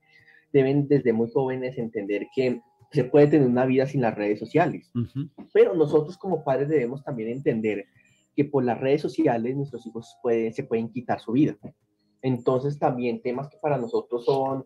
deben 0.52 0.86
desde 0.86 1.12
muy 1.12 1.30
jóvenes 1.30 1.76
entender 1.78 2.28
que 2.34 2.60
se 2.92 3.04
puede 3.04 3.26
tener 3.26 3.48
una 3.48 3.66
vida 3.66 3.86
sin 3.86 4.02
las 4.02 4.14
redes 4.14 4.38
sociales. 4.38 4.92
Pero 5.52 5.74
nosotros 5.74 6.16
como 6.18 6.44
padres 6.44 6.68
debemos 6.68 7.02
también 7.02 7.30
entender 7.30 7.86
que 8.36 8.44
por 8.44 8.64
las 8.64 8.78
redes 8.78 9.00
sociales 9.00 9.56
nuestros 9.56 9.86
hijos 9.86 10.16
pueden, 10.22 10.52
se 10.52 10.64
pueden 10.64 10.90
quitar 10.90 11.18
su 11.18 11.32
vida. 11.32 11.56
Entonces 12.20 12.78
también 12.78 13.20
temas 13.22 13.48
que 13.48 13.56
para 13.56 13.78
nosotros 13.78 14.24
son, 14.24 14.64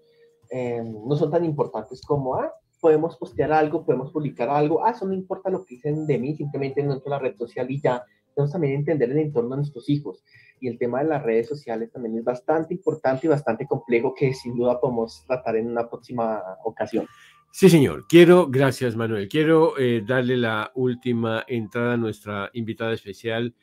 eh, 0.51 0.83
no 0.83 1.17
son 1.17 1.31
tan 1.31 1.45
importantes 1.45 2.01
como, 2.03 2.37
ah, 2.37 2.53
podemos 2.81 3.17
postear 3.17 3.53
algo, 3.53 3.85
podemos 3.85 4.13
publicar 4.13 4.49
algo, 4.49 4.85
ah, 4.85 4.91
eso 4.91 5.07
no 5.07 5.15
importa 5.15 5.51
lo 5.51 5.65
que 5.65 5.77
dicen 5.77 6.07
de 6.07 6.19
mí, 6.19 6.37
simplemente 6.37 6.83
no 6.83 6.95
entro 6.95 7.13
a 7.13 7.17
la 7.17 7.23
red 7.23 7.37
social 7.37 7.71
y 7.71 7.81
ya. 7.81 8.05
Debemos 8.35 8.53
también 8.53 8.75
entender 8.75 9.11
el 9.11 9.19
entorno 9.19 9.51
de 9.51 9.57
nuestros 9.57 9.89
hijos. 9.89 10.23
Y 10.61 10.69
el 10.69 10.79
tema 10.79 11.03
de 11.03 11.09
las 11.09 11.23
redes 11.23 11.49
sociales 11.49 11.91
también 11.91 12.19
es 12.19 12.25
bastante 12.25 12.75
importante 12.75 13.27
y 13.27 13.31
bastante 13.31 13.67
complejo 13.67 14.15
que 14.15 14.33
sin 14.35 14.57
duda 14.57 14.81
podemos 14.81 15.25
tratar 15.27 15.57
en 15.57 15.69
una 15.71 15.89
próxima 15.89 16.43
ocasión. 16.65 17.07
Sí, 17.51 17.71
señor. 17.71 18.07
Quiero, 18.07 18.49
gracias 18.49 18.97
Manuel, 18.97 19.29
quiero 19.29 19.79
eh, 19.79 20.03
darle 20.07 20.37
la 20.37 20.73
última 20.75 21.45
entrada 21.49 21.95
a 21.95 21.97
nuestra 21.97 22.51
invitada 22.53 22.93
especial, 22.93 23.55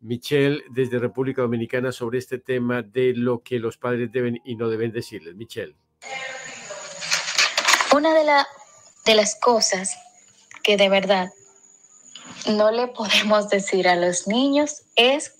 Michelle, 0.00 0.62
desde 0.70 1.00
República 1.00 1.42
Dominicana, 1.42 1.90
sobre 1.90 2.18
este 2.18 2.38
tema 2.38 2.82
de 2.82 3.12
lo 3.14 3.42
que 3.42 3.58
los 3.58 3.76
padres 3.76 4.12
deben 4.12 4.40
y 4.44 4.54
no 4.54 4.68
deben 4.68 4.92
decirles. 4.92 5.34
Michelle. 5.34 5.74
Una 7.92 8.14
de, 8.14 8.24
la, 8.24 8.46
de 9.04 9.14
las 9.14 9.34
cosas 9.34 9.96
que 10.62 10.76
de 10.76 10.88
verdad 10.88 11.32
no 12.46 12.70
le 12.70 12.88
podemos 12.88 13.48
decir 13.48 13.88
a 13.88 13.96
los 13.96 14.26
niños 14.26 14.82
es, 14.96 15.32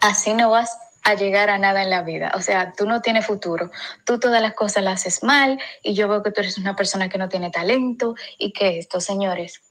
así 0.00 0.34
no 0.34 0.50
vas 0.50 0.76
a 1.04 1.14
llegar 1.14 1.48
a 1.48 1.58
nada 1.58 1.82
en 1.82 1.90
la 1.90 2.02
vida. 2.02 2.32
O 2.34 2.42
sea, 2.42 2.72
tú 2.76 2.86
no 2.86 3.00
tienes 3.00 3.26
futuro. 3.26 3.70
Tú 4.04 4.18
todas 4.18 4.42
las 4.42 4.54
cosas 4.54 4.84
las 4.84 5.00
haces 5.00 5.22
mal 5.22 5.58
y 5.82 5.94
yo 5.94 6.08
veo 6.08 6.22
que 6.22 6.32
tú 6.32 6.40
eres 6.40 6.58
una 6.58 6.76
persona 6.76 7.08
que 7.08 7.18
no 7.18 7.28
tiene 7.28 7.50
talento 7.50 8.14
y 8.36 8.52
que 8.52 8.78
esto, 8.78 9.00
señores, 9.00 9.62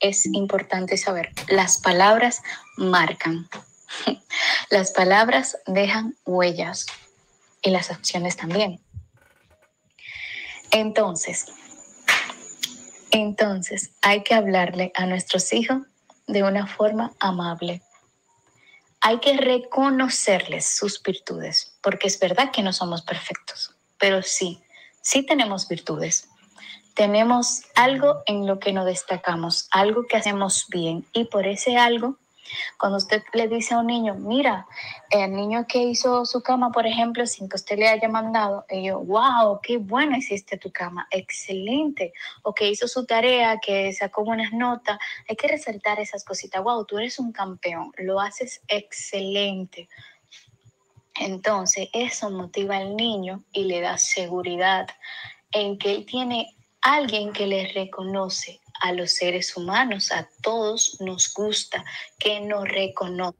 es 0.00 0.26
importante 0.26 0.96
saber. 0.96 1.30
Las 1.48 1.78
palabras 1.78 2.42
marcan. 2.76 3.48
Las 4.70 4.92
palabras 4.92 5.58
dejan 5.66 6.16
huellas 6.24 6.86
y 7.60 7.70
las 7.70 7.90
acciones 7.90 8.36
también. 8.36 8.80
Entonces, 10.72 11.46
entonces 13.10 13.90
hay 14.02 14.24
que 14.24 14.34
hablarle 14.34 14.92
a 14.94 15.06
nuestros 15.06 15.52
hijos 15.52 15.82
de 16.26 16.42
una 16.42 16.66
forma 16.66 17.12
amable 17.20 17.82
hay 19.04 19.18
que 19.18 19.36
reconocerles 19.36 20.64
sus 20.64 21.02
virtudes, 21.02 21.76
porque 21.82 22.06
es 22.06 22.20
verdad 22.20 22.52
que 22.52 22.62
no 22.62 22.72
somos 22.72 23.02
perfectos, 23.02 23.74
pero 23.98 24.22
sí, 24.22 24.62
sí 25.00 25.26
tenemos 25.26 25.66
virtudes. 25.66 26.28
Tenemos 26.94 27.62
algo 27.74 28.22
en 28.26 28.46
lo 28.46 28.60
que 28.60 28.72
nos 28.72 28.86
destacamos, 28.86 29.66
algo 29.72 30.06
que 30.06 30.16
hacemos 30.16 30.66
bien 30.68 31.04
y 31.12 31.24
por 31.24 31.48
ese 31.48 31.76
algo 31.76 32.16
Cuando 32.78 32.98
usted 32.98 33.22
le 33.32 33.48
dice 33.48 33.74
a 33.74 33.78
un 33.78 33.86
niño, 33.86 34.14
mira, 34.14 34.66
el 35.10 35.32
niño 35.32 35.66
que 35.66 35.82
hizo 35.82 36.24
su 36.24 36.42
cama, 36.42 36.70
por 36.70 36.86
ejemplo, 36.86 37.26
sin 37.26 37.48
que 37.48 37.56
usted 37.56 37.78
le 37.78 37.88
haya 37.88 38.08
mandado, 38.08 38.64
y 38.70 38.84
yo, 38.84 39.00
wow, 39.00 39.60
qué 39.62 39.78
bueno 39.78 40.16
hiciste 40.16 40.56
tu 40.58 40.72
cama, 40.72 41.06
excelente. 41.10 42.12
O 42.42 42.54
que 42.54 42.68
hizo 42.68 42.88
su 42.88 43.06
tarea, 43.06 43.58
que 43.58 43.92
sacó 43.92 44.24
buenas 44.24 44.52
notas, 44.52 44.98
hay 45.28 45.36
que 45.36 45.48
resaltar 45.48 46.00
esas 46.00 46.24
cositas. 46.24 46.62
Wow, 46.62 46.84
tú 46.86 46.98
eres 46.98 47.18
un 47.18 47.32
campeón, 47.32 47.92
lo 47.98 48.20
haces 48.20 48.62
excelente. 48.68 49.88
Entonces, 51.14 51.88
eso 51.92 52.30
motiva 52.30 52.78
al 52.78 52.96
niño 52.96 53.44
y 53.52 53.64
le 53.64 53.80
da 53.80 53.98
seguridad 53.98 54.88
en 55.50 55.78
que 55.78 55.92
él 55.92 56.06
tiene 56.06 56.56
alguien 56.80 57.32
que 57.32 57.46
le 57.46 57.70
reconoce 57.72 58.61
a 58.82 58.92
los 58.92 59.12
seres 59.12 59.56
humanos, 59.56 60.10
a 60.10 60.28
todos 60.42 61.00
nos 61.00 61.32
gusta 61.32 61.84
que 62.18 62.40
nos 62.40 62.68
reconozca. 62.68 63.38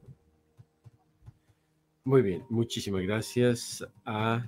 Muy 2.04 2.22
bien, 2.22 2.44
muchísimas 2.48 3.02
gracias 3.02 3.84
a 4.04 4.46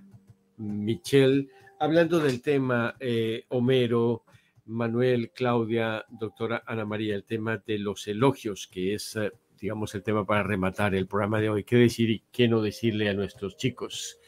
Michelle. 0.56 1.48
Hablando 1.80 2.20
del 2.20 2.40
tema, 2.42 2.96
eh, 3.00 3.44
Homero, 3.48 4.24
Manuel, 4.66 5.32
Claudia, 5.34 6.04
doctora 6.08 6.62
Ana 6.66 6.84
María, 6.84 7.16
el 7.16 7.24
tema 7.24 7.58
de 7.58 7.78
los 7.78 8.06
elogios, 8.06 8.68
que 8.68 8.94
es, 8.94 9.16
eh, 9.16 9.32
digamos, 9.60 9.94
el 9.96 10.02
tema 10.04 10.24
para 10.24 10.44
rematar 10.44 10.94
el 10.94 11.08
programa 11.08 11.40
de 11.40 11.50
hoy. 11.50 11.64
¿Qué 11.64 11.76
decir 11.76 12.10
y 12.10 12.22
qué 12.30 12.46
no 12.46 12.62
decirle 12.62 13.08
a 13.08 13.14
nuestros 13.14 13.56
chicos? 13.56 14.18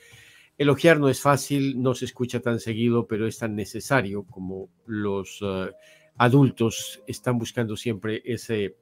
Elogiar 0.59 0.99
no 0.99 1.09
es 1.09 1.21
fácil, 1.21 1.81
no 1.81 1.95
se 1.95 2.07
escucha 2.07 2.41
tan 2.41 2.59
seguido, 2.59 3.07
pero 3.07 3.27
es 3.27 3.39
tan 3.39 3.55
necesario 3.55 4.25
como 4.25 4.69
los 4.87 5.43
uh, 5.43 5.71
adultos 6.19 7.03
están 7.07 7.39
buscando 7.39 7.77
siempre 7.77 8.23
ese, 8.25 8.77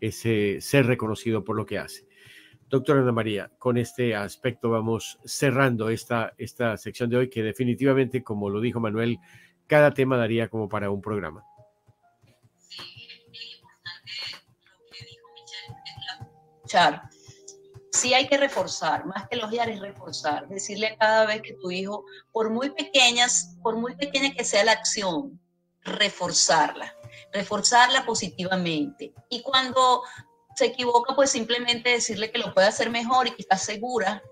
ese 0.00 0.60
ser 0.60 0.86
reconocido 0.86 1.44
por 1.44 1.56
lo 1.56 1.66
que 1.66 1.78
hace. 1.78 2.06
Doctora 2.68 3.00
Ana 3.00 3.12
María, 3.12 3.50
con 3.58 3.78
este 3.78 4.14
aspecto 4.14 4.68
vamos 4.68 5.18
cerrando 5.24 5.88
esta, 5.88 6.34
esta 6.36 6.76
sección 6.76 7.08
de 7.08 7.16
hoy 7.16 7.30
que 7.30 7.42
definitivamente, 7.42 8.22
como 8.22 8.50
lo 8.50 8.60
dijo 8.60 8.78
Manuel, 8.78 9.18
cada 9.66 9.92
tema 9.92 10.16
daría 10.16 10.48
como 10.48 10.68
para 10.68 10.90
un 10.90 11.00
programa. 11.00 11.44
Sí, 17.90 18.12
hay 18.14 18.28
que 18.28 18.36
reforzar, 18.36 19.06
más 19.06 19.26
que 19.28 19.36
elogiar 19.36 19.70
es 19.70 19.80
reforzar, 19.80 20.46
decirle 20.48 20.96
cada 21.00 21.26
vez 21.26 21.42
que 21.42 21.54
tu 21.54 21.70
hijo, 21.70 22.04
por 22.32 22.50
muy 22.50 22.70
pequeñas, 22.70 23.56
por 23.62 23.76
muy 23.76 23.96
pequeña 23.96 24.32
que 24.34 24.44
sea 24.44 24.64
la 24.64 24.72
acción, 24.72 25.40
reforzarla, 25.88 26.94
reforzarla 27.32 28.04
positivamente. 28.06 29.12
Y 29.28 29.42
cuando 29.42 30.02
se 30.54 30.66
equivoca, 30.66 31.14
pues 31.14 31.30
simplemente 31.30 31.90
decirle 31.90 32.30
que 32.30 32.38
lo 32.38 32.52
puede 32.52 32.66
hacer 32.66 32.90
mejor 32.90 33.28
y 33.28 33.30
que 33.32 33.42
está 33.42 33.56
segura 33.56 34.22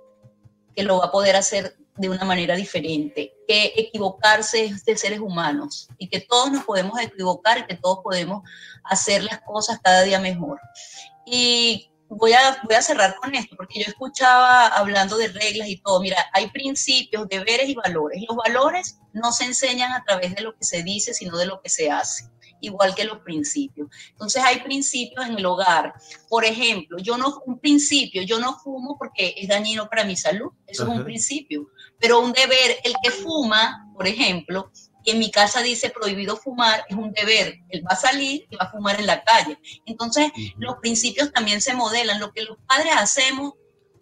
que 0.75 0.83
lo 0.83 0.99
va 0.99 1.07
a 1.07 1.11
poder 1.11 1.37
hacer 1.37 1.77
de 1.97 2.11
una 2.11 2.25
manera 2.25 2.55
diferente, 2.55 3.33
que 3.49 3.73
equivocarse 3.77 4.67
es 4.67 4.85
de 4.85 4.97
seres 4.97 5.21
humanos 5.21 5.89
y 5.97 6.09
que 6.09 6.21
todos 6.21 6.53
nos 6.53 6.65
podemos 6.65 7.01
equivocar 7.01 7.59
y 7.59 7.67
que 7.67 7.77
todos 7.77 8.01
podemos 8.05 8.43
hacer 8.85 9.25
las 9.25 9.41
cosas 9.41 9.81
cada 9.83 10.03
día 10.03 10.21
mejor. 10.21 10.61
Y 11.25 11.91
voy 12.09 12.33
a, 12.33 12.59
voy 12.65 12.75
a 12.75 12.83
cerrar 12.83 13.17
con 13.17 13.35
esto, 13.35 13.57
porque 13.57 13.81
yo 13.81 13.87
escuchaba 13.89 14.69
hablando 14.69 15.17
de 15.17 15.29
reglas 15.29 15.69
y 15.69 15.79
todo. 15.79 16.01
Mira, 16.01 16.17
hay 16.33 16.49
principios, 16.51 17.29
deberes 17.29 17.69
y 17.69 17.75
valores. 17.75 18.23
Los 18.29 18.37
valores 18.37 18.99
no 19.13 19.33
se 19.33 19.45
enseñan 19.45 19.93
a 19.93 20.05
través 20.05 20.35
de 20.35 20.43
lo 20.43 20.55
que 20.57 20.65
se 20.65 20.83
dice, 20.83 21.15
sino 21.15 21.37
de 21.37 21.47
lo 21.47 21.61
que 21.61 21.69
se 21.69 21.91
hace, 21.91 22.29
igual 22.61 22.95
que 22.95 23.05
los 23.05 23.19
principios. 23.19 23.89
Entonces 24.11 24.43
hay 24.45 24.61
principios 24.61 25.27
en 25.27 25.39
el 25.39 25.47
hogar. 25.47 25.95
Por 26.29 26.45
ejemplo, 26.45 26.99
yo 26.99 27.17
no, 27.17 27.43
un 27.47 27.59
principio, 27.59 28.23
yo 28.23 28.39
no 28.39 28.59
fumo 28.59 28.97
porque 28.99 29.35
es 29.37 29.49
dañino 29.49 29.89
para 29.89 30.05
mi 30.05 30.17
salud, 30.17 30.53
eso 30.67 30.85
es 30.85 30.89
un 30.89 31.05
principio. 31.05 31.69
Pero 31.99 32.21
un 32.21 32.33
deber, 32.33 32.79
el 32.85 32.95
que 33.03 33.11
fuma, 33.11 33.91
por 33.95 34.07
ejemplo, 34.07 34.71
en 35.07 35.19
mi 35.19 35.31
casa 35.31 35.63
dice 35.63 35.91
prohibido 35.91 36.37
fumar, 36.37 36.85
es 36.89 36.97
un 36.97 37.13
deber. 37.13 37.59
Él 37.69 37.85
va 37.85 37.95
a 37.95 37.97
salir 37.97 38.47
y 38.51 38.57
va 38.57 38.65
a 38.65 38.71
fumar 38.71 38.99
en 39.01 39.07
la 39.07 39.23
calle. 39.23 39.59
Entonces, 39.87 40.31
los 40.59 40.77
principios 40.77 41.33
también 41.33 41.61
se 41.61 41.75
modelan. 41.75 42.21
Lo 42.21 42.33
que 42.33 42.43
los 42.43 42.59
padres 42.67 42.93
hacemos 42.97 43.55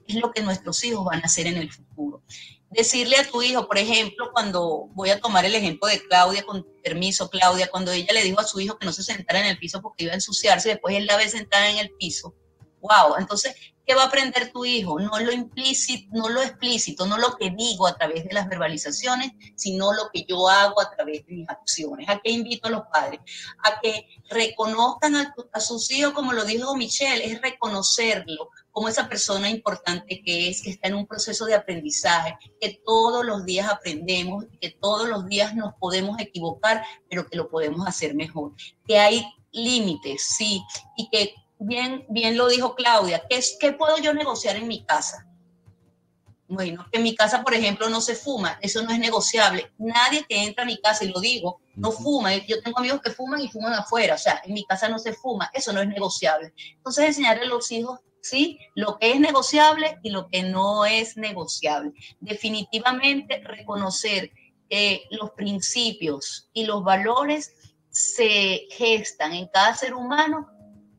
es 0.07 0.17
lo 0.17 0.33
que 0.33 0.43
nuestros 0.43 0.83
hijos 0.85 1.05
van 1.05 1.21
a 1.21 1.27
hacer 1.27 1.47
en 1.47 1.59
el 1.59 1.71
futuro. 1.71 2.23
Decirle 2.71 3.17
a 3.17 3.31
tu 3.31 3.43
hijo, 3.43 3.69
por 3.69 3.79
ejemplo, 3.79 4.31
cuando 4.33 4.89
voy 4.95 5.11
a 5.11 5.21
tomar 5.21 5.45
el 5.45 5.55
ejemplo 5.55 5.89
de 5.89 6.03
Claudia, 6.03 6.43
con 6.43 6.67
permiso, 6.83 7.31
Claudia, 7.31 7.69
cuando 7.69 7.93
ella 7.93 8.13
le 8.13 8.23
dijo 8.23 8.41
a 8.41 8.45
su 8.45 8.59
hijo 8.61 8.79
que 8.79 8.87
no 8.87 8.93
se 8.93 9.03
sentara 9.03 9.41
en 9.41 9.47
el 9.47 9.59
piso 9.59 9.81
porque 9.81 10.05
iba 10.05 10.13
a 10.13 10.17
ensuciarse, 10.17 10.71
después 10.71 10.97
él 10.97 11.07
la 11.07 11.17
ve 11.17 11.29
sentada 11.29 11.71
en 11.71 11.79
el 11.79 11.91
piso. 11.99 12.35
Wow, 12.81 13.17
entonces 13.19 13.55
¿Qué 13.87 13.95
va 13.95 14.05
a 14.05 14.07
aprender 14.07 14.51
tu 14.53 14.65
hijo? 14.65 14.99
No 14.99 15.19
lo 15.19 15.33
implícito, 15.33 16.09
no 16.13 16.29
lo 16.29 16.43
explícito, 16.43 17.07
no 17.07 17.19
lo 17.19 17.37
que 17.37 17.51
digo 17.51 17.87
a 17.87 17.97
través 17.97 18.25
de 18.25 18.33
las 18.33 18.49
verbalizaciones, 18.49 19.33
sino 19.57 19.93
lo 19.93 20.11
que 20.13 20.25
yo 20.25 20.49
hago 20.49 20.81
a 20.81 20.91
través 20.91 21.27
de 21.27 21.35
mis 21.35 21.49
acciones. 21.49 22.09
¿A 22.09 22.19
qué 22.21 22.31
invito 22.31 22.69
a 22.69 22.71
los 22.71 22.83
padres? 22.93 23.21
A 23.63 23.81
que 23.81 24.07
reconozcan 24.31 25.17
a, 25.17 25.35
a 25.53 25.61
sus 25.61 25.91
hijos, 25.91 26.13
como 26.15 26.33
lo 26.33 26.45
dijo 26.45 26.77
Michelle, 26.77 27.25
es 27.25 27.41
reconocerlo 27.43 28.51
como 28.75 28.89
esa 28.89 29.09
persona 29.09 29.49
importante 29.49 30.21
que 30.25 30.49
es, 30.49 30.61
que 30.61 30.71
está 30.71 30.89
en 30.89 30.95
un 30.95 31.07
proceso 31.07 31.45
de 31.45 31.55
aprendizaje, 31.55 32.37
que 32.61 32.81
todos 32.85 33.25
los 33.25 33.45
días 33.45 33.71
aprendemos, 33.71 34.47
que 34.61 34.71
todos 34.71 35.09
los 35.09 35.27
días 35.27 35.55
nos 35.55 35.75
podemos 35.75 36.19
equivocar, 36.19 36.85
pero 37.09 37.29
que 37.29 37.37
lo 37.37 37.49
podemos 37.49 37.87
hacer 37.87 38.17
mejor. 38.17 38.53
Que 38.85 38.99
hay 38.99 39.25
límites, 39.53 40.27
sí, 40.37 40.61
y 40.97 41.09
que 41.09 41.35
bien, 41.67 42.05
bien 42.09 42.37
lo 42.37 42.49
dijo 42.49 42.75
Claudia, 42.75 43.25
¿qué, 43.29 43.41
¿qué 43.61 43.73
puedo 43.73 43.99
yo 43.99 44.15
negociar 44.15 44.57
en 44.57 44.69
mi 44.69 44.85
casa? 44.85 45.27
Bueno, 46.47 46.87
que 46.93 46.99
en 46.99 47.05
mi 47.05 47.15
casa, 47.17 47.43
por 47.43 47.55
ejemplo, 47.55 47.89
no 47.89 48.01
se 48.01 48.15
fuma, 48.15 48.59
eso 48.61 48.83
no 48.83 48.91
es 48.91 48.99
negociable. 48.99 49.73
Nadie 49.79 50.25
que 50.29 50.43
entra 50.45 50.65
a 50.65 50.67
mi 50.67 50.79
casa, 50.79 51.05
y 51.05 51.09
lo 51.09 51.19
digo, 51.19 51.61
no 51.75 51.91
fuma. 51.91 52.35
Yo 52.37 52.61
tengo 52.63 52.79
amigos 52.79 53.01
que 53.01 53.11
fuman 53.11 53.41
y 53.41 53.49
fuman 53.49 53.73
afuera, 53.73 54.15
o 54.15 54.19
sea, 54.19 54.43
en 54.45 54.53
mi 54.53 54.65
casa 54.65 54.89
no 54.89 54.99
se 54.99 55.15
fuma, 55.15 55.51
eso 55.55 55.73
no 55.73 55.81
es 55.81 55.89
negociable. 55.89 56.53
Entonces, 56.77 57.07
enseñarle 57.07 57.45
a 57.45 57.49
los 57.49 57.73
hijos, 57.73 58.01
sí, 58.21 58.59
lo 58.75 58.99
que 58.99 59.13
es 59.13 59.21
negociable 59.21 59.99
y 60.03 60.11
lo 60.11 60.29
que 60.29 60.43
no 60.43 60.85
es 60.85 61.17
negociable. 61.17 61.93
Definitivamente 62.21 63.43
reconocer 63.43 64.31
que 64.69 65.05
los 65.11 65.31
principios 65.31 66.51
y 66.53 66.65
los 66.65 66.85
valores 66.85 67.55
se 67.91 68.67
gestan 68.71 69.33
en 69.33 69.47
cada 69.49 69.75
ser 69.75 69.95
humano 69.95 70.49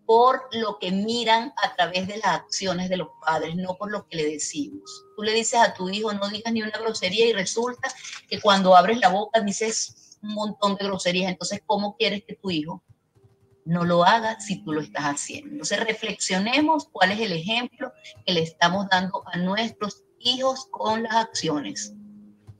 por 0.05 0.49
lo 0.51 0.77
que 0.79 0.91
miran 0.91 1.53
a 1.63 1.75
través 1.75 2.07
de 2.07 2.17
las 2.17 2.27
acciones 2.27 2.89
de 2.89 2.97
los 2.97 3.07
padres, 3.25 3.55
no 3.55 3.75
por 3.75 3.91
lo 3.91 4.07
que 4.07 4.17
le 4.17 4.25
decimos. 4.25 5.05
Tú 5.15 5.23
le 5.23 5.33
dices 5.33 5.59
a 5.59 5.73
tu 5.73 5.89
hijo, 5.89 6.13
no 6.13 6.29
digas 6.29 6.53
ni 6.53 6.61
una 6.61 6.77
grosería 6.77 7.25
y 7.25 7.33
resulta 7.33 7.89
que 8.29 8.39
cuando 8.39 8.75
abres 8.75 8.99
la 8.99 9.09
boca 9.09 9.41
dices 9.41 10.17
un 10.21 10.33
montón 10.33 10.75
de 10.75 10.85
groserías. 10.85 11.31
Entonces, 11.31 11.61
¿cómo 11.65 11.95
quieres 11.97 12.23
que 12.25 12.35
tu 12.35 12.51
hijo 12.51 12.83
no 13.65 13.83
lo 13.83 14.03
haga 14.03 14.39
si 14.39 14.63
tú 14.63 14.73
lo 14.73 14.81
estás 14.81 15.05
haciendo? 15.05 15.51
Entonces, 15.51 15.79
reflexionemos 15.83 16.87
cuál 16.91 17.11
es 17.11 17.19
el 17.19 17.31
ejemplo 17.31 17.91
que 18.25 18.33
le 18.33 18.43
estamos 18.43 18.87
dando 18.89 19.23
a 19.25 19.37
nuestros 19.37 20.03
hijos 20.19 20.67
con 20.71 21.03
las 21.03 21.15
acciones. 21.15 21.93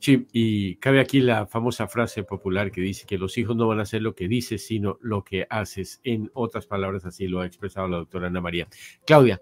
Sí, 0.06 0.28
y 0.34 0.76
cabe 0.76 1.00
aquí 1.00 1.20
la 1.20 1.48
famosa 1.48 1.88
frase 1.88 2.24
popular 2.24 2.70
que 2.70 2.80
dice 2.80 3.08
que 3.08 3.18
los 3.18 3.40
hijos 3.40 3.56
no 3.56 3.68
van 3.68 3.80
a 3.80 3.82
hacer 3.82 4.04
lo 4.04 4.14
que 4.14 4.28
dices, 4.28 4.64
sino 4.64 5.00
lo 5.02 5.24
que 5.24 5.48
haces. 5.50 6.00
En 6.04 6.30
otras 6.36 6.68
palabras, 6.68 7.08
así 7.08 7.28
lo 7.28 7.40
ha 7.40 7.48
expresado 7.48 7.88
la 7.88 7.98
doctora 7.98 8.28
Ana 8.28 8.40
María. 8.40 8.68
Claudia. 9.04 9.42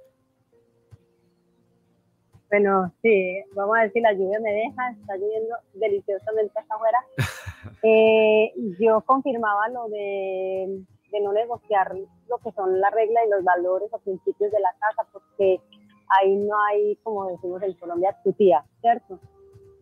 Bueno, 2.49 2.93
sí, 3.01 3.43
vamos 3.53 3.75
a 3.77 3.81
decir, 3.81 4.03
la 4.03 4.13
lluvia 4.13 4.39
me 4.39 4.53
deja, 4.53 4.91
está 4.91 5.17
lloviendo 5.17 5.53
deliciosamente 5.73 6.57
hasta 6.57 6.75
afuera. 6.75 6.99
Eh, 7.81 8.53
yo 8.79 9.01
confirmaba 9.01 9.67
lo 9.69 9.89
de, 9.89 10.83
de 11.11 11.21
no 11.21 11.33
negociar 11.33 11.93
lo 12.29 12.37
que 12.37 12.51
son 12.53 12.79
las 12.79 12.93
reglas 12.93 13.23
y 13.25 13.29
los 13.29 13.43
valores 13.43 13.89
o 13.91 13.99
principios 13.99 14.51
de 14.51 14.59
la 14.61 14.73
casa, 14.79 15.09
porque 15.11 15.59
ahí 16.07 16.35
no 16.35 16.55
hay, 16.65 16.97
como 17.03 17.27
decimos 17.27 17.61
en 17.63 17.73
Colombia, 17.73 18.15
tía, 18.37 18.63
¿cierto? 18.81 19.19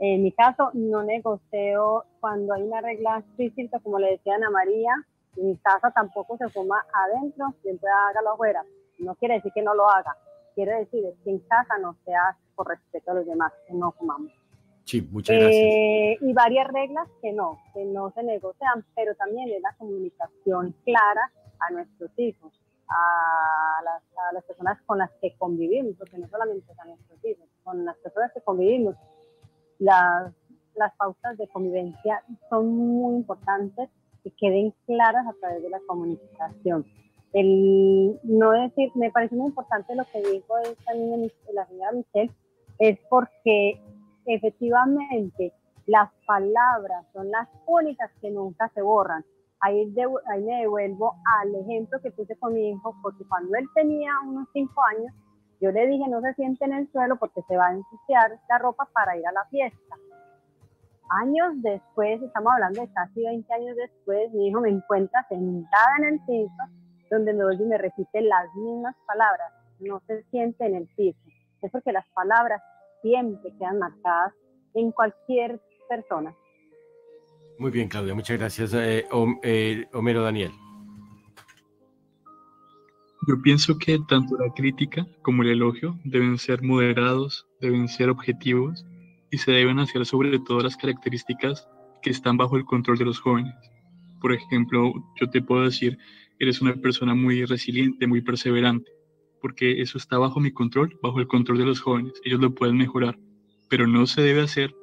En 0.03 0.23
mi 0.23 0.31
caso, 0.31 0.71
no 0.73 1.03
negocio 1.03 2.05
cuando 2.19 2.55
hay 2.55 2.63
una 2.63 2.81
regla 2.81 3.19
explícita, 3.19 3.79
como 3.81 3.99
le 3.99 4.13
decía 4.13 4.33
Ana 4.33 4.49
María, 4.49 4.95
mi 5.35 5.55
casa 5.57 5.91
tampoco 5.91 6.37
se 6.37 6.49
fuma 6.49 6.83
adentro, 6.91 7.53
siempre 7.61 7.87
hágalo 7.87 8.31
afuera. 8.31 8.65
No 8.97 9.13
quiere 9.13 9.35
decir 9.35 9.51
que 9.53 9.61
no 9.61 9.75
lo 9.75 9.87
haga, 9.87 10.17
quiere 10.55 10.73
decir 10.79 11.03
que 11.23 11.29
en 11.29 11.37
casa 11.41 11.77
no 11.79 11.95
se 12.03 12.15
hace 12.15 12.39
por 12.55 12.67
respeto 12.67 13.11
a 13.11 13.13
los 13.13 13.27
demás, 13.27 13.53
que 13.67 13.75
no 13.75 13.91
fumamos. 13.91 14.31
Sí, 14.85 15.07
muchas 15.11 15.35
gracias. 15.35 15.63
Eh, 15.63 16.17
y 16.19 16.33
varias 16.33 16.67
reglas 16.73 17.07
que 17.21 17.31
no, 17.31 17.59
que 17.71 17.85
no 17.85 18.09
se 18.09 18.23
negocian, 18.23 18.83
pero 18.95 19.13
también 19.13 19.49
es 19.49 19.61
la 19.61 19.75
comunicación 19.77 20.75
clara 20.83 21.31
a 21.59 21.73
nuestros 21.73 22.09
hijos, 22.17 22.51
a 22.89 23.83
las, 23.83 24.01
a 24.01 24.33
las 24.33 24.43
personas 24.45 24.81
con 24.87 24.97
las 24.97 25.11
que 25.21 25.35
convivimos, 25.37 25.95
porque 25.95 26.17
no 26.17 26.27
solamente 26.27 26.73
a 26.75 26.85
nuestros 26.85 27.23
hijos, 27.23 27.47
con 27.63 27.85
las 27.85 27.95
personas 27.97 28.31
que 28.33 28.41
convivimos, 28.41 28.95
las, 29.81 30.31
las 30.75 30.95
pautas 30.95 31.37
de 31.37 31.47
convivencia 31.47 32.23
son 32.49 32.67
muy 32.77 33.15
importantes 33.15 33.89
que 34.23 34.31
queden 34.31 34.73
claras 34.85 35.25
a 35.27 35.33
través 35.39 35.63
de 35.63 35.69
la 35.69 35.79
comunicación. 35.87 36.85
El 37.33 38.19
no 38.23 38.51
decir, 38.51 38.91
me 38.95 39.09
parece 39.09 39.35
muy 39.35 39.47
importante 39.47 39.95
lo 39.95 40.03
que 40.05 40.21
dijo 40.21 40.57
esta 40.59 40.93
niña, 40.93 41.27
la 41.53 41.65
señora 41.65 41.91
Michelle, 41.93 42.31
es 42.77 42.99
porque 43.09 43.81
efectivamente 44.25 45.53
las 45.87 46.11
palabras 46.27 47.05
son 47.13 47.31
las 47.31 47.47
únicas 47.65 48.11
que 48.21 48.29
nunca 48.29 48.69
se 48.75 48.81
borran. 48.81 49.25
Ahí, 49.61 49.93
ahí 50.27 50.43
me 50.43 50.61
devuelvo 50.61 51.15
al 51.39 51.55
ejemplo 51.55 51.99
que 52.01 52.11
puse 52.11 52.35
con 52.35 52.53
mi 52.53 52.69
hijo, 52.69 52.95
porque 53.01 53.23
cuando 53.27 53.55
él 53.55 53.65
tenía 53.73 54.11
unos 54.27 54.47
cinco 54.53 54.81
años, 54.95 55.13
yo 55.61 55.71
le 55.71 55.87
dije 55.87 56.09
no 56.09 56.21
se 56.21 56.33
siente 56.33 56.65
en 56.65 56.73
el 56.73 56.91
suelo 56.91 57.17
porque 57.17 57.41
se 57.47 57.55
va 57.55 57.67
a 57.67 57.73
ensuciar 57.73 58.31
la 58.49 58.57
ropa 58.57 58.89
para 58.93 59.15
ir 59.15 59.25
a 59.27 59.31
la 59.31 59.45
fiesta. 59.45 59.95
Años 61.21 61.53
después, 61.57 62.21
estamos 62.21 62.53
hablando 62.53 62.81
de 62.81 62.93
casi 62.93 63.21
20 63.21 63.53
años 63.53 63.75
después, 63.75 64.31
mi 64.33 64.47
hijo 64.47 64.61
me 64.61 64.69
encuentra 64.69 65.25
sentada 65.27 65.97
en 65.99 66.05
el 66.05 66.19
piso, 66.25 66.63
donde 67.09 67.33
me 67.33 67.43
vuelve 67.43 67.63
y 67.63 67.67
me 67.67 67.77
repite 67.77 68.21
las 68.21 68.53
mismas 68.55 68.95
palabras, 69.05 69.51
no 69.79 70.01
se 70.07 70.23
siente 70.31 70.65
en 70.65 70.75
el 70.75 70.87
piso. 70.95 71.19
Es 71.61 71.71
porque 71.71 71.91
las 71.91 72.07
palabras 72.13 72.61
siempre 73.01 73.53
quedan 73.59 73.79
marcadas 73.79 74.33
en 74.73 74.91
cualquier 74.91 75.59
persona. 75.89 76.33
Muy 77.59 77.71
bien, 77.71 77.89
Claudia, 77.89 78.15
muchas 78.15 78.39
gracias. 78.39 78.73
Eh, 78.73 79.05
eh, 79.43 79.85
Homero 79.93 80.23
Daniel. 80.23 80.51
Yo 83.27 83.39
pienso 83.39 83.77
que 83.77 83.99
tanto 84.07 84.35
la 84.37 84.51
crítica 84.51 85.05
como 85.21 85.43
el 85.43 85.49
elogio 85.49 85.99
deben 86.03 86.39
ser 86.39 86.63
moderados, 86.63 87.45
deben 87.59 87.87
ser 87.87 88.09
objetivos 88.09 88.83
y 89.29 89.37
se 89.37 89.51
deben 89.51 89.77
hacer 89.77 90.07
sobre 90.07 90.39
todo 90.39 90.61
las 90.61 90.75
características 90.75 91.67
que 92.01 92.09
están 92.09 92.37
bajo 92.37 92.57
el 92.57 92.65
control 92.65 92.97
de 92.97 93.05
los 93.05 93.19
jóvenes. 93.19 93.53
Por 94.19 94.33
ejemplo, 94.33 94.91
yo 95.19 95.29
te 95.29 95.41
puedo 95.41 95.65
decir, 95.65 95.99
eres 96.39 96.61
una 96.61 96.73
persona 96.73 97.13
muy 97.13 97.45
resiliente, 97.45 98.07
muy 98.07 98.21
perseverante, 98.21 98.91
porque 99.39 99.81
eso 99.81 99.99
está 99.99 100.17
bajo 100.17 100.39
mi 100.39 100.51
control, 100.51 100.97
bajo 101.03 101.19
el 101.19 101.27
control 101.27 101.59
de 101.59 101.65
los 101.65 101.79
jóvenes. 101.79 102.13
Ellos 102.25 102.41
lo 102.41 102.55
pueden 102.55 102.77
mejorar, 102.77 103.19
pero 103.69 103.85
no 103.85 104.07
se 104.07 104.23
debe 104.23 104.41
hacer 104.41 104.73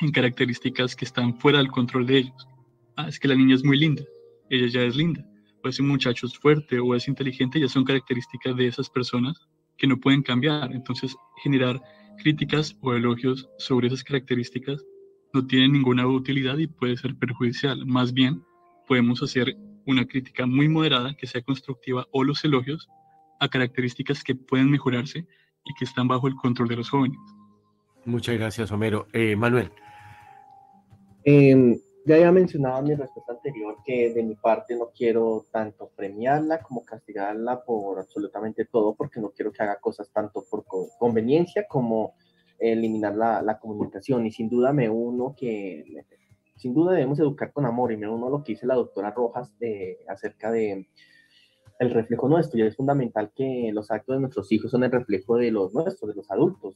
en 0.00 0.10
características 0.10 0.96
que 0.96 1.04
están 1.04 1.38
fuera 1.38 1.58
del 1.58 1.70
control 1.70 2.06
de 2.06 2.18
ellos. 2.18 2.48
Ah, 2.96 3.08
es 3.08 3.20
que 3.20 3.28
la 3.28 3.34
niña 3.34 3.56
es 3.56 3.64
muy 3.64 3.78
linda, 3.78 4.02
ella 4.48 4.68
ya 4.68 4.82
es 4.84 4.96
linda, 4.96 5.22
o 5.62 5.68
ese 5.68 5.82
muchacho 5.82 6.26
es 6.26 6.38
fuerte 6.38 6.78
o 6.78 6.94
es 6.94 7.08
inteligente, 7.08 7.60
ya 7.60 7.68
son 7.68 7.84
características 7.84 8.56
de 8.56 8.66
esas 8.66 8.90
personas 8.90 9.48
que 9.76 9.86
no 9.86 9.98
pueden 9.98 10.22
cambiar. 10.22 10.72
Entonces, 10.72 11.16
generar 11.42 11.80
críticas 12.18 12.76
o 12.80 12.94
elogios 12.94 13.48
sobre 13.58 13.88
esas 13.88 14.04
características 14.04 14.84
no 15.32 15.46
tiene 15.46 15.68
ninguna 15.68 16.06
utilidad 16.06 16.58
y 16.58 16.66
puede 16.66 16.96
ser 16.96 17.14
perjudicial. 17.16 17.86
Más 17.86 18.12
bien, 18.12 18.42
podemos 18.86 19.22
hacer 19.22 19.56
una 19.86 20.06
crítica 20.06 20.46
muy 20.46 20.68
moderada 20.68 21.14
que 21.16 21.26
sea 21.26 21.42
constructiva 21.42 22.06
o 22.12 22.24
los 22.24 22.44
elogios 22.44 22.88
a 23.40 23.48
características 23.48 24.24
que 24.24 24.34
pueden 24.34 24.70
mejorarse 24.70 25.26
y 25.64 25.74
que 25.74 25.84
están 25.84 26.08
bajo 26.08 26.28
el 26.28 26.34
control 26.34 26.68
de 26.68 26.76
los 26.76 26.90
jóvenes. 26.90 27.18
Muchas 28.04 28.36
gracias, 28.36 28.70
Homero. 28.72 29.06
Eh, 29.12 29.36
Manuel. 29.36 29.70
Ya 32.06 32.14
había 32.14 32.32
mencionado 32.32 32.78
en 32.78 32.84
mi 32.86 32.94
respuesta 32.94 33.32
anterior 33.32 33.76
que 33.84 34.12
de 34.12 34.22
mi 34.22 34.34
parte 34.34 34.74
no 34.76 34.90
quiero 34.96 35.44
tanto 35.50 35.90
premiarla 35.94 36.62
como 36.62 36.84
castigarla 36.84 37.62
por 37.62 37.98
absolutamente 37.98 38.64
todo, 38.64 38.94
porque 38.94 39.20
no 39.20 39.30
quiero 39.30 39.52
que 39.52 39.62
haga 39.62 39.78
cosas 39.78 40.10
tanto 40.10 40.44
por 40.50 40.64
conveniencia 40.98 41.66
como 41.68 42.14
eliminar 42.58 43.14
la, 43.14 43.58
comunicación. 43.58 44.26
Y 44.26 44.32
sin 44.32 44.48
duda 44.48 44.72
me 44.72 44.88
uno 44.88 45.34
que, 45.36 46.04
sin 46.56 46.74
duda 46.74 46.92
debemos 46.92 47.18
educar 47.20 47.52
con 47.52 47.66
amor, 47.66 47.92
y 47.92 47.96
me 47.96 48.08
uno 48.08 48.26
a 48.26 48.30
lo 48.30 48.42
que 48.42 48.52
dice 48.52 48.66
la 48.66 48.74
doctora 48.74 49.10
Rojas 49.10 49.56
de, 49.58 49.98
acerca 50.08 50.50
de 50.50 50.88
el 51.78 51.90
reflejo 51.90 52.28
nuestro, 52.28 52.58
y 52.58 52.62
es 52.62 52.76
fundamental 52.76 53.30
que 53.34 53.70
los 53.72 53.90
actos 53.90 54.16
de 54.16 54.20
nuestros 54.20 54.50
hijos 54.50 54.70
son 54.70 54.82
el 54.82 54.90
reflejo 54.90 55.36
de 55.36 55.50
los 55.50 55.72
nuestros, 55.72 56.10
de 56.10 56.16
los 56.16 56.30
adultos. 56.30 56.74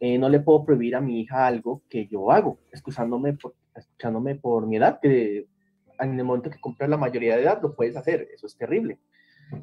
Eh, 0.00 0.18
no 0.18 0.28
le 0.28 0.40
puedo 0.40 0.64
prohibir 0.64 0.96
a 0.96 1.00
mi 1.00 1.20
hija 1.20 1.46
algo 1.46 1.82
que 1.88 2.06
yo 2.06 2.30
hago, 2.30 2.58
excusándome 2.72 3.34
por, 3.34 3.54
escuchándome 3.74 4.34
por 4.34 4.66
mi 4.66 4.76
edad, 4.76 4.98
que 5.00 5.46
en 5.98 6.18
el 6.18 6.24
momento 6.24 6.50
que 6.50 6.60
compras 6.60 6.90
la 6.90 6.96
mayoría 6.96 7.36
de 7.36 7.42
edad 7.42 7.60
lo 7.62 7.74
puedes 7.74 7.96
hacer, 7.96 8.28
eso 8.34 8.46
es 8.46 8.56
terrible. 8.56 8.98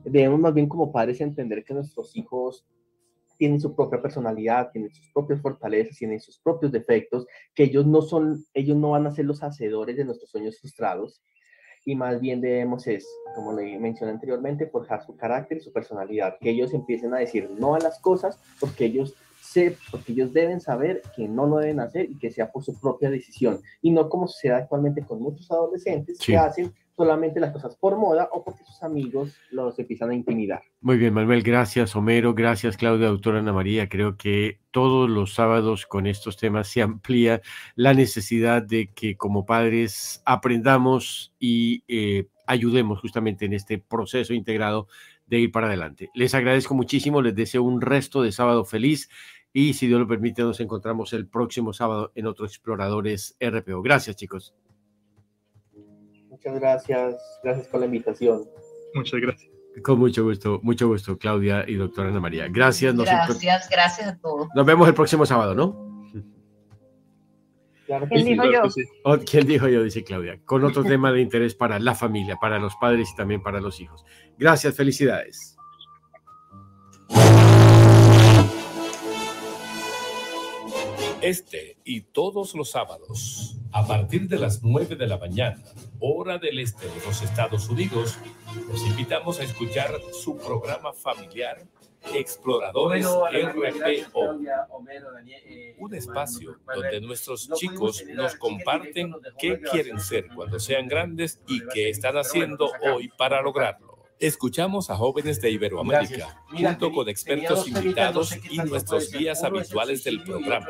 Debemos 0.06 0.40
más 0.40 0.54
bien 0.54 0.70
como 0.70 0.92
padres 0.92 1.20
entender 1.22 1.64
que 1.64 1.74
nuestros 1.74 2.16
hijos 2.16 2.66
tienen 3.38 3.60
su 3.60 3.76
propia 3.76 4.02
personalidad, 4.02 4.72
tienen 4.72 4.94
sus 4.94 5.10
propias 5.12 5.42
fortalezas, 5.42 5.98
tienen 5.98 6.20
sus 6.20 6.40
propios 6.40 6.72
defectos, 6.72 7.26
que 7.56 7.64
ellos 7.64 7.86
no 7.88 8.02
son, 8.02 8.46
ellos 8.54 8.78
no 8.78 8.92
van 8.92 9.08
a 9.08 9.12
ser 9.12 9.26
los 9.26 9.42
hacedores 9.44 9.98
de 9.98 10.06
nuestros 10.06 10.30
sueños 10.30 10.60
frustrados, 10.60 11.22
y 11.84 11.96
más 11.96 12.20
bien 12.20 12.42
debemos 12.42 12.86
es, 12.88 13.08
como 13.36 13.54
le 13.54 13.80
mencioné 13.80 14.14
anteriormente, 14.14 14.68
forjar 14.68 15.04
su 15.04 15.16
carácter 15.16 15.58
y 15.58 15.62
su 15.62 15.74
personalidad, 15.74 16.38
que 16.40 16.52
ellos 16.52 16.74
empiecen 16.74 17.14
a 17.14 17.18
decir 17.18 17.50
no 17.50 17.76
a 17.76 17.80
las 17.80 18.00
cosas 18.00 18.40
porque 18.60 18.86
ellos 18.86 19.16
porque 19.90 20.14
ellos 20.14 20.34
deben 20.34 20.62
saber 20.62 21.02
que 21.16 21.28
no 21.28 21.46
lo 21.46 21.58
deben 21.58 21.80
hacer 21.80 22.10
y 22.10 22.18
que 22.18 22.32
sea 22.32 22.52
por 22.52 22.64
su 22.64 22.80
propia 22.80 23.10
decisión 23.10 23.62
y 23.82 23.92
no 23.92 24.10
como 24.10 24.28
se 24.28 24.50
da 24.50 24.58
actualmente 24.58 25.04
con 25.04 25.22
muchos 25.22 25.50
adolescentes 25.52 26.20
que 26.20 26.38
hacen 26.38 26.74
solamente 26.96 27.40
las 27.40 27.52
cosas 27.52 27.76
por 27.76 27.98
moda 27.98 28.30
o 28.32 28.44
porque 28.44 28.64
sus 28.64 28.84
amigos 28.84 29.36
los 29.50 29.78
empiezan 29.80 30.12
a 30.12 30.16
intimidar. 30.16 30.62
Muy 30.82 30.98
bien, 30.98 31.14
Manuel, 31.14 31.42
gracias 31.42 31.96
Homero, 31.96 32.34
gracias 32.34 32.78
Claudia, 32.78 33.08
doctora 33.08 33.40
Ana 33.40 33.54
María. 33.54 33.90
Creo 33.90 34.18
que 34.18 34.60
todos 34.72 35.10
los 35.10 35.34
sábados 35.34 35.86
con 35.86 36.08
estos 36.08 36.38
temas 36.38 36.68
se 36.68 36.82
amplía 36.82 37.42
la 37.76 37.94
necesidad 37.94 38.62
de 38.62 38.92
que 38.94 39.18
como 39.18 39.46
padres 39.46 40.22
aprendamos 40.26 41.34
y 41.40 41.84
eh, 41.88 42.28
ayudemos 42.46 43.00
justamente 43.00 43.46
en 43.46 43.54
este 43.54 43.80
proceso 43.80 44.34
integrado 44.34 44.88
de 45.32 45.40
ir 45.40 45.52
para 45.52 45.68
adelante. 45.68 46.10
Les 46.14 46.36
agradezco 46.36 46.76
muchísimo, 46.76 47.22
les 47.22 47.34
deseo 47.34 47.64
un 47.64 47.80
resto 47.80 48.22
de 48.22 48.34
sábado 48.34 48.66
feliz 48.66 49.10
y 49.54 49.74
si 49.74 49.88
Dios 49.88 50.00
lo 50.00 50.08
permite 50.08 50.42
nos 50.44 50.60
encontramos 50.60 51.14
el 51.14 51.28
próximo 51.28 51.74
sábado 51.74 52.12
en 52.16 52.28
otro 52.28 52.46
Exploradores 52.46 53.36
RPO. 53.40 53.82
Gracias 53.82 54.16
chicos. 54.16 54.54
Muchas 56.30 56.60
gracias, 56.60 57.40
gracias 57.44 57.68
por 57.68 57.80
la 57.82 57.86
invitación. 57.86 58.46
Muchas 58.94 59.20
gracias. 59.20 59.52
Con 59.84 60.00
mucho 60.00 60.24
gusto, 60.24 60.60
mucho 60.64 60.88
gusto, 60.88 61.18
Claudia 61.18 61.64
y 61.68 61.76
doctora 61.76 62.10
Ana 62.10 62.20
María. 62.20 62.48
Gracias. 62.50 62.96
gracias, 62.96 63.70
gracias 63.70 64.08
a 64.08 64.18
todos. 64.18 64.48
Nos 64.54 64.66
vemos 64.66 64.88
el 64.88 64.94
próximo 64.94 65.26
sábado, 65.26 65.56
¿no? 65.56 65.92
¿Quién 68.10 68.26
dijo 68.26 68.44
yo? 68.46 68.62
Oh, 69.04 69.18
¿Quién 69.18 69.48
dijo 69.48 69.68
yo? 69.68 69.84
Dice 69.84 70.04
Claudia. 70.04 70.40
Con 70.46 70.64
otro 70.64 70.84
tema 70.86 71.12
de 71.12 71.22
interés 71.22 71.56
para 71.56 71.80
la 71.80 71.96
familia, 71.96 72.38
para 72.38 72.60
los 72.60 72.76
padres 72.76 73.10
y 73.12 73.16
también 73.16 73.42
para 73.42 73.60
los 73.60 73.80
hijos. 73.80 74.06
Gracias, 74.38 74.76
felicidades. 74.76 75.58
Este 81.22 81.78
y 81.84 82.02
todos 82.02 82.56
los 82.56 82.72
sábados, 82.72 83.56
a 83.72 83.86
partir 83.86 84.28
de 84.28 84.40
las 84.40 84.64
9 84.64 84.96
de 84.96 85.06
la 85.06 85.20
mañana, 85.20 85.64
hora 86.00 86.40
del 86.40 86.58
este 86.60 86.88
de 86.88 87.06
los 87.06 87.22
Estados 87.22 87.70
Unidos, 87.70 88.18
los 88.68 88.82
invitamos 88.88 89.40
a 89.40 89.44
escuchar 89.44 89.92
su 90.14 90.36
programa 90.38 90.94
familiar 90.94 91.62
Exploradores 92.16 93.06
RPO, 93.06 94.40
un 95.78 95.94
espacio 95.94 96.58
donde 96.74 97.02
nuestros 97.02 97.50
chicos 97.54 98.04
nos 98.08 98.36
comparten 98.36 99.14
qué 99.38 99.62
quieren 99.62 100.00
ser 100.00 100.28
cuando 100.34 100.60
sean 100.60 100.88
grandes 100.88 101.40
y 101.48 101.62
qué 101.68 101.90
están 101.90 102.18
haciendo 102.18 102.72
hoy 102.82 103.10
para 103.16 103.44
lograrlo. 103.44 103.91
Escuchamos 104.22 104.92
a 104.92 104.96
jóvenes 104.98 105.42
de 105.42 105.50
Iberoamérica, 105.50 106.40
junto 106.48 106.92
con 106.92 107.10
expertos 107.10 107.68
invitados 107.68 108.38
y 108.52 108.58
nuestros 108.58 109.12
guías 109.12 109.44
habituales 109.44 110.04
del 110.04 110.24
programa. 110.24 110.68